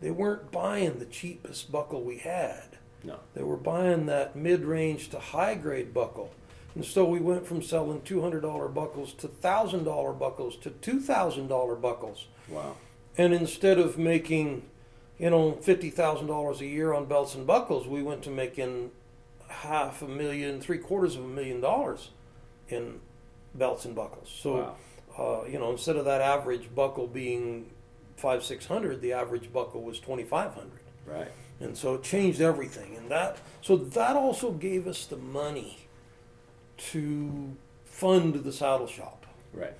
They 0.00 0.10
weren't 0.10 0.50
buying 0.50 0.98
the 0.98 1.04
cheapest 1.06 1.70
buckle 1.70 2.02
we 2.02 2.18
had. 2.18 2.76
No. 3.04 3.20
They 3.34 3.42
were 3.42 3.56
buying 3.56 4.06
that 4.06 4.34
mid-range 4.34 5.10
to 5.10 5.18
high-grade 5.18 5.94
buckle. 5.94 6.30
And 6.74 6.84
so 6.84 7.04
we 7.04 7.20
went 7.20 7.46
from 7.46 7.62
selling 7.62 8.00
$200 8.00 8.74
buckles 8.74 9.12
to 9.14 9.28
$1,000 9.28 10.18
buckles 10.18 10.56
to 10.56 10.70
$2,000 10.70 11.80
buckles. 11.80 12.26
Wow. 12.48 12.76
And 13.16 13.32
instead 13.32 13.78
of 13.78 13.96
making, 13.96 14.62
you 15.18 15.30
know, 15.30 15.52
$50,000 15.52 16.60
a 16.60 16.66
year 16.66 16.92
on 16.92 17.04
belts 17.04 17.36
and 17.36 17.46
buckles, 17.46 17.86
we 17.86 18.02
went 18.02 18.24
to 18.24 18.30
making 18.30 18.90
half 19.48 20.02
a 20.02 20.08
million, 20.08 20.60
three 20.60 20.78
quarters 20.78 21.14
of 21.14 21.22
a 21.24 21.28
million 21.28 21.60
dollars 21.60 22.10
in 22.68 23.00
belts 23.54 23.84
and 23.84 23.94
buckles. 23.94 24.28
So, 24.42 24.74
wow. 25.18 25.42
uh, 25.42 25.46
you 25.46 25.58
know, 25.58 25.70
instead 25.70 25.96
of 25.96 26.04
that 26.06 26.20
average 26.20 26.74
buckle 26.74 27.06
being 27.06 27.70
five, 28.16 28.42
six 28.44 28.66
hundred, 28.66 29.00
the 29.00 29.12
average 29.12 29.52
buckle 29.52 29.82
was 29.82 29.98
2,500 30.00 30.70
Right. 31.06 31.28
and 31.60 31.76
so 31.76 31.94
it 31.94 32.02
changed 32.02 32.40
everything 32.40 32.96
and 32.96 33.10
that 33.10 33.36
so 33.60 33.76
that 33.76 34.16
also 34.16 34.52
gave 34.52 34.86
us 34.86 35.04
the 35.04 35.16
money 35.18 35.86
to 36.78 37.54
fund 37.84 38.34
the 38.42 38.52
saddle 38.52 38.86
shop 38.86 39.26
Right. 39.52 39.74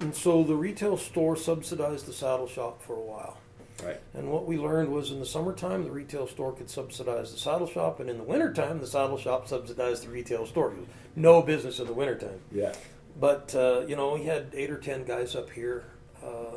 and 0.00 0.14
so 0.14 0.42
the 0.42 0.54
retail 0.54 0.96
store 0.96 1.36
subsidized 1.36 2.06
the 2.06 2.14
saddle 2.14 2.48
shop 2.48 2.82
for 2.82 2.94
a 2.94 3.00
while 3.00 3.36
Right. 3.84 3.98
and 4.14 4.30
what 4.30 4.46
we 4.46 4.58
learned 4.58 4.90
was 4.90 5.10
in 5.10 5.20
the 5.20 5.26
summertime 5.26 5.84
the 5.84 5.90
retail 5.90 6.26
store 6.26 6.52
could 6.52 6.68
subsidize 6.70 7.32
the 7.32 7.38
saddle 7.38 7.66
shop 7.66 8.00
and 8.00 8.08
in 8.10 8.18
the 8.18 8.24
wintertime 8.24 8.80
the 8.80 8.86
saddle 8.86 9.18
shop 9.18 9.48
subsidized 9.48 10.04
the 10.04 10.08
retail 10.10 10.46
store 10.46 10.74
no 11.16 11.42
business 11.42 11.78
in 11.80 11.86
the 11.86 11.92
wintertime 11.92 12.40
Yeah. 12.52 12.72
but 13.18 13.54
uh, 13.54 13.80
you 13.86 13.96
know 13.96 14.14
we 14.14 14.24
had 14.24 14.48
eight 14.54 14.70
or 14.70 14.78
ten 14.78 15.04
guys 15.04 15.34
up 15.34 15.50
here 15.50 15.84
uh, 16.22 16.56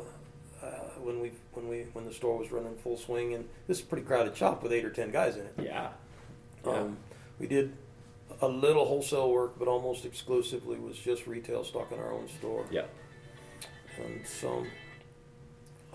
uh, 0.62 0.66
when 1.02 1.20
we 1.20 1.32
when 1.54 1.68
we 1.68 1.86
when 1.92 2.04
the 2.04 2.12
store 2.12 2.38
was 2.38 2.50
running 2.52 2.74
full 2.76 2.96
swing 2.96 3.34
and 3.34 3.48
this 3.68 3.78
is 3.78 3.84
a 3.84 3.86
pretty 3.86 4.04
crowded 4.06 4.36
shop 4.36 4.62
with 4.62 4.72
eight 4.72 4.84
or 4.84 4.90
ten 4.90 5.10
guys 5.10 5.36
in 5.36 5.42
it 5.46 5.54
Yeah. 5.62 5.88
Yeah. 6.66 6.72
um, 6.72 6.96
we 7.38 7.46
did 7.46 7.72
a 8.40 8.48
little 8.48 8.84
wholesale 8.84 9.30
work, 9.30 9.58
but 9.58 9.68
almost 9.68 10.04
exclusively 10.04 10.76
was 10.78 10.96
just 10.98 11.26
retail 11.26 11.62
stock 11.62 11.92
in 11.92 11.98
our 12.00 12.12
own 12.12 12.26
store. 12.28 12.64
yeah. 12.70 12.84
And 14.04 14.26
so, 14.26 14.64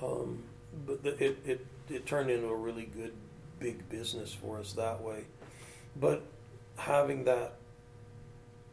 um, 0.01 0.43
but 0.85 0.99
it, 1.03 1.37
it, 1.45 1.65
it 1.89 2.05
turned 2.05 2.29
into 2.29 2.47
a 2.47 2.55
really 2.55 2.85
good 2.85 3.13
big 3.59 3.87
business 3.89 4.33
for 4.33 4.59
us 4.59 4.73
that 4.73 5.01
way. 5.01 5.23
But 5.99 6.23
having 6.77 7.23
that 7.25 7.53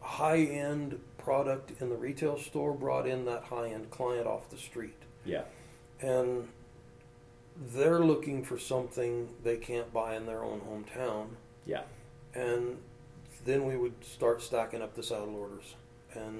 high 0.00 0.38
end 0.42 1.00
product 1.18 1.72
in 1.80 1.88
the 1.88 1.96
retail 1.96 2.38
store 2.38 2.72
brought 2.72 3.06
in 3.06 3.24
that 3.24 3.44
high 3.44 3.68
end 3.70 3.90
client 3.90 4.26
off 4.26 4.48
the 4.50 4.56
street. 4.56 4.94
Yeah. 5.24 5.42
And 6.00 6.46
they're 7.74 8.00
looking 8.04 8.44
for 8.44 8.58
something 8.58 9.28
they 9.42 9.56
can't 9.56 9.92
buy 9.92 10.14
in 10.16 10.26
their 10.26 10.44
own 10.44 10.60
hometown 10.60 11.28
Yeah. 11.64 11.82
and 12.34 12.76
then 13.46 13.64
we 13.64 13.76
would 13.78 14.04
start 14.04 14.42
stacking 14.42 14.82
up 14.82 14.94
the 14.94 15.02
saddle 15.02 15.34
orders 15.34 15.74
and 16.12 16.38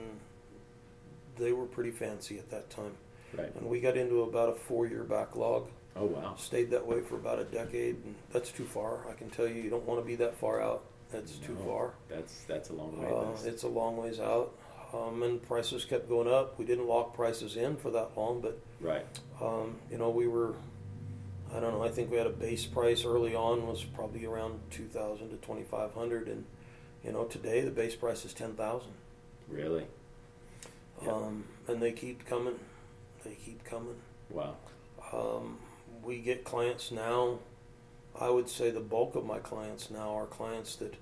they 1.39 1.53
were 1.53 1.65
pretty 1.65 1.91
fancy 1.91 2.39
at 2.39 2.51
that 2.51 2.69
time 2.69 2.93
Right. 3.37 3.55
and 3.57 3.67
we 3.69 3.81
got 3.81 3.97
into 3.97 4.23
about 4.23 4.49
a 4.51 4.55
four 4.55 4.87
year 4.87 5.05
backlog 5.05 5.69
Oh 5.99 6.05
wow. 6.07 6.35
stayed 6.37 6.71
that 6.71 6.87
way 6.87 7.01
for 7.01 7.17
about 7.17 7.39
a 7.39 7.45
decade 7.45 7.97
and 8.05 8.15
that's 8.33 8.51
too 8.51 8.65
far 8.65 9.07
i 9.09 9.15
can 9.15 9.31
tell 9.31 9.47
you 9.49 9.63
you 9.63 9.71
don't 9.71 9.85
want 9.87 10.01
to 10.01 10.07
be 10.07 10.15
that 10.17 10.37
far 10.39 10.61
out 10.63 10.83
that's 11.11 11.33
too 11.37 11.57
far 11.65 11.95
That's 12.09 12.45
that's 12.45 12.69
a 12.71 12.73
long 12.75 13.01
way. 13.01 13.09
uh, 13.09 13.49
it's 13.49 13.63
a 13.63 13.69
long 13.69 13.97
ways 13.97 14.21
out 14.21 14.53
um, 14.93 15.23
and 15.23 15.43
prices 15.43 15.85
kept 15.85 16.09
going 16.09 16.29
up 16.29 16.59
we 16.59 16.65
didn't 16.65 16.87
lock 16.87 17.15
prices 17.15 17.57
in 17.57 17.77
for 17.77 17.91
that 17.93 18.11
long 18.17 18.41
but 18.41 18.59
right. 18.81 19.07
um, 19.41 19.77
you 19.91 19.99
know 19.99 20.11
we 20.11 20.27
were 20.29 20.55
i 21.55 21.61
don't 21.61 21.73
know 21.73 21.83
i 21.83 21.89
think 21.89 22.11
we 22.11 22.17
had 22.17 22.27
a 22.27 22.31
base 22.31 22.67
price 22.67 23.05
early 23.05 23.35
on 23.35 23.67
was 23.67 23.83
probably 23.85 24.25
around 24.27 24.59
2000 24.71 25.31
to 25.31 25.37
2500 25.37 26.29
and 26.29 26.45
you 27.05 27.13
know 27.13 27.25
today 27.25 27.61
the 27.63 27.71
base 27.71 27.95
price 27.95 28.25
is 28.25 28.35
10000 28.35 28.89
Really. 29.49 29.87
Yeah. 31.03 31.13
um, 31.13 31.45
and 31.69 31.81
they 31.81 31.93
keep 31.93 32.27
coming 32.27 32.59
they 33.29 33.35
keep 33.45 33.65
coming 33.65 33.97
Wow. 34.31 34.55
um, 35.13 35.59
we 36.03 36.19
get 36.19 36.45
clients 36.45 36.91
now 36.91 37.39
i 38.21 38.29
would 38.31 38.49
say 38.49 38.71
the 38.71 38.81
bulk 38.81 39.15
of 39.15 39.25
my 39.25 39.39
clients 39.39 39.91
now 39.91 40.17
are 40.17 40.27
clients 40.27 40.77
that 40.77 40.95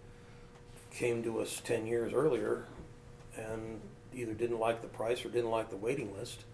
came 0.90 1.22
to 1.22 1.40
us 1.40 1.60
10 1.64 1.86
years 1.86 2.12
earlier 2.12 2.64
and 3.36 3.80
either 4.14 4.32
didn't 4.32 4.60
like 4.60 4.80
the 4.80 4.88
price 4.88 5.24
or 5.24 5.28
didn't 5.28 5.50
like 5.50 5.70
the 5.70 5.76
waiting 5.76 6.16
list 6.16 6.44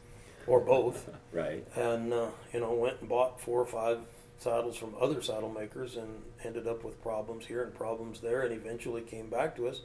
or 0.46 0.60
both. 0.74 1.10
Right. 1.32 1.66
and 1.76 2.12
uh, 2.12 2.26
you 2.52 2.60
know 2.60 2.72
went 2.72 3.00
and 3.00 3.08
bought 3.08 3.40
four 3.40 3.60
or 3.60 3.66
five 3.66 3.98
saddles 4.38 4.76
from 4.76 4.94
other 4.98 5.20
saddle 5.20 5.50
makers 5.50 5.96
and 5.96 6.22
ended 6.42 6.66
up 6.66 6.82
with 6.84 7.00
problems 7.02 7.44
here 7.44 7.62
and 7.62 7.74
problems 7.74 8.20
there 8.20 8.42
and 8.42 8.52
eventually 8.54 9.02
came 9.02 9.28
back 9.28 9.54
to 9.56 9.68
us 9.68 9.82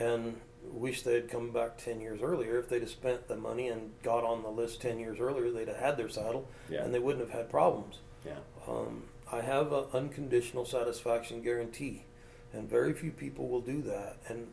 and 0.00 0.36
wish 0.72 1.02
they 1.02 1.14
had 1.14 1.28
come 1.30 1.50
back 1.50 1.78
10 1.78 2.00
years 2.00 2.20
earlier 2.22 2.58
if 2.58 2.68
they'd 2.68 2.82
have 2.82 2.90
spent 2.90 3.28
the 3.28 3.36
money 3.36 3.68
and 3.68 3.90
got 4.02 4.24
on 4.24 4.42
the 4.42 4.48
list 4.48 4.80
10 4.82 4.98
years 4.98 5.18
earlier 5.20 5.50
they'd 5.50 5.68
have 5.68 5.76
had 5.78 5.96
their 5.96 6.08
saddle 6.08 6.48
Yeah. 6.68 6.82
and 6.84 6.92
they 6.94 6.98
wouldn't 6.98 7.24
have 7.28 7.36
had 7.36 7.48
problems 7.50 7.98
Yeah. 8.24 8.34
um, 8.68 9.04
i 9.32 9.40
have 9.40 9.72
an 9.72 9.84
unconditional 9.92 10.64
satisfaction 10.64 11.42
guarantee 11.42 12.04
and 12.52 12.68
very 12.68 12.92
few 12.92 13.10
people 13.10 13.48
will 13.48 13.60
do 13.60 13.82
that 13.82 14.16
and 14.28 14.48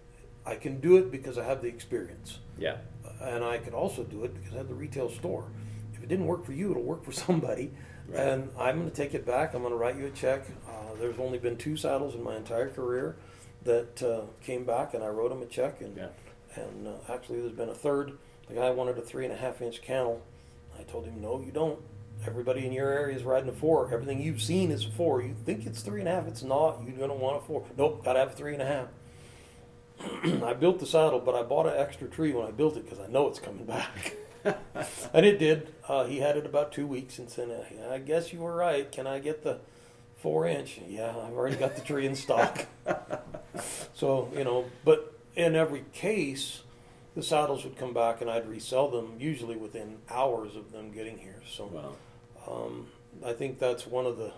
i 0.45 0.55
can 0.55 0.80
do 0.80 0.97
it 0.97 1.11
because 1.11 1.38
i 1.38 1.43
have 1.43 1.61
the 1.61 1.68
experience 1.68 2.39
Yeah. 2.57 2.78
and 3.22 3.43
I 3.43 3.57
could 3.57 3.74
also 3.74 4.03
do 4.03 4.24
it 4.24 4.34
because 4.34 4.53
I 4.53 4.57
had 4.57 4.68
the 4.68 4.74
retail 4.76 5.09
store. 5.09 5.45
If 5.95 6.03
it 6.03 6.09
didn't 6.09 6.26
work 6.28 6.43
for 6.45 6.51
you, 6.53 6.72
it'll 6.72 6.84
work 6.84 7.03
for 7.05 7.11
somebody. 7.26 7.72
Right. 8.09 8.20
And 8.20 8.49
I'm 8.59 8.80
going 8.80 8.89
to 8.89 8.95
take 8.95 9.14
it 9.14 9.26
back. 9.26 9.53
I'm 9.53 9.61
going 9.61 9.72
to 9.72 9.78
write 9.78 9.95
you 9.97 10.05
a 10.07 10.09
check. 10.09 10.41
Uh, 10.68 10.93
there's 10.99 11.18
only 11.20 11.38
been 11.38 11.55
two 11.55 11.78
saddles 11.78 12.16
in 12.16 12.22
my 12.24 12.36
entire 12.36 12.70
career 12.70 13.16
that 13.64 14.03
uh, 14.03 14.22
came 14.43 14.64
back, 14.66 14.93
and 14.93 15.03
I 15.03 15.07
wrote 15.07 15.32
him 15.32 15.41
a 15.41 15.45
check. 15.45 15.82
And 15.82 15.95
Yeah. 15.97 16.07
and 16.55 16.88
uh, 16.88 16.91
actually, 17.09 17.39
there's 17.41 17.53
been 17.53 17.70
a 17.70 17.76
third. 17.76 18.14
The 18.47 18.55
guy 18.55 18.70
wanted 18.72 18.97
a 18.97 19.01
three 19.01 19.26
and 19.26 19.34
a 19.34 19.38
half 19.38 19.61
inch 19.61 19.82
cantle. 19.82 20.22
I 20.78 20.84
told 20.84 21.05
him, 21.05 21.22
no, 21.22 21.39
you 21.41 21.51
don't. 21.51 21.80
Everybody 22.26 22.66
in 22.66 22.72
your 22.74 22.89
area 22.89 23.16
is 23.16 23.24
riding 23.24 23.49
a 23.49 23.53
four. 23.53 23.91
Everything 23.93 24.22
you've 24.22 24.41
seen 24.41 24.72
is 24.72 24.86
a 24.86 24.89
four. 24.91 25.22
You 25.22 25.36
think 25.45 25.66
it's 25.66 25.82
three 25.82 25.99
and 25.99 26.09
a 26.09 26.14
half. 26.14 26.28
It's 26.28 26.43
not. 26.43 26.82
You're 26.86 26.97
going 26.97 27.09
to 27.09 27.16
want 27.16 27.38
a 27.38 27.45
four. 27.45 27.66
Nope, 27.78 28.03
got 28.03 28.14
to 28.14 28.20
have 28.20 28.30
a 28.30 28.36
three 28.36 28.53
and 28.53 28.61
a 28.61 28.66
half. 28.66 28.88
I 30.43 30.53
built 30.53 30.80
the 30.80 30.86
saddle, 30.86 31.20
but 31.20 31.36
I 31.36 31.43
bought 31.43 31.66
an 31.68 31.74
extra 31.78 32.07
tree 32.07 32.34
when 32.34 32.45
I 32.47 32.51
built 32.51 32.78
it 32.78 32.84
because 32.84 32.99
I 32.99 33.07
know 33.07 33.28
it's 33.28 33.39
coming 33.39 33.66
back. 33.66 34.16
and 35.14 35.26
it 35.26 35.38
did. 35.38 35.74
Uh, 35.88 36.05
he 36.05 36.20
had 36.20 36.36
it 36.38 36.45
about 36.45 36.72
two 36.72 36.88
weeks 36.88 37.20
and 37.20 37.30
said, 37.30 37.49
uh, 37.49 37.93
I 37.93 37.99
guess 37.99 38.34
you 38.34 38.39
were 38.39 38.55
right. 38.55 38.91
Can 38.91 39.07
I 39.07 39.20
get 39.20 39.43
the 39.43 39.59
four 40.24 40.47
inch? 40.47 40.80
Yeah, 40.88 41.09
I've 41.09 41.34
already 41.34 41.57
got 41.57 41.76
the 41.76 41.82
tree 41.82 42.07
in 42.07 42.15
stock. 42.15 42.65
so, 43.93 44.32
you 44.36 44.45
know, 44.45 44.65
but 44.86 45.19
in 45.36 45.53
every 45.55 45.84
case, 45.91 46.63
the 47.13 47.21
saddles 47.21 47.65
would 47.65 47.78
come 47.78 47.93
back 47.93 48.21
and 48.21 48.30
I'd 48.30 48.47
resell 48.47 48.89
them 48.89 49.15
usually 49.19 49.57
within 49.57 49.97
hours 50.09 50.55
of 50.55 50.71
them 50.71 50.91
getting 50.91 51.17
here. 51.17 51.41
So 51.47 51.69
Well, 51.71 51.97
um, 52.49 52.88
I 53.24 53.34
think 53.34 53.59
that's 53.59 53.86
one 53.86 54.05
of 54.05 54.17
the 54.17 54.32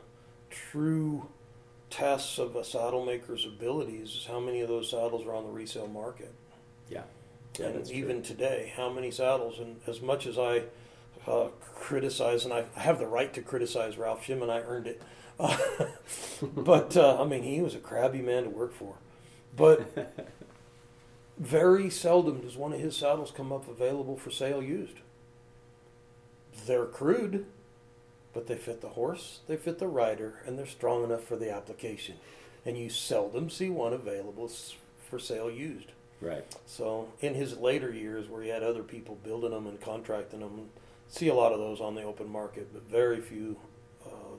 true 0.49 1.27
tests 1.91 2.39
of 2.39 2.55
a 2.55 2.63
saddle 2.63 3.05
maker's 3.05 3.45
abilities 3.45 4.09
is 4.15 4.25
how 4.27 4.39
many 4.39 4.61
of 4.61 4.67
those 4.67 4.89
saddles 4.89 5.25
are 5.27 5.35
on 5.35 5.43
the 5.45 5.51
resale 5.51 5.87
market. 5.87 6.33
yeah. 6.89 7.03
Yeah, 7.57 7.67
and 7.67 7.75
that's 7.75 7.89
true. 7.89 7.99
even 7.99 8.21
today, 8.21 8.73
how 8.75 8.89
many 8.89 9.11
saddles? 9.11 9.59
And 9.59 9.79
as 9.87 10.01
much 10.01 10.27
as 10.27 10.37
I 10.37 10.63
uh, 11.25 11.47
criticize, 11.73 12.43
and 12.43 12.53
I, 12.53 12.65
I 12.75 12.81
have 12.81 12.99
the 12.99 13.07
right 13.07 13.33
to 13.33 13.41
criticize 13.41 13.97
Ralph 13.97 14.25
Shim, 14.25 14.41
and 14.41 14.51
I 14.51 14.59
earned 14.59 14.87
it. 14.87 15.01
but 16.55 16.95
uh, 16.95 17.21
I 17.21 17.25
mean, 17.25 17.43
he 17.43 17.61
was 17.61 17.75
a 17.75 17.79
crabby 17.79 18.21
man 18.21 18.43
to 18.43 18.49
work 18.49 18.73
for. 18.73 18.95
But 19.55 20.13
very 21.37 21.89
seldom 21.89 22.41
does 22.41 22.57
one 22.57 22.73
of 22.73 22.79
his 22.79 22.95
saddles 22.95 23.31
come 23.31 23.51
up 23.51 23.67
available 23.67 24.17
for 24.17 24.31
sale 24.31 24.61
used. 24.61 24.97
They're 26.65 26.85
crude, 26.85 27.45
but 28.33 28.47
they 28.47 28.55
fit 28.55 28.81
the 28.81 28.89
horse, 28.89 29.39
they 29.47 29.57
fit 29.57 29.79
the 29.79 29.87
rider, 29.87 30.41
and 30.45 30.57
they're 30.57 30.65
strong 30.65 31.03
enough 31.03 31.23
for 31.23 31.35
the 31.35 31.51
application. 31.51 32.15
And 32.65 32.77
you 32.77 32.89
seldom 32.89 33.49
see 33.49 33.69
one 33.69 33.93
available 33.93 34.49
for 35.09 35.19
sale 35.19 35.51
used. 35.51 35.91
Right. 36.21 36.45
So 36.65 37.09
in 37.19 37.35
his 37.35 37.57
later 37.57 37.93
years, 37.93 38.27
where 38.29 38.41
he 38.41 38.49
had 38.49 38.63
other 38.63 38.83
people 38.83 39.17
building 39.23 39.51
them 39.51 39.67
and 39.67 39.79
contracting 39.79 40.39
them, 40.39 40.69
see 41.07 41.27
a 41.27 41.33
lot 41.35 41.51
of 41.51 41.59
those 41.59 41.81
on 41.81 41.95
the 41.95 42.03
open 42.03 42.29
market, 42.29 42.73
but 42.73 42.89
very 42.89 43.21
few 43.21 43.57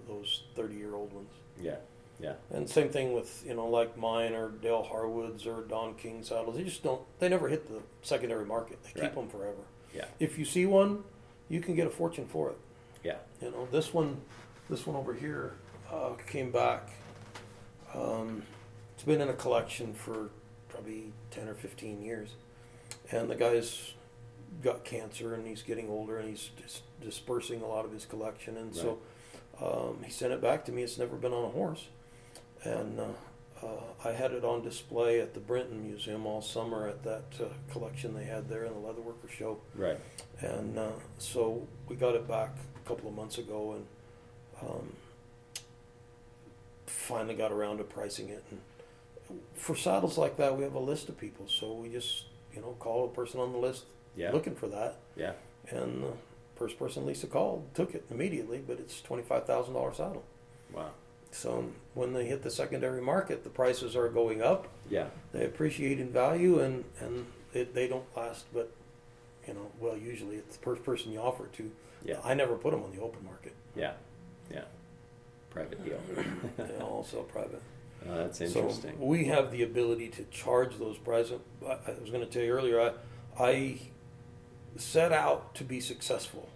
those 0.06 0.42
thirty-year-old 0.54 1.12
ones. 1.12 1.30
Yeah. 1.60 1.76
Yeah. 2.18 2.34
And 2.50 2.68
same 2.68 2.88
thing 2.88 3.12
with 3.12 3.44
you 3.46 3.54
know 3.54 3.66
like 3.66 3.96
mine 3.98 4.32
or 4.34 4.48
Dale 4.50 4.82
Harwood's 4.82 5.46
or 5.46 5.62
Don 5.62 5.94
King 5.94 6.22
saddles. 6.22 6.56
They 6.56 6.62
just 6.64 6.82
don't. 6.82 7.02
They 7.18 7.28
never 7.28 7.48
hit 7.48 7.68
the 7.68 7.80
secondary 8.02 8.44
market. 8.46 8.82
They 8.82 8.92
keep 8.92 9.02
Right. 9.02 9.14
them 9.14 9.28
forever. 9.28 9.62
Yeah. 9.94 10.06
If 10.18 10.38
you 10.38 10.44
see 10.44 10.66
one, 10.66 11.04
you 11.48 11.60
can 11.60 11.74
get 11.74 11.86
a 11.86 11.90
fortune 11.90 12.26
for 12.26 12.50
it. 12.50 12.56
Yeah. 13.04 13.16
You 13.40 13.50
know, 13.50 13.68
this 13.70 13.92
one, 13.94 14.16
this 14.70 14.86
one 14.86 14.96
over 14.96 15.12
here 15.14 15.52
uh, 15.92 16.10
came 16.26 16.50
back. 16.50 16.90
Um, 17.94 18.42
it's 18.94 19.04
been 19.04 19.20
in 19.20 19.28
a 19.28 19.34
collection 19.34 19.92
for 19.94 20.30
probably 20.68 21.12
ten 21.30 21.48
or 21.48 21.54
fifteen 21.54 22.02
years, 22.02 22.30
and 23.10 23.28
the 23.30 23.36
guy's 23.36 23.92
got 24.62 24.84
cancer 24.84 25.34
and 25.34 25.46
he's 25.46 25.62
getting 25.62 25.90
older 25.90 26.16
and 26.18 26.28
he's 26.30 26.50
dis- 26.56 26.80
dispersing 27.02 27.60
a 27.60 27.66
lot 27.66 27.84
of 27.84 27.92
his 27.92 28.06
collection, 28.06 28.56
and 28.56 28.74
so 28.74 28.98
um, 29.62 29.98
he 30.04 30.10
sent 30.10 30.32
it 30.32 30.40
back 30.40 30.64
to 30.66 30.72
me. 30.72 30.82
It's 30.82 30.98
never 30.98 31.16
been 31.16 31.32
on 31.32 31.44
a 31.44 31.48
horse, 31.50 31.88
and. 32.64 33.00
Uh, 33.00 33.04
uh, 33.62 33.68
I 34.04 34.12
had 34.12 34.32
it 34.32 34.44
on 34.44 34.60
display 34.62 35.18
at 35.18 35.32
the 35.32 35.40
Brinton 35.40 35.82
Museum 35.82 36.26
all 36.26 36.42
summer 36.42 36.86
at 36.88 37.02
that 37.04 37.24
uh, 37.40 37.44
collection 37.72 38.12
they 38.14 38.24
had 38.24 38.50
there 38.50 38.66
in 38.66 38.74
the 38.74 38.78
Leatherworker 38.78 39.30
Show. 39.30 39.56
Right. 39.74 39.98
And 40.40 40.78
uh, 40.78 40.90
so 41.16 41.66
we 41.88 41.96
got 41.96 42.14
it 42.14 42.28
back 42.28 42.50
a 42.84 42.86
couple 42.86 43.08
of 43.08 43.14
months 43.16 43.38
ago 43.38 43.72
and 44.60 44.70
um, 44.70 44.92
finally 46.86 47.34
got 47.34 47.50
around 47.52 47.78
to 47.78 47.84
pricing 47.84 48.28
it. 48.28 48.44
And 48.50 49.40
for 49.54 49.74
saddles 49.74 50.18
like 50.18 50.36
that, 50.36 50.56
we 50.56 50.62
have 50.64 50.74
a 50.74 50.78
list 50.80 51.08
of 51.08 51.18
people. 51.18 51.46
So 51.48 51.72
we 51.72 51.88
just, 51.88 52.24
you 52.54 52.60
know, 52.60 52.76
call 52.78 53.06
a 53.06 53.08
person 53.08 53.40
on 53.40 53.52
the 53.52 53.58
list 53.58 53.84
Yeah. 54.14 54.32
looking 54.32 54.54
for 54.54 54.68
that. 54.68 54.96
Yeah. 55.16 55.32
And 55.70 56.02
the 56.04 56.12
first 56.56 56.78
person 56.78 57.06
Lisa 57.06 57.26
called 57.26 57.66
took 57.74 57.94
it 57.94 58.04
immediately, 58.10 58.62
but 58.66 58.78
it's 58.80 59.00
$25,000 59.02 59.94
saddle. 59.96 60.24
Wow. 60.72 60.90
So 61.30 61.66
when 61.94 62.12
they 62.12 62.24
hit 62.26 62.42
the 62.42 62.50
secondary 62.50 63.02
market, 63.02 63.44
the 63.44 63.50
prices 63.50 63.94
are 63.94 64.08
going 64.08 64.42
up. 64.42 64.68
Yeah. 64.88 65.06
They 65.32 65.44
appreciate 65.44 66.00
in 66.00 66.10
value 66.10 66.60
and, 66.60 66.84
and 67.00 67.26
it, 67.52 67.74
they 67.74 67.88
don't 67.88 68.04
last, 68.16 68.46
but, 68.54 68.72
you 69.46 69.54
know, 69.54 69.70
well, 69.80 69.96
usually 69.96 70.36
it's 70.36 70.56
the 70.56 70.62
first 70.62 70.82
person 70.82 71.12
you 71.12 71.18
offer 71.20 71.46
to. 71.46 71.70
Yeah. 72.04 72.20
I 72.24 72.34
never 72.34 72.54
put 72.56 72.70
them 72.72 72.82
on 72.82 72.94
the 72.94 73.02
open 73.02 73.24
market. 73.24 73.52
Yeah. 73.74 73.92
Yeah. 74.50 74.64
Private 75.50 75.84
deal. 75.84 76.00
They 76.56 76.78
all 76.78 77.04
sell 77.04 77.22
private. 77.22 77.60
Oh, 78.08 78.14
that's 78.18 78.38
So 78.38 78.44
interesting. 78.44 78.98
we 79.00 79.24
have 79.24 79.50
the 79.50 79.62
ability 79.62 80.08
to 80.10 80.24
charge 80.24 80.78
those 80.78 80.96
prices. 80.98 81.40
I 81.66 81.72
I 81.72 81.94
was 82.00 82.10
going 82.10 82.24
to 82.24 82.26
tell 82.30 82.42
you 82.42 82.52
earlier, 82.52 82.80
I, 82.80 82.92
I 83.42 83.78
set 84.80 85.12
out 85.12 85.54
to 85.56 85.64
be 85.64 85.80
successful. 85.80 86.48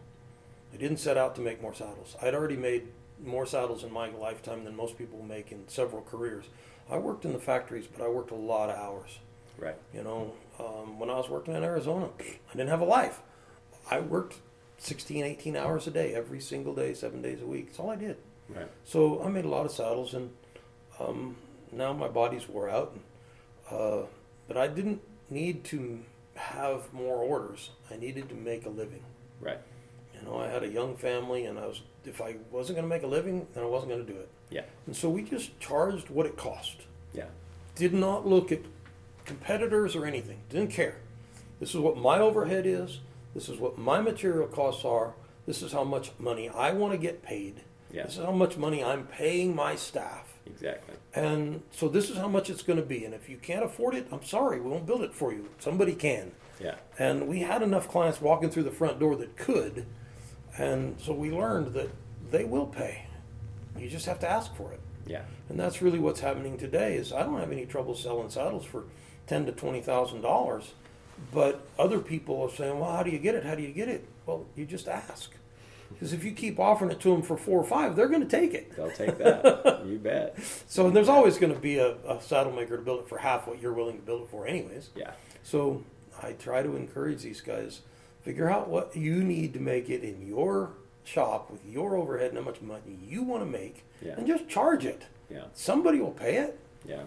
I 0.73 0.77
didn't 0.77 0.99
set 0.99 1.17
out 1.17 1.35
to 1.37 1.41
make 1.41 1.61
more 1.61 1.75
saddles. 1.75 2.17
I'd 2.23 2.35
already 2.35 2.57
made 2.57 2.89
more 3.25 3.47
saddles 3.47 3.85
in 3.85 3.93
my 3.93 4.11
lifetime 4.11 4.65
than 4.65 4.77
most 4.77 4.97
people 4.97 5.23
make 5.23 5.53
in 5.53 5.69
several 5.69 6.03
careers. 6.03 6.45
I 6.91 6.99
worked 6.99 7.25
in 7.25 7.33
the 7.33 7.39
factories, 7.39 7.87
but 7.87 8.05
I 8.05 8.09
worked 8.09 8.31
a 8.31 8.37
lot 8.37 8.71
of 8.71 8.77
hours. 8.77 9.19
right. 9.59 9.77
You 9.95 10.03
know, 10.03 10.33
um, 10.59 10.99
when 10.99 11.11
I 11.11 11.17
was 11.17 11.29
working 11.29 11.55
in 11.55 11.63
Arizona, 11.63 12.09
I 12.19 12.53
didn't 12.53 12.71
have 12.71 12.81
a 12.81 12.85
life. 12.85 13.21
I 13.91 14.01
worked 14.01 14.37
16, 14.79 15.25
18 15.25 15.57
hours 15.57 15.87
a 15.87 15.91
day, 15.91 16.15
every 16.15 16.41
single 16.41 16.75
day, 16.75 16.95
seven 16.95 17.23
days 17.23 17.41
a 17.43 17.47
week. 17.47 17.67
That's 17.67 17.79
all 17.79 17.91
I 17.91 17.97
did. 17.97 18.17
Right. 18.49 18.69
So 18.85 19.23
I 19.23 19.29
made 19.29 19.45
a 19.45 19.49
lot 19.49 19.67
of 19.67 19.73
saddles, 19.73 20.15
and 20.15 20.31
um, 20.99 21.37
now 21.73 21.93
my 21.93 22.09
body's 22.09 22.49
wore 22.49 22.69
out. 22.69 22.93
And, 22.93 23.79
uh, 23.79 24.07
but 24.49 24.57
I 24.57 24.67
didn't 24.67 25.01
need 25.29 25.65
to 25.65 26.01
have 26.41 26.93
more 26.93 27.19
orders. 27.19 27.71
I 27.91 27.97
needed 27.97 28.29
to 28.31 28.35
make 28.35 28.67
a 28.67 28.71
living. 28.71 29.05
Right. 29.41 29.61
You 30.15 30.23
know, 30.29 30.39
I 30.39 30.49
had 30.49 30.63
a 30.63 30.69
young 30.69 30.97
family, 30.97 31.45
and 31.45 31.59
I 31.59 31.67
was 31.67 31.83
if 32.05 32.21
I 32.21 32.37
wasn't 32.51 32.77
going 32.77 32.89
to 32.89 32.95
make 32.95 33.03
a 33.03 33.07
living, 33.07 33.47
then 33.55 33.63
I 33.63 33.67
wasn't 33.67 33.93
going 33.93 34.07
to 34.07 34.13
do 34.13 34.19
it. 34.19 34.29
Yeah. 34.51 34.63
And 34.87 34.97
so 34.97 35.09
we 35.09 35.23
just 35.23 35.59
charged 35.61 36.09
what 36.11 36.27
it 36.27 36.37
cost. 36.37 36.83
Yeah. 37.13 37.27
Did 37.75 37.93
not 37.93 38.27
look 38.27 38.51
at 38.51 38.61
competitors 39.25 39.95
or 39.95 40.07
anything. 40.07 40.41
Didn't 40.49 40.71
care. 40.71 40.97
This 41.61 41.75
is 41.75 41.81
what 41.81 41.97
my 41.97 42.19
overhead 42.19 42.67
is. 42.67 43.01
This 43.35 43.49
is 43.49 43.59
what 43.59 43.79
my 43.79 44.01
material 44.01 44.49
costs 44.49 44.85
are. 44.85 45.15
This 45.47 45.63
is 45.63 45.73
how 45.73 45.85
much 45.85 46.11
money 46.19 46.49
I 46.49 46.73
want 46.73 46.93
to 46.93 46.99
get 46.99 47.23
paid. 47.23 47.63
Yeah. 47.93 48.05
This 48.05 48.17
is 48.17 48.25
how 48.25 48.33
much 48.33 48.57
money 48.57 48.83
I'm 48.83 49.07
paying 49.07 49.55
my 49.55 49.77
staff. 49.77 50.40
Exactly. 50.55 50.95
And 51.15 51.63
so 51.71 51.89
this 51.89 52.11
is 52.11 52.17
how 52.17 52.29
much 52.29 52.51
it's 52.51 52.63
going 52.63 52.79
to 52.79 52.85
be. 52.85 53.05
And 53.05 53.15
if 53.15 53.29
you 53.29 53.37
can't 53.37 53.65
afford 53.65 53.95
it, 53.95 54.07
I'm 54.13 54.25
sorry, 54.25 54.61
we 54.61 54.71
won't 54.71 54.87
build 54.87 55.03
it 55.03 55.15
for 55.15 55.33
you. 55.33 55.49
Somebody 55.59 55.95
can. 55.95 56.33
Yeah. 56.61 56.77
And 56.99 57.27
we 57.27 57.41
had 57.41 57.63
enough 57.63 57.89
clients 57.89 58.21
walking 58.21 58.51
through 58.51 58.65
the 58.65 58.71
front 58.71 58.99
door 58.99 59.17
that 59.17 59.37
could. 59.37 59.87
And 60.59 61.01
so 61.01 61.13
we 61.13 61.31
learned 61.31 61.75
that 61.75 61.91
they 62.31 62.45
will 62.45 62.67
pay. 62.67 63.07
You 63.79 63.89
just 63.89 64.07
have 64.07 64.19
to 64.21 64.29
ask 64.29 64.55
for 64.55 64.73
it. 64.73 64.81
Yeah. 65.07 65.23
And 65.49 65.59
that's 65.59 65.83
really 65.83 65.99
what's 65.99 66.21
happening 66.21 66.59
today 66.59 66.95
is 66.95 67.13
I 67.13 67.23
don't 67.23 67.41
have 67.41 67.51
any 67.53 67.67
trouble 67.67 67.95
selling 67.95 68.31
saddles 68.31 68.65
for 68.65 68.85
ten 69.27 69.47
to 69.47 69.53
twenty 69.53 69.81
thousand 69.81 70.21
dollars. 70.21 70.75
But 71.33 71.67
other 71.79 71.99
people 72.01 72.41
are 72.43 72.51
saying, 72.51 72.79
Well, 72.79 72.93
how 72.93 73.03
do 73.03 73.11
you 73.11 73.19
get 73.19 73.35
it? 73.35 73.45
How 73.45 73.55
do 73.55 73.63
you 73.63 73.73
get 73.73 73.89
it? 73.89 74.07
Well, 74.27 74.47
you 74.55 74.67
just 74.67 74.89
ask. 74.89 75.33
Because 75.91 76.13
if 76.13 76.25
you 76.25 76.33
keep 76.33 76.59
offering 76.59 76.91
it 76.91 77.01
to 77.01 77.11
them 77.11 77.23
for 77.23 77.37
four 77.37 77.61
or 77.61 77.65
five, 77.65 77.95
they're 77.97 78.09
going 78.09 78.23
to 78.23 78.29
take 78.29 78.55
it. 78.55 78.75
They'll 78.77 78.91
take 78.91 79.19
that. 79.19 79.85
you 79.87 79.99
bet. 80.03 80.39
So 80.67 80.89
there's 80.91 81.09
always 81.09 81.37
going 81.39 81.53
to 81.53 81.59
be 81.61 81.79
a, 81.79 81.97
a 82.09 82.21
saddle 82.23 82.53
maker 82.53 82.77
to 82.77 82.83
build 82.83 83.01
it 83.01 83.09
for 83.09 83.19
half 83.19 83.47
what 83.47 83.61
you're 83.61 83.73
willing 83.75 83.97
to 83.97 84.03
build 84.03 84.23
it 84.23 84.31
for, 84.31 84.47
anyways. 84.47 84.91
Yeah. 84.97 85.13
So 85.43 85.83
I 86.23 86.33
try 86.33 86.63
to 86.63 86.77
encourage 86.77 87.23
these 87.23 87.41
guys 87.41 87.81
Figure 88.23 88.51
out 88.51 88.69
what 88.69 88.95
you 88.95 89.25
need 89.25 89.55
to 89.55 89.61
make 89.61 89.89
it 89.89 90.05
in 90.05 90.21
your 90.27 90.73
shop 91.05 91.51
with 91.51 91.65
your 91.65 91.97
overhead 91.97 92.29
and 92.29 92.37
how 92.39 92.45
much 92.45 92.61
money 92.61 92.99
you 93.03 93.23
want 93.23 93.43
to 93.43 93.47
make, 93.49 93.83
Yeah. 94.03 94.13
and 94.19 94.27
just 94.27 94.47
charge 94.47 94.85
it. 94.85 95.07
Yeah. 95.31 95.45
Somebody 95.55 96.01
will 96.01 96.11
pay 96.11 96.37
it. 96.37 96.61
Yeah, 96.87 97.05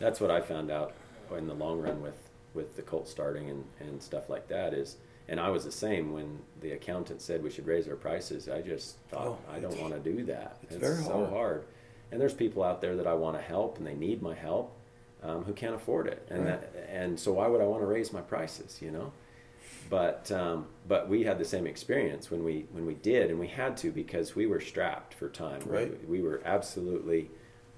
that's 0.00 0.20
what 0.20 0.32
I 0.32 0.40
found 0.40 0.72
out 0.72 0.94
in 1.38 1.46
the 1.46 1.54
long 1.54 1.80
run 1.80 2.02
with 2.02 2.16
with 2.52 2.74
the 2.74 2.82
cult 2.82 3.06
starting 3.06 3.48
and, 3.48 3.64
and 3.78 4.02
stuff 4.02 4.28
like 4.28 4.48
that 4.48 4.74
is, 4.74 4.96
and 5.28 5.40
I 5.40 5.50
was 5.50 5.64
the 5.64 5.72
same 5.72 6.12
when 6.12 6.38
the 6.60 6.72
accountant 6.72 7.20
said 7.22 7.42
we 7.42 7.50
should 7.50 7.66
raise 7.66 7.88
our 7.88 7.96
prices. 7.96 8.48
I 8.48 8.60
just 8.62 8.96
thought 9.08 9.26
Oh, 9.26 9.38
I 9.52 9.58
don't 9.58 9.80
want 9.80 9.92
to 9.94 10.00
do 10.00 10.24
that. 10.26 10.58
it's 10.62 10.76
very 10.76 11.02
so 11.02 11.12
hard. 11.12 11.28
hard. 11.30 11.64
And 12.12 12.20
there's 12.20 12.34
people 12.34 12.62
out 12.62 12.80
there 12.80 12.94
that 12.96 13.06
I 13.06 13.14
want 13.14 13.36
to 13.36 13.42
help 13.42 13.78
and 13.78 13.86
they 13.86 13.94
need 13.94 14.22
my 14.22 14.34
help 14.34 14.72
um, 15.22 15.42
who 15.44 15.52
can't 15.52 15.74
afford 15.74 16.06
it, 16.06 16.26
and 16.30 16.44
Right. 16.44 16.60
that 16.74 16.88
and 16.90 17.18
so 17.18 17.32
why 17.32 17.48
would 17.48 17.60
I 17.60 17.64
want 17.64 17.82
to 17.82 17.86
raise 17.86 18.12
my 18.12 18.20
prices? 18.20 18.80
You 18.80 18.90
know. 18.92 19.12
But 19.88 20.30
um, 20.32 20.66
but 20.88 21.08
we 21.08 21.22
had 21.24 21.38
the 21.38 21.44
same 21.44 21.66
experience 21.66 22.30
when 22.30 22.42
we 22.44 22.66
when 22.72 22.86
we 22.86 22.94
did, 22.94 23.30
and 23.30 23.38
we 23.40 23.46
had 23.48 23.76
to 23.78 23.90
because 23.90 24.34
we 24.36 24.46
were 24.46 24.60
strapped 24.60 25.14
for 25.14 25.28
time. 25.28 25.60
Right. 25.64 25.90
We, 26.08 26.18
we 26.18 26.22
were 26.26 26.42
absolutely 26.44 27.30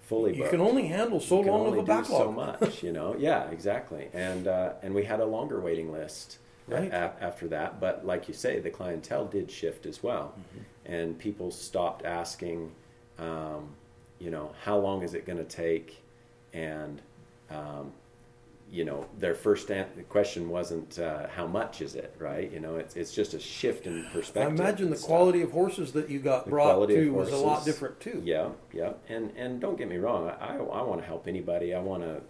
fully. 0.03 0.37
You 0.37 0.49
can 0.49 0.61
only 0.61 0.87
handle 0.89 1.21
so 1.21 1.41
long 1.41 1.67
of 1.69 1.75
a 1.75 1.77
do 1.81 1.83
backlog. 1.87 2.23
so 2.23 2.33
much, 2.63 2.83
you 2.83 2.93
know. 2.93 3.15
Yeah, 3.19 3.49
exactly. 3.51 4.09
And 4.13 4.47
uh, 4.49 4.73
and 4.83 4.95
we 4.95 5.05
had 5.05 5.21
a 5.21 5.27
longer 5.27 5.61
waiting 5.61 5.93
list 5.93 6.39
Right. 6.69 6.93
a- 6.93 7.15
after 7.21 7.49
that. 7.49 7.81
But 7.81 8.05
like 8.07 8.29
you 8.29 8.35
say, 8.35 8.59
the 8.61 8.71
clientele 8.71 9.27
did 9.27 9.51
shift 9.51 9.87
as 9.87 10.03
well, 10.03 10.35
Mm-hmm. 10.39 10.93
and 10.93 11.19
people 11.19 11.51
stopped 11.51 12.05
asking, 12.05 12.73
um, 13.19 13.71
you 14.19 14.31
know, 14.31 14.53
how 14.65 14.79
long 14.79 15.03
is 15.03 15.15
it 15.15 15.27
going 15.27 15.39
to 15.39 15.45
take, 15.45 16.03
and 16.53 17.01
um, 17.51 17.93
you 18.71 18.85
know, 18.85 19.07
their 19.19 19.35
first 19.35 19.71
an- 19.71 19.87
question 20.11 20.51
wasn't 20.51 20.99
uh, 20.99 21.27
how 21.29 21.47
much 21.47 21.81
is 21.81 21.95
it, 21.95 22.15
right? 22.19 22.53
You 22.53 22.61
know, 22.61 22.77
it's 22.77 22.97
it's 22.97 23.15
just 23.15 23.33
a 23.33 23.41
shift 23.41 23.87
in 23.87 24.05
perspective. 24.13 24.43
I 24.61 24.63
imagine 24.63 24.91
the 24.91 24.97
quality 24.97 25.41
of 25.41 25.53
horses 25.53 25.93
that 25.93 26.11
you 26.11 26.19
got 26.19 26.45
The 26.45 26.51
brought 26.51 26.87
to 26.89 27.11
was 27.11 27.33
a 27.33 27.37
lot 27.39 27.65
different 27.65 27.99
too. 28.01 28.21
Yeah, 28.25 28.51
yeah, 28.75 28.93
and 29.09 29.33
and 29.37 29.59
don't 29.61 29.79
get 29.79 29.89
me 29.89 29.97
wrong, 29.97 30.29
I 30.29 30.49
I, 30.49 30.57
I 30.57 30.83
want 30.83 31.01
to 31.01 31.07
help 31.07 31.27
anybody. 31.27 31.75
I 31.75 31.81
want 31.81 32.03
to, 32.03 32.21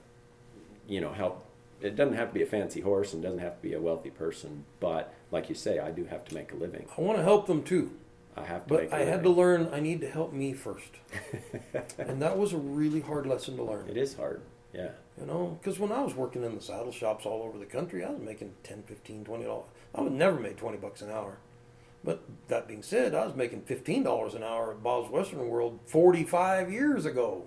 you 0.87 1.01
know, 1.01 1.13
help. 1.13 1.45
It 1.81 1.97
doesn't 1.97 2.15
have 2.17 2.29
to 2.29 2.35
be 2.35 2.43
a 2.43 2.47
fancy 2.47 2.81
horse 2.81 3.13
and 3.13 3.23
doesn't 3.23 3.39
have 3.39 3.57
to 3.57 3.63
be 3.63 3.75
a 3.75 3.81
wealthy 3.81 4.11
person, 4.11 4.65
but 4.81 5.15
like 5.31 5.49
you 5.49 5.55
say, 5.55 5.79
I 5.79 5.91
do 5.91 6.05
have 6.07 6.25
to 6.27 6.35
make 6.35 6.53
a 6.53 6.57
living. 6.57 6.87
I 6.97 7.01
want 7.01 7.19
to 7.19 7.23
help 7.25 7.47
them 7.47 7.63
too, 7.63 7.93
I 8.37 8.43
have 8.45 8.67
to 8.67 8.75
make 8.75 8.91
but 8.91 8.95
I 8.97 9.01
living. 9.01 9.13
had 9.15 9.23
to 9.25 9.31
learn 9.31 9.69
I 9.73 9.81
need 9.81 10.01
to 10.01 10.11
help 10.11 10.33
me 10.33 10.53
first, 10.55 10.91
and 11.99 12.21
that 12.23 12.37
was 12.39 12.53
a 12.53 12.59
really 12.59 13.01
hard 13.01 13.27
lesson 13.27 13.57
to 13.57 13.63
learn. 13.63 13.89
It 13.89 13.97
is 13.97 14.15
hard. 14.15 14.43
Yeah, 14.75 14.91
You 15.19 15.25
know, 15.25 15.59
because 15.61 15.79
when 15.79 15.93
I 15.93 16.03
was 16.03 16.15
working 16.15 16.45
in 16.45 16.55
the 16.55 16.61
saddle 16.61 16.93
shops 16.93 17.25
all 17.25 17.43
over 17.43 17.59
the 17.59 17.65
country, 17.65 18.05
I 18.05 18.11
was 18.11 18.21
making 18.21 18.53
10 18.65 18.83
15 18.83 19.25
20 19.25 19.45
dollars. 19.45 19.67
I 19.95 20.03
would 20.03 20.13
never 20.13 20.39
make 20.39 20.57
20 20.59 20.77
bucks 20.77 21.01
an 21.01 21.11
hour. 21.11 21.39
But 22.05 22.23
that 22.49 22.69
being 22.69 22.83
said, 22.83 23.15
I 23.15 23.25
was 23.25 23.35
making 23.35 23.63
$15 23.63 24.35
an 24.35 24.43
hour 24.45 24.71
at 24.73 24.83
Bob's 24.83 25.11
Western 25.11 25.49
World 25.49 25.81
45 25.87 26.71
years 26.71 27.07
ago. 27.07 27.45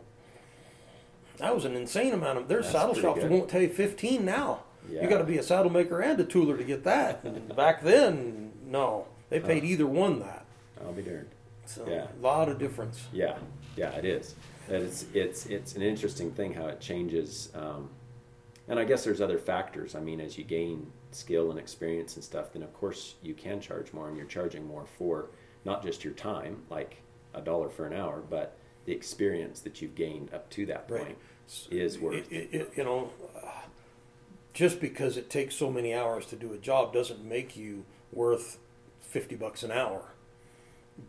That 1.38 1.56
was 1.56 1.66
an 1.66 1.76
insane 1.76 2.14
amount 2.14 2.38
of. 2.40 2.48
There's 2.48 2.66
That's 2.66 2.74
saddle 2.78 2.94
shops 2.96 3.22
that 3.22 3.32
won't 3.32 3.50
tell 3.50 3.62
you 3.62 3.70
15 3.70 4.24
now. 4.24 4.64
Yeah. 4.90 5.04
You 5.04 5.10
got 5.10 5.20
to 5.20 5.24
be 5.24 5.38
a 5.38 5.44
saddle 5.44 5.72
maker 5.72 6.02
and 6.02 6.20
a 6.20 6.24
tooler 6.26 6.58
to 6.58 6.64
get 6.64 6.84
that. 6.84 7.24
And 7.24 7.56
back 7.56 7.82
then, 7.82 8.52
no, 8.66 9.08
they 9.30 9.40
paid 9.40 9.64
either 9.64 9.88
one 9.88 10.20
that. 10.20 10.46
I'll 10.84 10.92
be 10.94 11.02
darned. 11.04 11.30
So 11.66 11.86
Yeah. 11.88 12.08
a 12.20 12.22
lot 12.22 12.50
of 12.50 12.58
difference. 12.60 13.08
Yeah, 13.14 13.38
yeah, 13.76 13.92
it 13.92 14.06
is. 14.06 14.36
That 14.68 14.82
it's 14.82 15.06
it's 15.14 15.46
it's 15.46 15.76
an 15.76 15.82
interesting 15.82 16.32
thing 16.32 16.54
how 16.54 16.68
it 16.68 16.80
changes, 16.80 17.50
um, 17.56 17.90
and 18.68 18.80
I 18.80 18.84
guess 18.86 19.04
there's 19.04 19.22
other 19.22 19.38
factors. 19.38 19.96
I 19.96 20.00
mean, 20.00 20.20
as 20.22 20.38
you 20.38 20.44
gain 20.44 20.92
skill 21.12 21.50
and 21.52 21.60
experience 21.60 22.16
and 22.16 22.24
stuff, 22.24 22.54
then 22.54 22.64
of 22.64 22.74
course 22.74 23.16
you 23.22 23.34
can 23.34 23.60
charge 23.60 23.92
more, 23.94 24.08
and 24.08 24.18
you're 24.18 24.26
charging 24.28 24.66
more 24.66 24.86
for 24.98 25.30
not 25.66 25.84
just 25.84 26.04
your 26.04 26.14
time, 26.14 26.64
like 26.70 26.98
a 27.34 27.42
dollar 27.42 27.70
for 27.70 27.86
an 27.86 27.94
hour, 27.94 28.22
but 28.30 28.58
the 28.86 28.92
experience 28.94 29.60
that 29.62 29.82
you've 29.82 29.96
gained 29.96 30.34
up 30.34 30.50
to 30.52 30.66
that 30.68 30.86
Right. 30.90 31.04
point 31.06 31.18
is 31.70 32.00
worth. 32.00 32.32
It, 32.32 32.50
it, 32.52 32.72
you 32.76 32.84
know, 32.84 33.12
just 34.54 34.80
because 34.82 35.18
it 35.18 35.30
takes 35.30 35.56
so 35.56 35.72
many 35.72 35.94
hours 35.94 36.26
to 36.28 36.36
do 36.36 36.54
a 36.54 36.58
job 36.58 36.94
doesn't 36.94 37.24
make 37.24 37.56
you 37.56 37.86
worth 38.12 38.58
fifty 39.00 39.36
bucks 39.36 39.64
an 39.64 39.72
hour. 39.72 40.14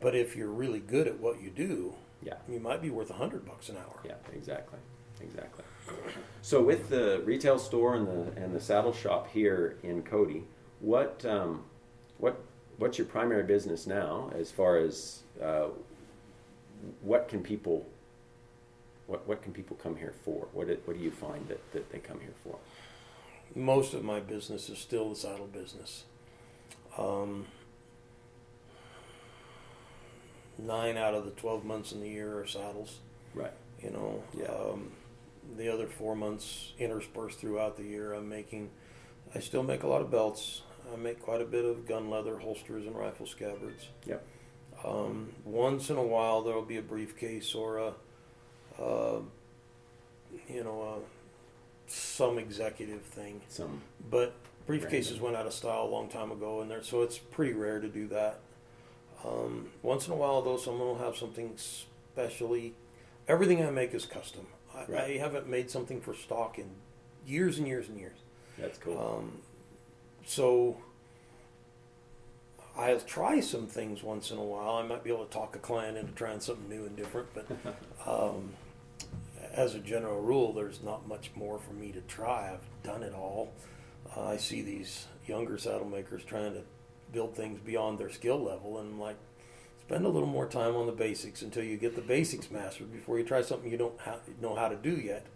But 0.00 0.14
if 0.14 0.36
you're 0.36 0.48
really 0.50 0.78
good 0.80 1.06
at 1.06 1.18
what 1.20 1.42
you 1.42 1.50
do, 1.50 1.94
Yeah. 2.22 2.34
you 2.48 2.60
might 2.60 2.80
be 2.80 2.90
worth 2.90 3.10
a 3.10 3.14
hundred 3.14 3.44
bucks 3.44 3.68
an 3.68 3.76
hour. 3.76 4.00
Yeah, 4.04 4.14
exactly, 4.32 4.78
exactly. 5.20 5.64
So 6.40 6.62
with 6.62 6.88
the 6.88 7.20
retail 7.24 7.58
store 7.58 7.96
and 7.96 8.06
the 8.06 8.40
and 8.42 8.54
the 8.54 8.60
saddle 8.60 8.92
shop 8.92 9.28
here 9.30 9.76
in 9.82 10.02
Cody, 10.02 10.44
what 10.80 11.24
um, 11.26 11.64
what 12.18 12.40
what's 12.78 12.96
your 12.98 13.06
primary 13.06 13.42
business 13.42 13.86
now? 13.86 14.30
As 14.36 14.50
far 14.50 14.76
as 14.78 15.22
uh, 15.42 15.68
what 17.00 17.28
can 17.28 17.42
people 17.42 17.86
what 19.06 19.26
what 19.26 19.42
can 19.42 19.52
people 19.52 19.76
come 19.82 19.96
here 19.96 20.14
for? 20.24 20.48
What 20.52 20.68
do, 20.68 20.78
what 20.84 20.96
do 20.96 21.02
you 21.02 21.10
find 21.10 21.48
that, 21.48 21.72
that 21.72 21.90
they 21.90 21.98
come 21.98 22.20
here 22.20 22.34
for? 22.44 22.58
Most 23.54 23.92
of 23.94 24.02
my 24.04 24.20
business 24.20 24.68
is 24.68 24.78
still 24.78 25.10
the 25.10 25.16
saddle 25.16 25.46
business. 25.46 26.04
Um, 26.96 27.46
nine 30.58 30.96
out 30.96 31.14
of 31.14 31.24
the 31.24 31.30
twelve 31.32 31.64
months 31.64 31.92
in 31.92 32.00
the 32.00 32.08
year 32.08 32.38
are 32.38 32.46
saddles. 32.46 32.98
Right. 33.34 33.52
You 33.82 33.90
know, 33.90 34.22
Yeah. 34.36 34.46
um, 34.52 34.92
the 35.56 35.68
other 35.68 35.86
four 35.88 36.14
months 36.14 36.72
interspersed 36.78 37.38
throughout 37.40 37.76
the 37.76 37.82
year, 37.84 38.12
I'm 38.12 38.28
making. 38.28 38.70
I 39.34 39.40
still 39.40 39.62
make 39.62 39.82
a 39.82 39.86
lot 39.86 40.02
of 40.02 40.10
belts. 40.10 40.62
I 40.92 40.96
make 40.96 41.20
quite 41.20 41.40
a 41.40 41.44
bit 41.46 41.64
of 41.64 41.86
gun 41.86 42.10
leather 42.10 42.38
holsters 42.38 42.86
and 42.86 42.96
rifle 42.96 43.26
scabbards. 43.26 43.88
Yep. 44.06 44.24
Um, 44.84 45.32
once 45.44 45.90
in 45.90 45.96
a 45.96 46.02
while, 46.02 46.42
there 46.42 46.54
will 46.54 46.62
be 46.62 46.78
a 46.78 46.82
briefcase 46.82 47.54
or 47.54 47.78
a, 47.78 47.92
uh, 48.82 49.20
you 50.48 50.64
know, 50.64 50.82
a, 50.82 51.90
some 51.90 52.38
executive 52.38 53.02
thing. 53.02 53.40
Some 53.48 53.82
But 54.10 54.34
briefcases 54.66 55.20
went 55.20 55.36
out 55.36 55.46
of 55.46 55.52
style 55.52 55.84
a 55.84 55.90
long 55.90 56.08
time 56.08 56.32
ago, 56.32 56.60
and 56.60 56.70
there, 56.70 56.82
so 56.82 57.02
it's 57.02 57.18
pretty 57.18 57.52
rare 57.52 57.80
to 57.80 57.88
do 57.88 58.08
that. 58.08 58.40
Um, 59.24 59.68
once 59.82 60.06
in 60.06 60.12
a 60.12 60.16
while, 60.16 60.42
though, 60.42 60.56
someone 60.56 60.88
will 60.88 60.98
have 60.98 61.16
something 61.16 61.56
specially. 61.56 62.74
Everything 63.28 63.64
I 63.64 63.70
make 63.70 63.94
is 63.94 64.04
custom. 64.04 64.46
I, 64.74 64.96
I 64.96 65.18
haven't 65.18 65.48
made 65.48 65.70
something 65.70 66.00
for 66.00 66.14
stock 66.14 66.58
in 66.58 66.70
years 67.26 67.58
and 67.58 67.68
years 67.68 67.88
and 67.88 67.98
years. 68.00 68.18
that's 68.58 68.78
cool. 68.78 68.98
Um, 68.98 69.38
so 70.24 70.76
I'll 72.76 73.00
try 73.00 73.40
some 73.40 73.66
things 73.66 74.02
once 74.02 74.30
in 74.30 74.38
a 74.38 74.42
while. 74.42 74.76
I 74.76 74.82
might 74.82 75.04
be 75.04 75.10
able 75.10 75.26
to 75.26 75.32
talk 75.32 75.54
a 75.56 75.58
client 75.58 75.98
into 75.98 76.12
trying 76.12 76.40
something 76.40 76.68
new 76.68 76.86
and 76.86 76.96
different, 76.96 77.28
but 77.34 77.46
um, 78.06 78.50
as 79.52 79.74
a 79.74 79.78
general 79.78 80.20
rule, 80.20 80.52
there's 80.52 80.82
not 80.82 81.06
much 81.06 81.30
more 81.34 81.58
for 81.58 81.74
me 81.74 81.92
to 81.92 82.00
try. 82.02 82.50
I've 82.52 82.82
done 82.82 83.02
it 83.02 83.14
all. 83.14 83.52
Uh, 84.16 84.24
I 84.24 84.36
see 84.36 84.62
these 84.62 85.06
younger 85.26 85.58
saddle 85.58 85.86
makers 85.86 86.24
trying 86.24 86.54
to 86.54 86.62
build 87.12 87.36
things 87.36 87.60
beyond 87.60 87.98
their 87.98 88.10
skill 88.10 88.42
level, 88.42 88.78
and 88.78 88.92
I'm 88.92 89.00
like, 89.00 89.16
spend 89.86 90.06
a 90.06 90.08
little 90.08 90.28
more 90.28 90.46
time 90.46 90.74
on 90.74 90.86
the 90.86 90.92
basics 90.92 91.42
until 91.42 91.62
you 91.62 91.76
get 91.76 91.94
the 91.94 92.02
basics 92.02 92.50
mastered 92.50 92.90
before 92.90 93.18
you 93.18 93.24
try 93.24 93.42
something 93.42 93.70
you 93.70 93.76
don't 93.76 94.00
ha- 94.00 94.20
know 94.40 94.54
how 94.54 94.68
to 94.68 94.76
do 94.76 94.96
yet. 94.96 95.26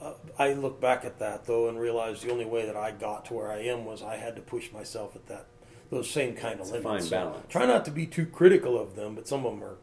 Uh, 0.00 0.14
I 0.38 0.52
look 0.52 0.80
back 0.80 1.04
at 1.04 1.20
that 1.20 1.46
though 1.46 1.68
and 1.68 1.78
realize 1.78 2.20
the 2.20 2.30
only 2.30 2.44
way 2.44 2.66
that 2.66 2.76
I 2.76 2.90
got 2.90 3.26
to 3.26 3.34
where 3.34 3.50
I 3.50 3.58
am 3.60 3.84
was 3.84 4.02
I 4.02 4.16
had 4.16 4.36
to 4.36 4.42
push 4.42 4.70
myself 4.72 5.16
at 5.16 5.26
that 5.28 5.46
those 5.90 6.10
same 6.10 6.34
kind 6.34 6.60
It's 6.60 6.70
of 6.70 6.84
a 6.84 6.88
limits. 6.88 7.08
fine 7.08 7.24
balance. 7.24 7.46
Try 7.52 7.66
not 7.66 7.84
to 7.86 7.90
be 7.90 8.06
too 8.06 8.26
critical 8.26 8.78
of 8.78 8.96
them, 8.96 9.14
but 9.14 9.28
some 9.28 9.46
of 9.46 9.52
them 9.52 9.62
are 9.64 9.76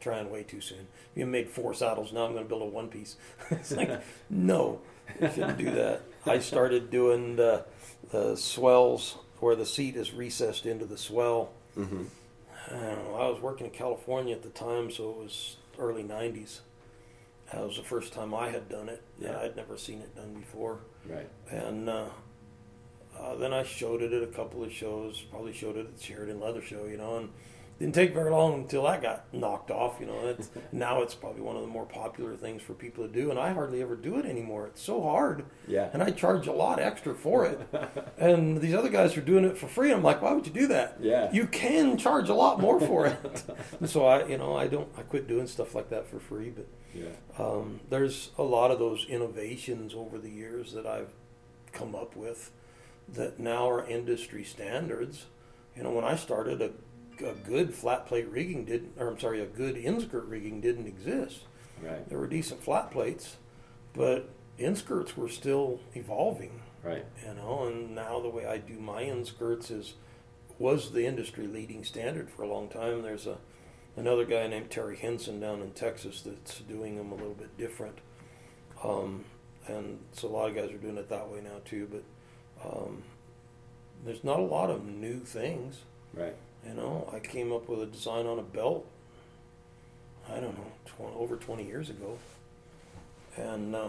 trying 0.00 0.30
way 0.30 0.42
too 0.42 0.60
soon. 0.60 0.86
You 1.14 1.26
made 1.26 1.48
four 1.50 1.74
saddles, 1.74 2.12
now 2.12 2.24
I'm 2.24 2.32
going 2.32 2.44
to 2.44 2.48
build 2.48 2.62
a 2.62 2.66
one 2.66 2.88
piece. 2.88 3.16
it's 3.50 3.72
like 3.72 4.00
no, 4.30 4.80
you 5.20 5.28
shouldn't 5.28 5.58
do 5.58 5.70
that. 5.72 6.02
I 6.26 6.38
started 6.38 6.90
doing 6.90 7.36
the, 7.36 7.64
the 8.10 8.36
swells 8.36 9.16
where 9.40 9.56
the 9.56 9.66
seat 9.66 9.96
is 9.96 10.12
recessed 10.12 10.66
into 10.66 10.84
the 10.86 10.98
swell. 10.98 11.50
hmm 11.74 12.04
I 12.68 12.72
don't 12.74 13.04
know. 13.08 13.14
I 13.16 13.28
was 13.28 13.40
working 13.40 13.66
in 13.66 13.72
California 13.72 14.34
at 14.34 14.42
the 14.42 14.50
time, 14.50 14.90
so 14.90 15.10
it 15.10 15.16
was 15.16 15.56
early 15.78 16.04
'90s. 16.04 16.60
That 17.50 17.66
was 17.66 17.76
the 17.78 17.82
first 17.82 18.12
time 18.12 18.32
I 18.34 18.50
had 18.50 18.68
done 18.68 18.88
it. 18.90 19.02
Yeah. 19.18 19.40
I'd 19.40 19.56
never 19.56 19.76
seen 19.78 20.00
it 20.02 20.14
done 20.14 20.34
before. 20.34 20.78
Right. 21.08 21.28
And 21.48 21.88
uh, 21.88 22.04
uh, 23.20 23.34
then 23.36 23.52
I 23.52 23.62
showed 23.62 24.02
it 24.02 24.12
at 24.12 24.22
a 24.22 24.26
couple 24.26 24.62
of 24.64 24.72
shows. 24.72 25.20
Probably 25.30 25.52
showed 25.52 25.76
it 25.76 25.86
at 25.86 25.96
the 25.96 26.02
Sheridan 26.02 26.40
Leather 26.40 26.62
Show, 26.62 26.84
you 26.86 26.96
know, 26.96 27.16
and 27.18 27.28
didn't 27.78 27.94
take 27.94 28.12
very 28.12 28.30
long 28.30 28.54
until 28.54 28.82
that 28.82 29.00
got 29.00 29.32
knocked 29.32 29.70
off. 29.70 29.96
You 30.00 30.06
know, 30.06 30.26
it's, 30.26 30.50
now 30.72 31.00
it's 31.02 31.14
probably 31.14 31.40
one 31.40 31.56
of 31.56 31.62
the 31.62 31.68
more 31.68 31.86
popular 31.86 32.36
things 32.36 32.60
for 32.62 32.74
people 32.74 33.06
to 33.06 33.12
do, 33.12 33.30
and 33.30 33.38
I 33.38 33.52
hardly 33.52 33.80
ever 33.82 33.96
do 33.96 34.18
it 34.18 34.26
anymore. 34.26 34.66
It's 34.66 34.82
so 34.82 35.00
hard, 35.02 35.44
Yeah. 35.66 35.88
and 35.92 36.02
I 36.02 36.10
charge 36.10 36.46
a 36.46 36.52
lot 36.52 36.78
extra 36.78 37.14
for 37.14 37.46
it. 37.46 37.58
and 38.18 38.60
these 38.60 38.74
other 38.74 38.90
guys 38.90 39.16
are 39.16 39.22
doing 39.22 39.44
it 39.44 39.56
for 39.56 39.66
free. 39.66 39.92
I'm 39.92 40.02
like, 40.02 40.20
why 40.20 40.32
would 40.32 40.46
you 40.46 40.52
do 40.52 40.66
that? 40.68 40.96
Yeah. 41.00 41.32
You 41.32 41.46
can 41.46 41.96
charge 41.96 42.28
a 42.28 42.34
lot 42.34 42.60
more 42.60 42.78
for 42.80 43.06
it. 43.06 43.42
so 43.88 44.04
I, 44.06 44.26
you 44.26 44.36
know, 44.38 44.56
I 44.56 44.66
don't. 44.66 44.88
I 44.98 45.02
quit 45.02 45.26
doing 45.26 45.46
stuff 45.46 45.74
like 45.74 45.88
that 45.90 46.06
for 46.06 46.18
free, 46.20 46.50
but. 46.50 46.66
Yeah. 46.92 47.04
Um, 47.38 47.78
there's 47.88 48.30
a 48.36 48.42
lot 48.42 48.72
of 48.72 48.80
those 48.80 49.06
innovations 49.08 49.94
over 49.94 50.18
the 50.18 50.28
years 50.28 50.72
that 50.72 50.86
I've 50.86 51.12
come 51.72 51.94
up 51.94 52.16
with 52.16 52.50
that 53.08 53.38
now 53.40 53.68
are 53.68 53.84
industry 53.84 54.44
standards. 54.44 55.26
You 55.76 55.82
know, 55.82 55.90
when 55.90 56.04
I 56.04 56.16
started, 56.16 56.60
a, 56.60 56.70
a 57.24 57.34
good 57.34 57.74
flat 57.74 58.06
plate 58.06 58.28
rigging 58.28 58.64
didn't, 58.64 58.92
or 58.98 59.08
I'm 59.08 59.18
sorry, 59.18 59.40
a 59.40 59.46
good 59.46 59.76
inskirt 59.76 60.26
rigging 60.26 60.60
didn't 60.60 60.86
exist. 60.86 61.40
Right. 61.82 62.08
There 62.08 62.18
were 62.18 62.26
decent 62.26 62.62
flat 62.62 62.90
plates, 62.90 63.36
but 63.94 64.28
inskirts 64.58 65.16
were 65.16 65.28
still 65.28 65.80
evolving. 65.94 66.60
Right. 66.82 67.04
You 67.26 67.34
know, 67.34 67.66
and 67.66 67.94
now 67.94 68.20
the 68.20 68.28
way 68.28 68.46
I 68.46 68.58
do 68.58 68.78
my 68.78 69.02
inskirts 69.02 69.70
is 69.70 69.94
was 70.58 70.92
the 70.92 71.06
industry 71.06 71.46
leading 71.46 71.84
standard 71.84 72.30
for 72.30 72.42
a 72.42 72.48
long 72.48 72.68
time. 72.68 73.02
There's 73.02 73.26
a 73.26 73.38
another 73.96 74.24
guy 74.24 74.46
named 74.46 74.70
Terry 74.70 74.96
Henson 74.96 75.40
down 75.40 75.60
in 75.60 75.72
Texas 75.72 76.22
that's 76.22 76.60
doing 76.60 76.96
them 76.96 77.12
a 77.12 77.14
little 77.14 77.34
bit 77.34 77.56
different. 77.58 77.98
Um, 78.84 79.24
and 79.66 79.98
so 80.12 80.28
a 80.28 80.30
lot 80.30 80.48
of 80.48 80.54
guys 80.54 80.70
are 80.70 80.78
doing 80.78 80.96
it 80.96 81.08
that 81.08 81.28
way 81.28 81.40
now 81.40 81.60
too. 81.64 81.88
But 81.90 82.02
um, 82.64 83.02
there's 84.04 84.24
not 84.24 84.38
a 84.38 84.44
lot 84.44 84.70
of 84.70 84.86
new 84.86 85.20
things. 85.20 85.80
Right. 86.14 86.34
You 86.66 86.74
know, 86.74 87.08
I 87.12 87.18
came 87.18 87.52
up 87.52 87.68
with 87.68 87.80
a 87.82 87.86
design 87.86 88.26
on 88.26 88.38
a 88.38 88.42
belt. 88.42 88.86
I 90.28 90.34
don't 90.34 90.56
know, 90.56 90.72
20, 90.86 91.16
over 91.16 91.36
20 91.36 91.66
years 91.66 91.90
ago, 91.90 92.18
and 93.36 93.74
uh, 93.74 93.88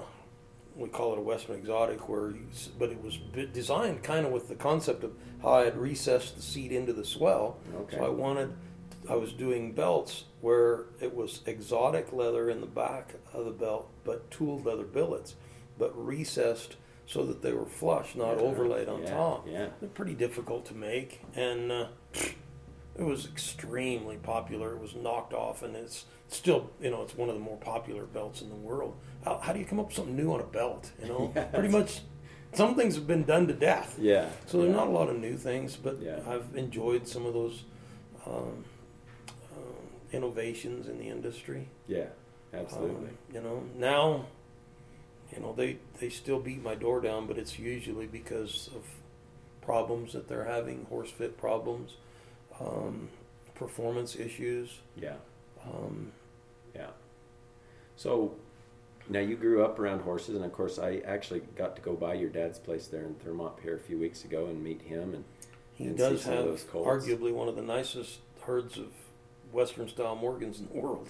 we 0.76 0.90
call 0.90 1.14
it 1.14 1.20
a 1.20 1.22
Western 1.22 1.56
exotic. 1.56 2.08
Where, 2.10 2.30
you, 2.30 2.48
but 2.80 2.90
it 2.90 3.04
was 3.04 3.20
designed 3.54 4.02
kind 4.02 4.26
of 4.26 4.32
with 4.32 4.48
the 4.48 4.56
concept 4.56 5.04
of 5.04 5.12
how 5.42 5.50
I 5.50 5.66
had 5.66 5.78
recessed 5.78 6.38
the 6.38 6.42
seat 6.42 6.72
into 6.72 6.94
the 6.94 7.06
swell. 7.06 7.58
Okay. 7.82 7.98
So 7.98 8.06
I 8.06 8.10
wanted, 8.10 8.54
I 9.10 9.16
was 9.16 9.34
doing 9.34 9.74
belts 9.74 10.24
where 10.40 10.86
it 11.00 11.14
was 11.14 11.42
exotic 11.46 12.12
leather 12.12 12.50
in 12.50 12.62
the 12.62 12.68
back 12.68 13.16
of 13.34 13.46
the 13.46 13.52
belt, 13.52 13.90
but 14.04 14.32
tooled 14.32 14.66
leather 14.66 14.86
billets, 14.86 15.36
but 15.78 15.92
recessed 15.96 16.78
so 17.12 17.26
that 17.26 17.42
they 17.42 17.52
were 17.52 17.66
flush, 17.66 18.16
not 18.16 18.38
Yeah. 18.38 18.44
overlaid 18.44 18.88
on 18.88 19.02
Yeah, 19.02 19.10
top. 19.14 19.46
yeah. 19.46 19.68
They're 19.82 19.90
pretty 19.90 20.14
difficult 20.14 20.66
to 20.68 20.74
make, 20.74 21.22
and 21.36 21.70
uh, 21.70 21.88
it 22.96 23.04
was 23.04 23.26
extremely 23.26 24.16
popular. 24.16 24.76
It 24.76 24.80
was 24.82 24.96
knocked 24.96 25.34
off, 25.34 25.62
and 25.62 25.76
it's 25.76 26.06
still, 26.30 26.70
you 26.82 26.90
know, 26.90 27.02
it's 27.02 27.16
one 27.18 27.28
of 27.28 27.36
the 27.36 27.42
more 27.42 27.58
popular 27.58 28.06
belts 28.06 28.42
in 28.42 28.48
the 28.50 28.56
world. 28.56 28.96
How, 29.26 29.40
how 29.40 29.52
do 29.52 29.60
you 29.60 29.66
come 29.66 29.78
up 29.80 29.88
with 29.88 29.96
something 29.96 30.16
new 30.16 30.32
on 30.34 30.40
a 30.40 30.46
belt? 30.46 30.90
You 31.02 31.10
know, 31.10 31.34
Yeah. 31.36 31.44
pretty 31.46 31.68
much, 31.68 32.00
some 32.54 32.76
things 32.76 32.96
have 32.96 33.08
been 33.08 33.26
done 33.26 33.46
to 33.48 33.54
death. 33.54 33.98
Yeah. 34.00 34.30
So 34.46 34.60
there's 34.60 34.70
yeah. 34.70 34.78
not 34.78 34.88
a 34.88 34.92
lot 34.92 35.10
of 35.10 35.18
new 35.20 35.36
things, 35.36 35.76
but. 35.76 35.98
I've 36.26 36.56
enjoyed 36.56 37.06
some 37.10 37.26
of 37.26 37.34
those 37.34 37.66
um, 38.26 38.64
um, 39.58 39.76
innovations 40.14 40.88
in 40.88 40.98
the 40.98 41.10
industry. 41.10 41.68
Yeah. 41.88 42.06
Absolutely. 42.54 43.10
Um, 43.10 43.18
you 43.34 43.42
know, 43.42 43.64
now, 43.78 44.26
you 45.34 45.42
know, 45.42 45.54
they 45.54 45.78
they 46.00 46.10
still 46.10 46.40
beat 46.40 46.62
my 46.62 46.76
door 46.76 47.02
down, 47.02 47.28
but 47.28 47.38
it's 47.38 47.58
usually 47.58 48.08
because 48.08 48.70
of 48.76 48.84
problems 49.62 50.14
that 50.14 50.28
they're 50.28 50.46
having, 50.46 50.86
horse 50.86 51.12
fit 51.12 51.38
problems, 51.38 51.94
um, 52.60 53.10
performance 53.56 54.16
issues. 54.16 54.80
yeah. 54.96 55.16
Um, 55.66 56.12
Yeah. 56.76 56.90
So 57.96 58.34
now 59.10 59.20
you 59.20 59.36
grew 59.36 59.64
up 59.64 59.78
around 59.80 60.02
horses, 60.02 60.36
and 60.36 60.44
of 60.44 60.52
course, 60.52 60.80
I 60.80 61.02
actually 61.06 61.42
got 61.56 61.76
to 61.76 61.82
go 61.82 61.94
by 61.94 62.16
your 62.16 62.30
dad's 62.30 62.60
place 62.60 62.88
there 62.88 63.04
in 63.04 63.16
Thermont 63.16 63.60
here 63.62 63.76
a 63.76 63.80
few 63.80 64.00
weeks 64.00 64.24
ago 64.26 64.48
and 64.48 64.64
meet 64.64 64.82
him. 64.82 65.14
And 65.14 65.24
he 65.74 65.86
And 65.86 65.98
does 65.98 66.20
see 66.20 66.26
some 66.26 66.38
of 66.40 66.46
have 66.62 66.72
arguably 66.74 67.32
one 67.32 67.48
of 67.48 67.56
the 67.56 67.62
nicest 67.62 68.20
herds 68.42 68.78
of 68.78 68.88
Western 69.52 69.88
style 69.88 70.16
Morgans 70.16 70.60
in 70.60 70.68
the 70.68 70.80
world. 70.82 71.10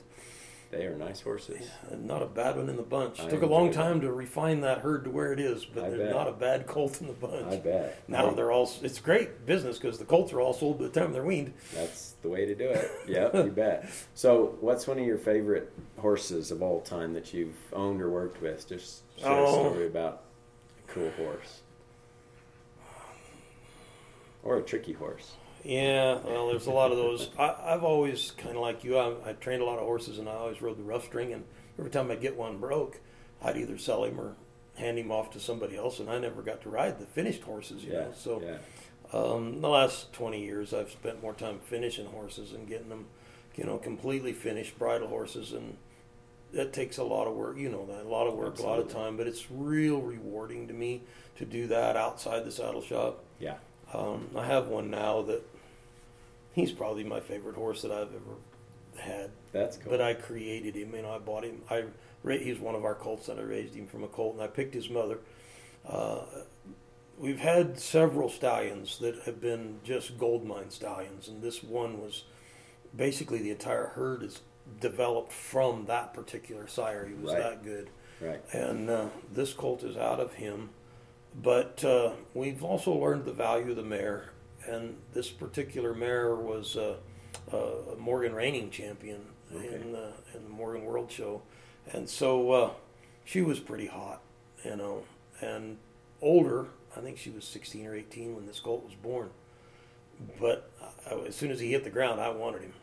They 0.71 0.85
are 0.85 0.95
nice 0.95 1.19
horses. 1.21 1.67
And 1.89 2.05
not 2.05 2.21
a 2.23 2.25
bad 2.25 2.55
one 2.55 2.69
in 2.69 2.77
the 2.77 2.81
bunch. 2.81 3.19
I 3.19 3.27
Took 3.29 3.41
a 3.41 3.45
long 3.45 3.71
time 3.71 3.99
to 4.01 4.11
refine 4.11 4.61
that 4.61 4.79
herd 4.79 5.03
to 5.03 5.09
where 5.09 5.33
it 5.33 5.39
is, 5.39 5.65
but 5.65 5.83
I 5.83 5.89
there's 5.89 6.01
bet. 6.03 6.11
not 6.15 6.27
a 6.29 6.31
bad 6.31 6.65
colt 6.65 7.01
in 7.01 7.07
the 7.07 7.13
bunch. 7.13 7.45
I 7.53 7.57
bet. 7.57 8.01
Now 8.07 8.29
I- 8.31 8.33
they're 8.33 8.51
all. 8.51 8.71
It's 8.81 8.99
great 8.99 9.45
business 9.45 9.77
because 9.77 9.99
the 9.99 10.05
colts 10.05 10.31
are 10.33 10.39
all 10.41 10.53
sold 10.53 10.79
by 10.79 10.85
the 10.87 10.99
time 10.99 11.11
they're 11.11 11.25
weaned. 11.25 11.53
That's 11.73 12.13
the 12.21 12.29
way 12.29 12.45
to 12.45 12.55
do 12.55 12.69
it. 12.69 12.89
Yep, 13.07 13.33
you 13.35 13.51
bet. 13.51 13.89
So, 14.15 14.57
what's 14.61 14.87
one 14.87 14.97
of 14.97 15.05
your 15.05 15.17
favorite 15.17 15.71
horses 15.97 16.51
of 16.51 16.61
all 16.63 16.79
time 16.81 17.13
that 17.13 17.33
you've 17.33 17.57
owned 17.73 18.01
or 18.01 18.09
worked 18.09 18.41
with? 18.41 18.67
Just 18.69 19.01
share 19.19 19.29
a 19.31 19.45
Oh. 19.47 19.51
story 19.71 19.87
about 19.87 20.21
a 20.87 20.91
cool 20.91 21.11
horse. 21.17 21.61
Or 24.43 24.57
a 24.57 24.61
tricky 24.61 24.93
horse. 24.93 25.33
Yeah, 25.63 26.19
well, 26.25 26.47
there's 26.47 26.67
a 26.67 26.71
lot 26.71 26.91
of 26.91 26.97
those. 26.97 27.29
I, 27.37 27.55
I've 27.65 27.83
always 27.83 28.31
kind 28.31 28.55
of 28.55 28.61
like 28.61 28.83
you. 28.83 28.97
I, 28.97 29.29
I 29.29 29.33
trained 29.33 29.61
a 29.61 29.65
lot 29.65 29.77
of 29.79 29.85
horses, 29.85 30.17
and 30.17 30.27
I 30.27 30.33
always 30.33 30.61
rode 30.61 30.77
the 30.77 30.83
rough 30.83 31.05
string. 31.05 31.33
And 31.33 31.43
every 31.77 31.91
time 31.91 32.09
I 32.09 32.15
get 32.15 32.35
one 32.35 32.57
broke, 32.57 32.99
I'd 33.43 33.57
either 33.57 33.77
sell 33.77 34.03
him 34.03 34.19
or 34.19 34.35
hand 34.75 34.97
him 34.97 35.11
off 35.11 35.31
to 35.31 35.39
somebody 35.39 35.77
else. 35.77 35.99
And 35.99 36.09
I 36.09 36.17
never 36.17 36.41
got 36.41 36.61
to 36.63 36.69
ride 36.69 36.99
the 36.99 37.05
finished 37.05 37.43
horses, 37.43 37.83
you 37.83 37.93
Yeah. 37.93 37.99
know. 37.99 38.13
So 38.15 38.41
yeah. 38.41 38.57
um, 39.13 39.61
the 39.61 39.69
last 39.69 40.13
20 40.13 40.43
years, 40.43 40.73
I've 40.73 40.89
spent 40.91 41.21
more 41.21 41.33
time 41.33 41.59
finishing 41.59 42.07
horses 42.07 42.53
and 42.53 42.67
getting 42.67 42.89
them, 42.89 43.05
you 43.55 43.63
know, 43.63 43.77
completely 43.77 44.33
finished 44.33 44.79
bridle 44.79 45.07
horses, 45.09 45.51
and 45.53 45.77
that 46.53 46.73
takes 46.73 46.97
a 46.97 47.03
lot 47.03 47.27
of 47.27 47.35
work. 47.35 47.57
You 47.57 47.69
know 47.69 47.85
that 47.85 48.05
a 48.05 48.09
lot 48.09 48.27
of 48.27 48.33
work, 48.33 48.57
a 48.59 48.63
lot 48.63 48.79
of 48.79 48.91
time, 48.91 49.15
but 49.15 49.27
it's 49.27 49.51
real 49.51 50.01
rewarding 50.01 50.67
to 50.69 50.73
me 50.73 51.03
to 51.37 51.45
do 51.45 51.67
that 51.67 51.95
outside 51.95 52.45
the 52.45 52.51
saddle 52.51 52.81
shop. 52.81 53.23
Yeah. 53.39 53.55
Um, 53.93 54.29
I 54.35 54.45
have 54.45 54.67
one 54.67 54.89
now 54.89 55.21
that 55.23 55.43
he's 56.53 56.71
probably 56.71 57.03
my 57.03 57.19
favorite 57.19 57.55
horse 57.55 57.81
that 57.83 57.91
I've 57.91 58.09
ever 58.13 58.35
had. 58.97 59.31
That's 59.51 59.77
cool. 59.77 59.91
But 59.91 60.01
I 60.01 60.13
created 60.13 60.75
him. 60.75 60.93
You 60.95 61.01
know, 61.03 61.11
I 61.11 61.19
bought 61.19 61.43
him. 61.43 61.61
I 61.69 61.85
he's 62.37 62.59
one 62.59 62.75
of 62.75 62.85
our 62.85 62.95
colts 62.95 63.27
that 63.27 63.37
I 63.39 63.41
raised 63.41 63.73
him 63.75 63.87
from 63.87 64.03
a 64.03 64.07
colt, 64.07 64.33
and 64.35 64.43
I 64.43 64.47
picked 64.47 64.73
his 64.75 64.89
mother. 64.89 65.19
Uh, 65.87 66.21
we've 67.17 67.39
had 67.39 67.79
several 67.79 68.29
stallions 68.29 68.99
that 68.99 69.15
have 69.25 69.41
been 69.41 69.79
just 69.83 70.17
gold 70.17 70.45
mine 70.45 70.69
stallions, 70.69 71.27
and 71.27 71.41
this 71.41 71.63
one 71.63 71.99
was 72.01 72.23
basically 72.95 73.39
the 73.39 73.51
entire 73.51 73.87
herd 73.87 74.23
is 74.23 74.41
developed 74.79 75.31
from 75.33 75.85
that 75.85 76.13
particular 76.13 76.67
sire. 76.67 77.05
He 77.07 77.13
was 77.13 77.33
Right. 77.33 77.41
that 77.41 77.63
good 77.63 77.89
right. 78.21 78.41
and 78.53 78.89
uh, 78.89 79.05
this 79.33 79.53
colt 79.53 79.83
is 79.83 79.97
out 79.97 80.19
of 80.19 80.33
him. 80.33 80.69
But 81.41 81.83
uh, 81.85 82.11
we've 82.33 82.63
also 82.63 82.91
learned 82.93 83.25
the 83.25 83.31
value 83.33 83.71
of 83.71 83.77
the 83.77 83.83
mare, 83.83 84.30
and 84.67 84.95
this 85.13 85.29
particular 85.29 85.93
mare 85.93 86.35
was 86.35 86.77
uh, 86.77 86.95
a 87.51 87.95
Morgan 87.97 88.33
reigning 88.33 88.69
champion 88.69 89.21
Okay. 89.53 89.67
in 89.75 89.91
the 89.91 90.13
in 90.33 90.43
the 90.43 90.49
Morgan 90.49 90.85
World 90.85 91.11
Show, 91.11 91.41
and 91.91 92.07
so 92.09 92.51
uh, 92.51 92.69
she 93.25 93.41
was 93.41 93.59
pretty 93.59 93.87
hot, 93.87 94.21
you 94.63 94.77
know, 94.77 95.03
and 95.41 95.77
older. 96.21 96.67
I 96.95 97.01
think 97.01 97.17
she 97.17 97.29
was 97.31 97.43
16 97.45 97.85
or 97.85 97.95
18 97.95 98.35
when 98.35 98.45
this 98.45 98.59
colt 98.61 98.83
was 98.85 98.93
born. 98.95 99.29
But 100.39 100.69
I, 101.09 101.15
as 101.27 101.35
soon 101.35 101.51
as 101.51 101.59
he 101.59 101.71
hit 101.71 101.83
the 101.83 101.89
ground, 101.89 102.21
I 102.21 102.29
wanted 102.29 102.61
him, 102.61 102.73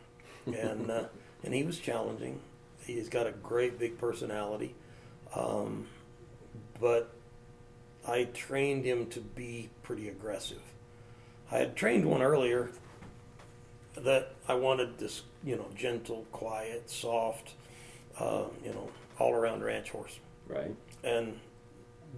and 0.53 0.91
uh, 0.91 1.03
and 1.43 1.53
he 1.55 1.63
was 1.63 1.79
challenging. 1.79 2.39
He's 2.85 3.09
got 3.09 3.25
a 3.25 3.31
great 3.31 3.79
big 3.79 3.97
personality. 3.97 4.75
Um, 5.35 5.87
but 6.79 7.13
I 8.07 8.25
trained 8.25 8.85
him 8.85 9.07
to 9.07 9.21
be 9.21 9.69
pretty 9.83 10.07
aggressive. 10.09 10.61
I 11.51 11.57
had 11.57 11.75
trained 11.75 12.05
one 12.05 12.21
earlier 12.21 12.69
that 13.95 14.35
I 14.47 14.53
wanted 14.53 14.97
this, 14.97 15.23
you 15.43 15.55
know, 15.55 15.67
gentle, 15.75 16.25
quiet, 16.31 16.89
soft, 16.89 17.53
uh, 18.17 18.45
you 18.63 18.71
know, 18.71 18.89
all 19.17 19.33
around 19.33 19.63
ranch 19.63 19.89
horse. 19.89 20.19
Right. 20.47 20.75
And 21.03 21.39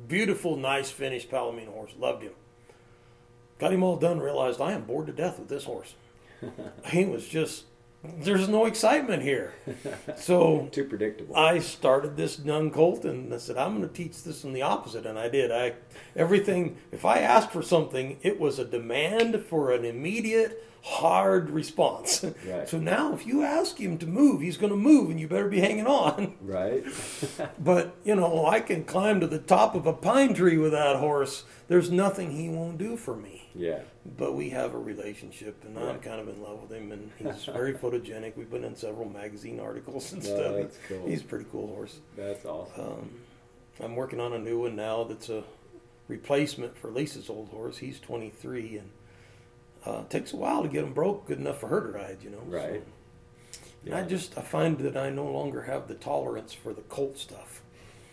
beautiful, 0.07 0.57
nice 0.57 0.91
finished 0.91 1.31
Palomino 1.31 1.69
horse. 1.69 1.91
Loved 1.97 2.23
him. 2.23 2.33
Got 3.59 3.73
him 3.73 3.83
all 3.83 3.97
done, 3.97 4.19
realized 4.19 4.59
I 4.59 4.73
am 4.73 4.83
bored 4.83 5.07
to 5.07 5.13
death 5.13 5.39
with 5.39 5.47
this 5.47 5.65
horse. 5.65 5.95
he 6.87 7.05
was 7.05 7.27
just, 7.27 7.65
there's 8.03 8.47
no 8.47 8.65
excitement 8.65 9.23
here. 9.23 9.53
So 10.17 10.67
Too 10.71 10.85
predictable. 10.85 11.35
I 11.35 11.59
started 11.59 12.15
this 12.15 12.39
young 12.39 12.69
colt 12.71 13.05
and 13.05 13.33
I 13.33 13.37
said, 13.37 13.57
I'm 13.57 13.77
going 13.77 13.87
to 13.87 13.93
teach 13.93 14.23
this 14.23 14.43
in 14.43 14.53
the 14.53 14.61
opposite. 14.61 15.05
And 15.05 15.17
I 15.17 15.29
did. 15.29 15.51
I 15.51 15.73
everything. 16.15 16.77
If 16.91 17.05
I 17.05 17.19
asked 17.19 17.51
for 17.51 17.61
something, 17.61 18.17
it 18.21 18.39
was 18.39 18.59
a 18.59 18.65
demand 18.65 19.45
for 19.45 19.71
an 19.71 19.85
immediate, 19.85 20.63
hard 20.83 21.49
response. 21.51 22.23
Right. 22.47 22.67
So 22.67 22.79
now, 22.79 23.13
if 23.13 23.25
you 23.27 23.43
ask 23.43 23.77
him 23.77 23.97
to 23.99 24.07
move, 24.07 24.41
he's 24.41 24.57
going 24.57 24.71
to 24.71 24.77
move, 24.77 25.09
and 25.11 25.19
you 25.19 25.27
better 25.27 25.47
be 25.47 25.59
hanging 25.59 25.85
on. 25.87 26.35
right. 26.41 26.83
But 27.59 27.95
you 28.03 28.15
know, 28.15 28.45
I 28.45 28.59
can 28.61 28.83
climb 28.83 29.19
to 29.21 29.27
the 29.27 29.37
top 29.39 29.75
of 29.75 29.85
a 29.85 29.93
pine 29.93 30.33
tree 30.33 30.57
with 30.57 30.71
that 30.71 30.95
horse. 30.97 31.43
There's 31.67 31.91
nothing 31.91 32.31
he 32.31 32.49
won't 32.49 32.77
do 32.77 32.97
for 32.97 33.15
me. 33.15 33.49
yeah. 33.55 33.79
But 34.17 34.33
we 34.33 34.49
have 34.49 34.73
a 34.73 34.79
relationship, 34.79 35.63
and 35.63 35.77
I'm 35.77 35.99
kind 35.99 36.19
of 36.19 36.27
in 36.27 36.41
love 36.41 36.63
with 36.63 36.71
him, 36.71 36.91
and 36.91 37.11
he's 37.19 37.45
very 37.45 37.73
photogenic. 37.75 38.35
We've 38.35 38.49
been 38.49 38.63
in 38.63 38.75
several 38.75 39.07
magazine 39.07 39.59
articles 39.59 40.11
and 40.11 40.23
No, 40.23 40.29
stuff. 40.35 40.55
that's 40.55 40.77
cool. 40.87 41.07
He's 41.07 41.21
a 41.21 41.25
pretty 41.25 41.45
cool 41.51 41.67
horse. 41.67 41.99
That's 42.17 42.43
awesome. 42.45 42.83
Um, 42.83 43.09
I'm 43.79 43.95
working 43.95 44.19
on 44.19 44.33
a 44.33 44.39
new 44.39 44.59
one 44.61 44.75
now 44.75 45.03
that's 45.03 45.29
a 45.29 45.43
replacement 46.07 46.75
for 46.77 46.89
Lisa's 46.89 47.29
old 47.29 47.49
horse. 47.49 47.77
He's 47.77 47.99
23, 47.99 48.77
and 48.77 48.89
uh, 49.85 50.01
it 50.01 50.09
takes 50.09 50.33
a 50.33 50.37
while 50.37 50.63
to 50.63 50.69
get 50.69 50.81
them 50.81 50.93
broke 50.93 51.27
good 51.27 51.39
enough 51.39 51.59
for 51.59 51.67
her 51.67 51.81
to 51.81 51.87
ride, 51.97 52.17
you 52.21 52.29
know. 52.29 52.41
Right. 52.45 52.83
And 53.85 53.95
I 53.95 54.03
just 54.03 54.37
I 54.37 54.41
find 54.41 54.77
that 54.79 54.95
I 54.95 55.09
no 55.09 55.25
longer 55.25 55.63
have 55.63 55.87
the 55.87 55.95
tolerance 55.95 56.53
for 56.53 56.73
the 56.73 56.81
colt 56.83 57.17
stuff. 57.17 57.63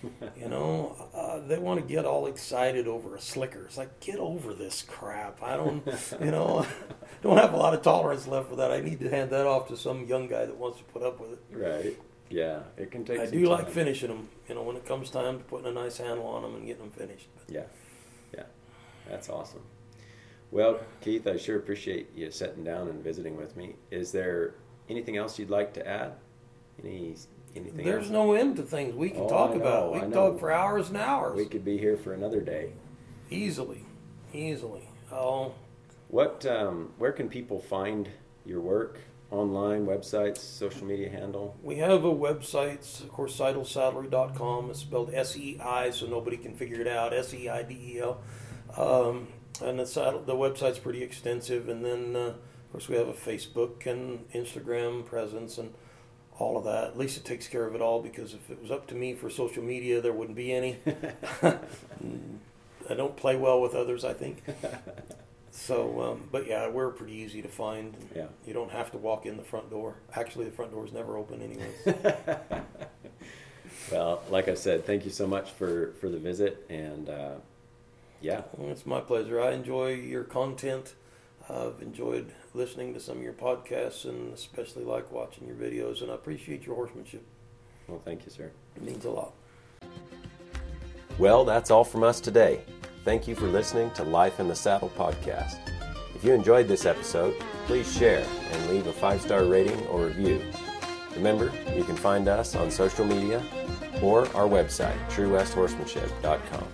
you 0.36 0.48
know, 0.48 1.08
uh, 1.12 1.40
they 1.40 1.58
want 1.58 1.80
to 1.80 1.86
get 1.86 2.04
all 2.04 2.26
excited 2.26 2.86
over 2.86 3.16
a 3.16 3.20
slicker. 3.20 3.64
It's 3.64 3.76
like 3.76 3.98
get 4.00 4.18
over 4.18 4.54
this 4.54 4.82
crap. 4.82 5.42
I 5.42 5.56
don't, 5.56 5.84
you 6.20 6.30
know, 6.30 6.64
don't 7.22 7.36
have 7.36 7.52
a 7.52 7.56
lot 7.56 7.74
of 7.74 7.82
tolerance 7.82 8.26
left 8.26 8.48
for 8.48 8.56
that. 8.56 8.70
I 8.70 8.80
need 8.80 9.00
to 9.00 9.10
hand 9.10 9.30
that 9.30 9.46
off 9.46 9.68
to 9.68 9.76
some 9.76 10.06
young 10.06 10.28
guy 10.28 10.46
that 10.46 10.56
wants 10.56 10.78
to 10.78 10.84
put 10.84 11.02
up 11.02 11.20
with 11.20 11.32
it. 11.32 11.40
Right. 11.50 11.98
Yeah, 12.30 12.60
it 12.76 12.90
can 12.90 13.04
take. 13.04 13.20
I 13.20 13.26
do 13.26 13.46
like 13.46 13.70
finishing 13.70 14.08
them. 14.08 14.28
You 14.48 14.54
know, 14.54 14.62
when 14.62 14.76
it 14.76 14.86
comes 14.86 15.10
time 15.10 15.38
to 15.38 15.44
putting 15.44 15.66
a 15.66 15.72
nice 15.72 15.96
handle 15.96 16.26
on 16.26 16.42
them 16.42 16.54
and 16.54 16.66
getting 16.66 16.82
them 16.82 16.92
finished. 16.92 17.26
But 17.34 17.54
Yeah, 17.54 17.62
yeah, 18.34 18.44
that's 19.08 19.28
awesome. 19.30 19.62
Well, 20.50 20.80
Keith, 21.00 21.26
I 21.26 21.36
sure 21.36 21.56
appreciate 21.56 22.08
you 22.14 22.30
sitting 22.30 22.64
down 22.64 22.88
and 22.88 23.02
visiting 23.04 23.36
with 23.36 23.56
me. 23.56 23.76
Is 23.90 24.12
there 24.12 24.54
anything 24.88 25.16
else 25.16 25.38
you'd 25.38 25.50
like 25.50 25.74
to 25.74 25.86
add? 25.86 26.12
Any 26.82 27.14
anything? 27.54 27.84
there's 27.84 28.04
else? 28.04 28.10
no 28.12 28.32
end 28.32 28.56
to 28.56 28.62
things 28.62 28.94
we 28.94 29.10
can 29.10 29.22
Oh, 29.22 29.28
talk 29.28 29.50
know, 29.54 29.60
about. 29.60 29.92
We 29.92 29.98
I 29.98 30.00
can 30.02 30.10
know. 30.10 30.30
talk 30.30 30.40
for 30.40 30.50
hours 30.52 30.88
and 30.88 30.96
hours, 30.96 31.36
We 31.36 31.44
could 31.46 31.64
be 31.64 31.76
here 31.76 31.96
for 31.96 32.14
another 32.14 32.40
day. 32.40 32.72
easily, 33.30 33.84
easily. 34.32 34.88
Oh, 35.12 35.52
What? 36.08 36.46
Um, 36.46 36.92
where 36.98 37.12
can 37.12 37.28
people 37.28 37.58
find 37.60 38.08
your 38.46 38.60
work? 38.60 38.98
Online, 39.30 39.84
websites, 39.84 40.38
social 40.38 40.86
media 40.86 41.10
handle? 41.10 41.54
we 41.62 41.76
have 41.76 42.06
a 42.06 42.10
website, 42.14 43.02
of 43.02 43.10
course, 43.10 43.38
seidelsaddlery.com. 43.38 44.70
It's 44.70 44.78
spelled 44.78 45.12
S-E-I, 45.12 45.90
so 45.90 46.06
nobody 46.06 46.38
can 46.38 46.54
figure 46.54 46.80
it 46.80 46.88
out. 46.88 47.12
S-E-I-D-E-L. 47.12 48.18
Um, 48.78 49.28
and 49.60 49.78
the, 49.78 49.86
saddle, 49.86 50.22
the 50.22 50.34
website's 50.34 50.78
pretty 50.78 51.02
extensive. 51.02 51.68
And 51.68 51.84
then, 51.84 52.16
uh, 52.16 52.20
of 52.28 52.72
course, 52.72 52.88
we 52.88 52.96
have 52.96 53.08
a 53.08 53.12
Facebook 53.12 53.86
and 53.86 54.30
Instagram 54.32 55.04
presence 55.04 55.58
and 55.58 55.72
all 56.38 56.56
of 56.56 56.64
that. 56.64 56.84
At 56.84 56.98
least 56.98 57.16
it 57.16 57.24
takes 57.24 57.48
care 57.48 57.66
of 57.66 57.74
it 57.74 57.80
all 57.80 58.02
because 58.02 58.34
if 58.34 58.50
it 58.50 58.60
was 58.60 58.70
up 58.70 58.86
to 58.88 58.94
me 58.94 59.14
for 59.14 59.30
social 59.30 59.62
media, 59.62 60.00
there 60.00 60.12
wouldn't 60.12 60.36
be 60.36 60.52
any. 60.52 60.78
I 62.90 62.94
don't 62.94 63.16
play 63.16 63.36
well 63.36 63.60
with 63.60 63.74
others, 63.74 64.04
I 64.04 64.12
think. 64.14 64.42
So, 65.50 66.00
um, 66.00 66.28
but 66.30 66.46
yeah, 66.46 66.68
we're 66.68 66.90
pretty 66.90 67.14
easy 67.14 67.42
to 67.42 67.48
find. 67.48 67.96
Yeah. 68.14 68.26
You 68.46 68.54
don't 68.54 68.70
have 68.70 68.92
to 68.92 68.98
walk 68.98 69.26
in 69.26 69.36
the 69.36 69.42
front 69.42 69.70
door. 69.70 69.96
Actually, 70.14 70.44
the 70.44 70.52
front 70.52 70.70
door 70.70 70.86
is 70.86 70.92
never 70.92 71.16
open, 71.16 71.42
anyways. 71.42 71.96
Well, 73.90 74.22
like 74.30 74.48
I 74.48 74.54
said, 74.54 74.84
thank 74.84 75.04
you 75.04 75.10
so 75.10 75.26
much 75.26 75.52
for 75.52 75.92
for 76.00 76.08
the 76.08 76.18
visit, 76.18 76.66
and 76.68 77.08
uh, 77.08 77.34
yeah, 78.20 78.42
Well, 78.56 78.70
it's 78.70 78.86
my 78.86 79.00
pleasure. 79.00 79.40
I 79.40 79.52
enjoy 79.52 79.94
your 79.94 80.24
content. 80.24 80.94
I've 81.48 81.80
enjoyed 81.80 82.32
listening 82.52 82.92
to 82.94 83.00
some 83.00 83.18
of 83.18 83.22
your 83.22 83.32
podcasts 83.32 84.04
and 84.04 84.32
especially 84.34 84.84
like 84.84 85.10
watching 85.10 85.46
your 85.46 85.56
videos. 85.56 86.02
And 86.02 86.10
I 86.10 86.14
appreciate 86.14 86.66
your 86.66 86.74
horsemanship. 86.74 87.24
well, 87.86 88.00
thank 88.04 88.24
you, 88.26 88.30
sir. 88.30 88.50
It 88.76 88.82
means 88.82 89.04
a 89.04 89.10
lot. 89.10 89.32
Well, 91.18 91.44
that's 91.44 91.70
all 91.70 91.84
from 91.84 92.02
us 92.04 92.20
today. 92.20 92.60
Thank 93.04 93.26
you 93.26 93.34
for 93.34 93.46
listening 93.46 93.90
to 93.92 94.04
Life 94.04 94.40
in 94.40 94.48
the 94.48 94.54
Saddle 94.54 94.92
podcast. 94.96 95.58
If 96.14 96.22
you 96.24 96.32
enjoyed 96.32 96.68
this 96.68 96.84
episode, 96.84 97.34
please 97.66 97.90
share 97.96 98.24
and 98.52 98.70
leave 98.70 98.86
a 98.86 98.92
five 98.92 99.20
star 99.22 99.44
rating 99.44 99.80
or 99.86 100.06
review. 100.06 100.42
Remember, 101.14 101.50
you 101.74 101.84
can 101.84 101.96
find 101.96 102.28
us 102.28 102.54
on 102.54 102.70
social 102.70 103.04
media 103.04 103.42
or 104.02 104.22
our 104.36 104.46
website, 104.46 104.96
truewesthorsemanship.com. 105.10 106.66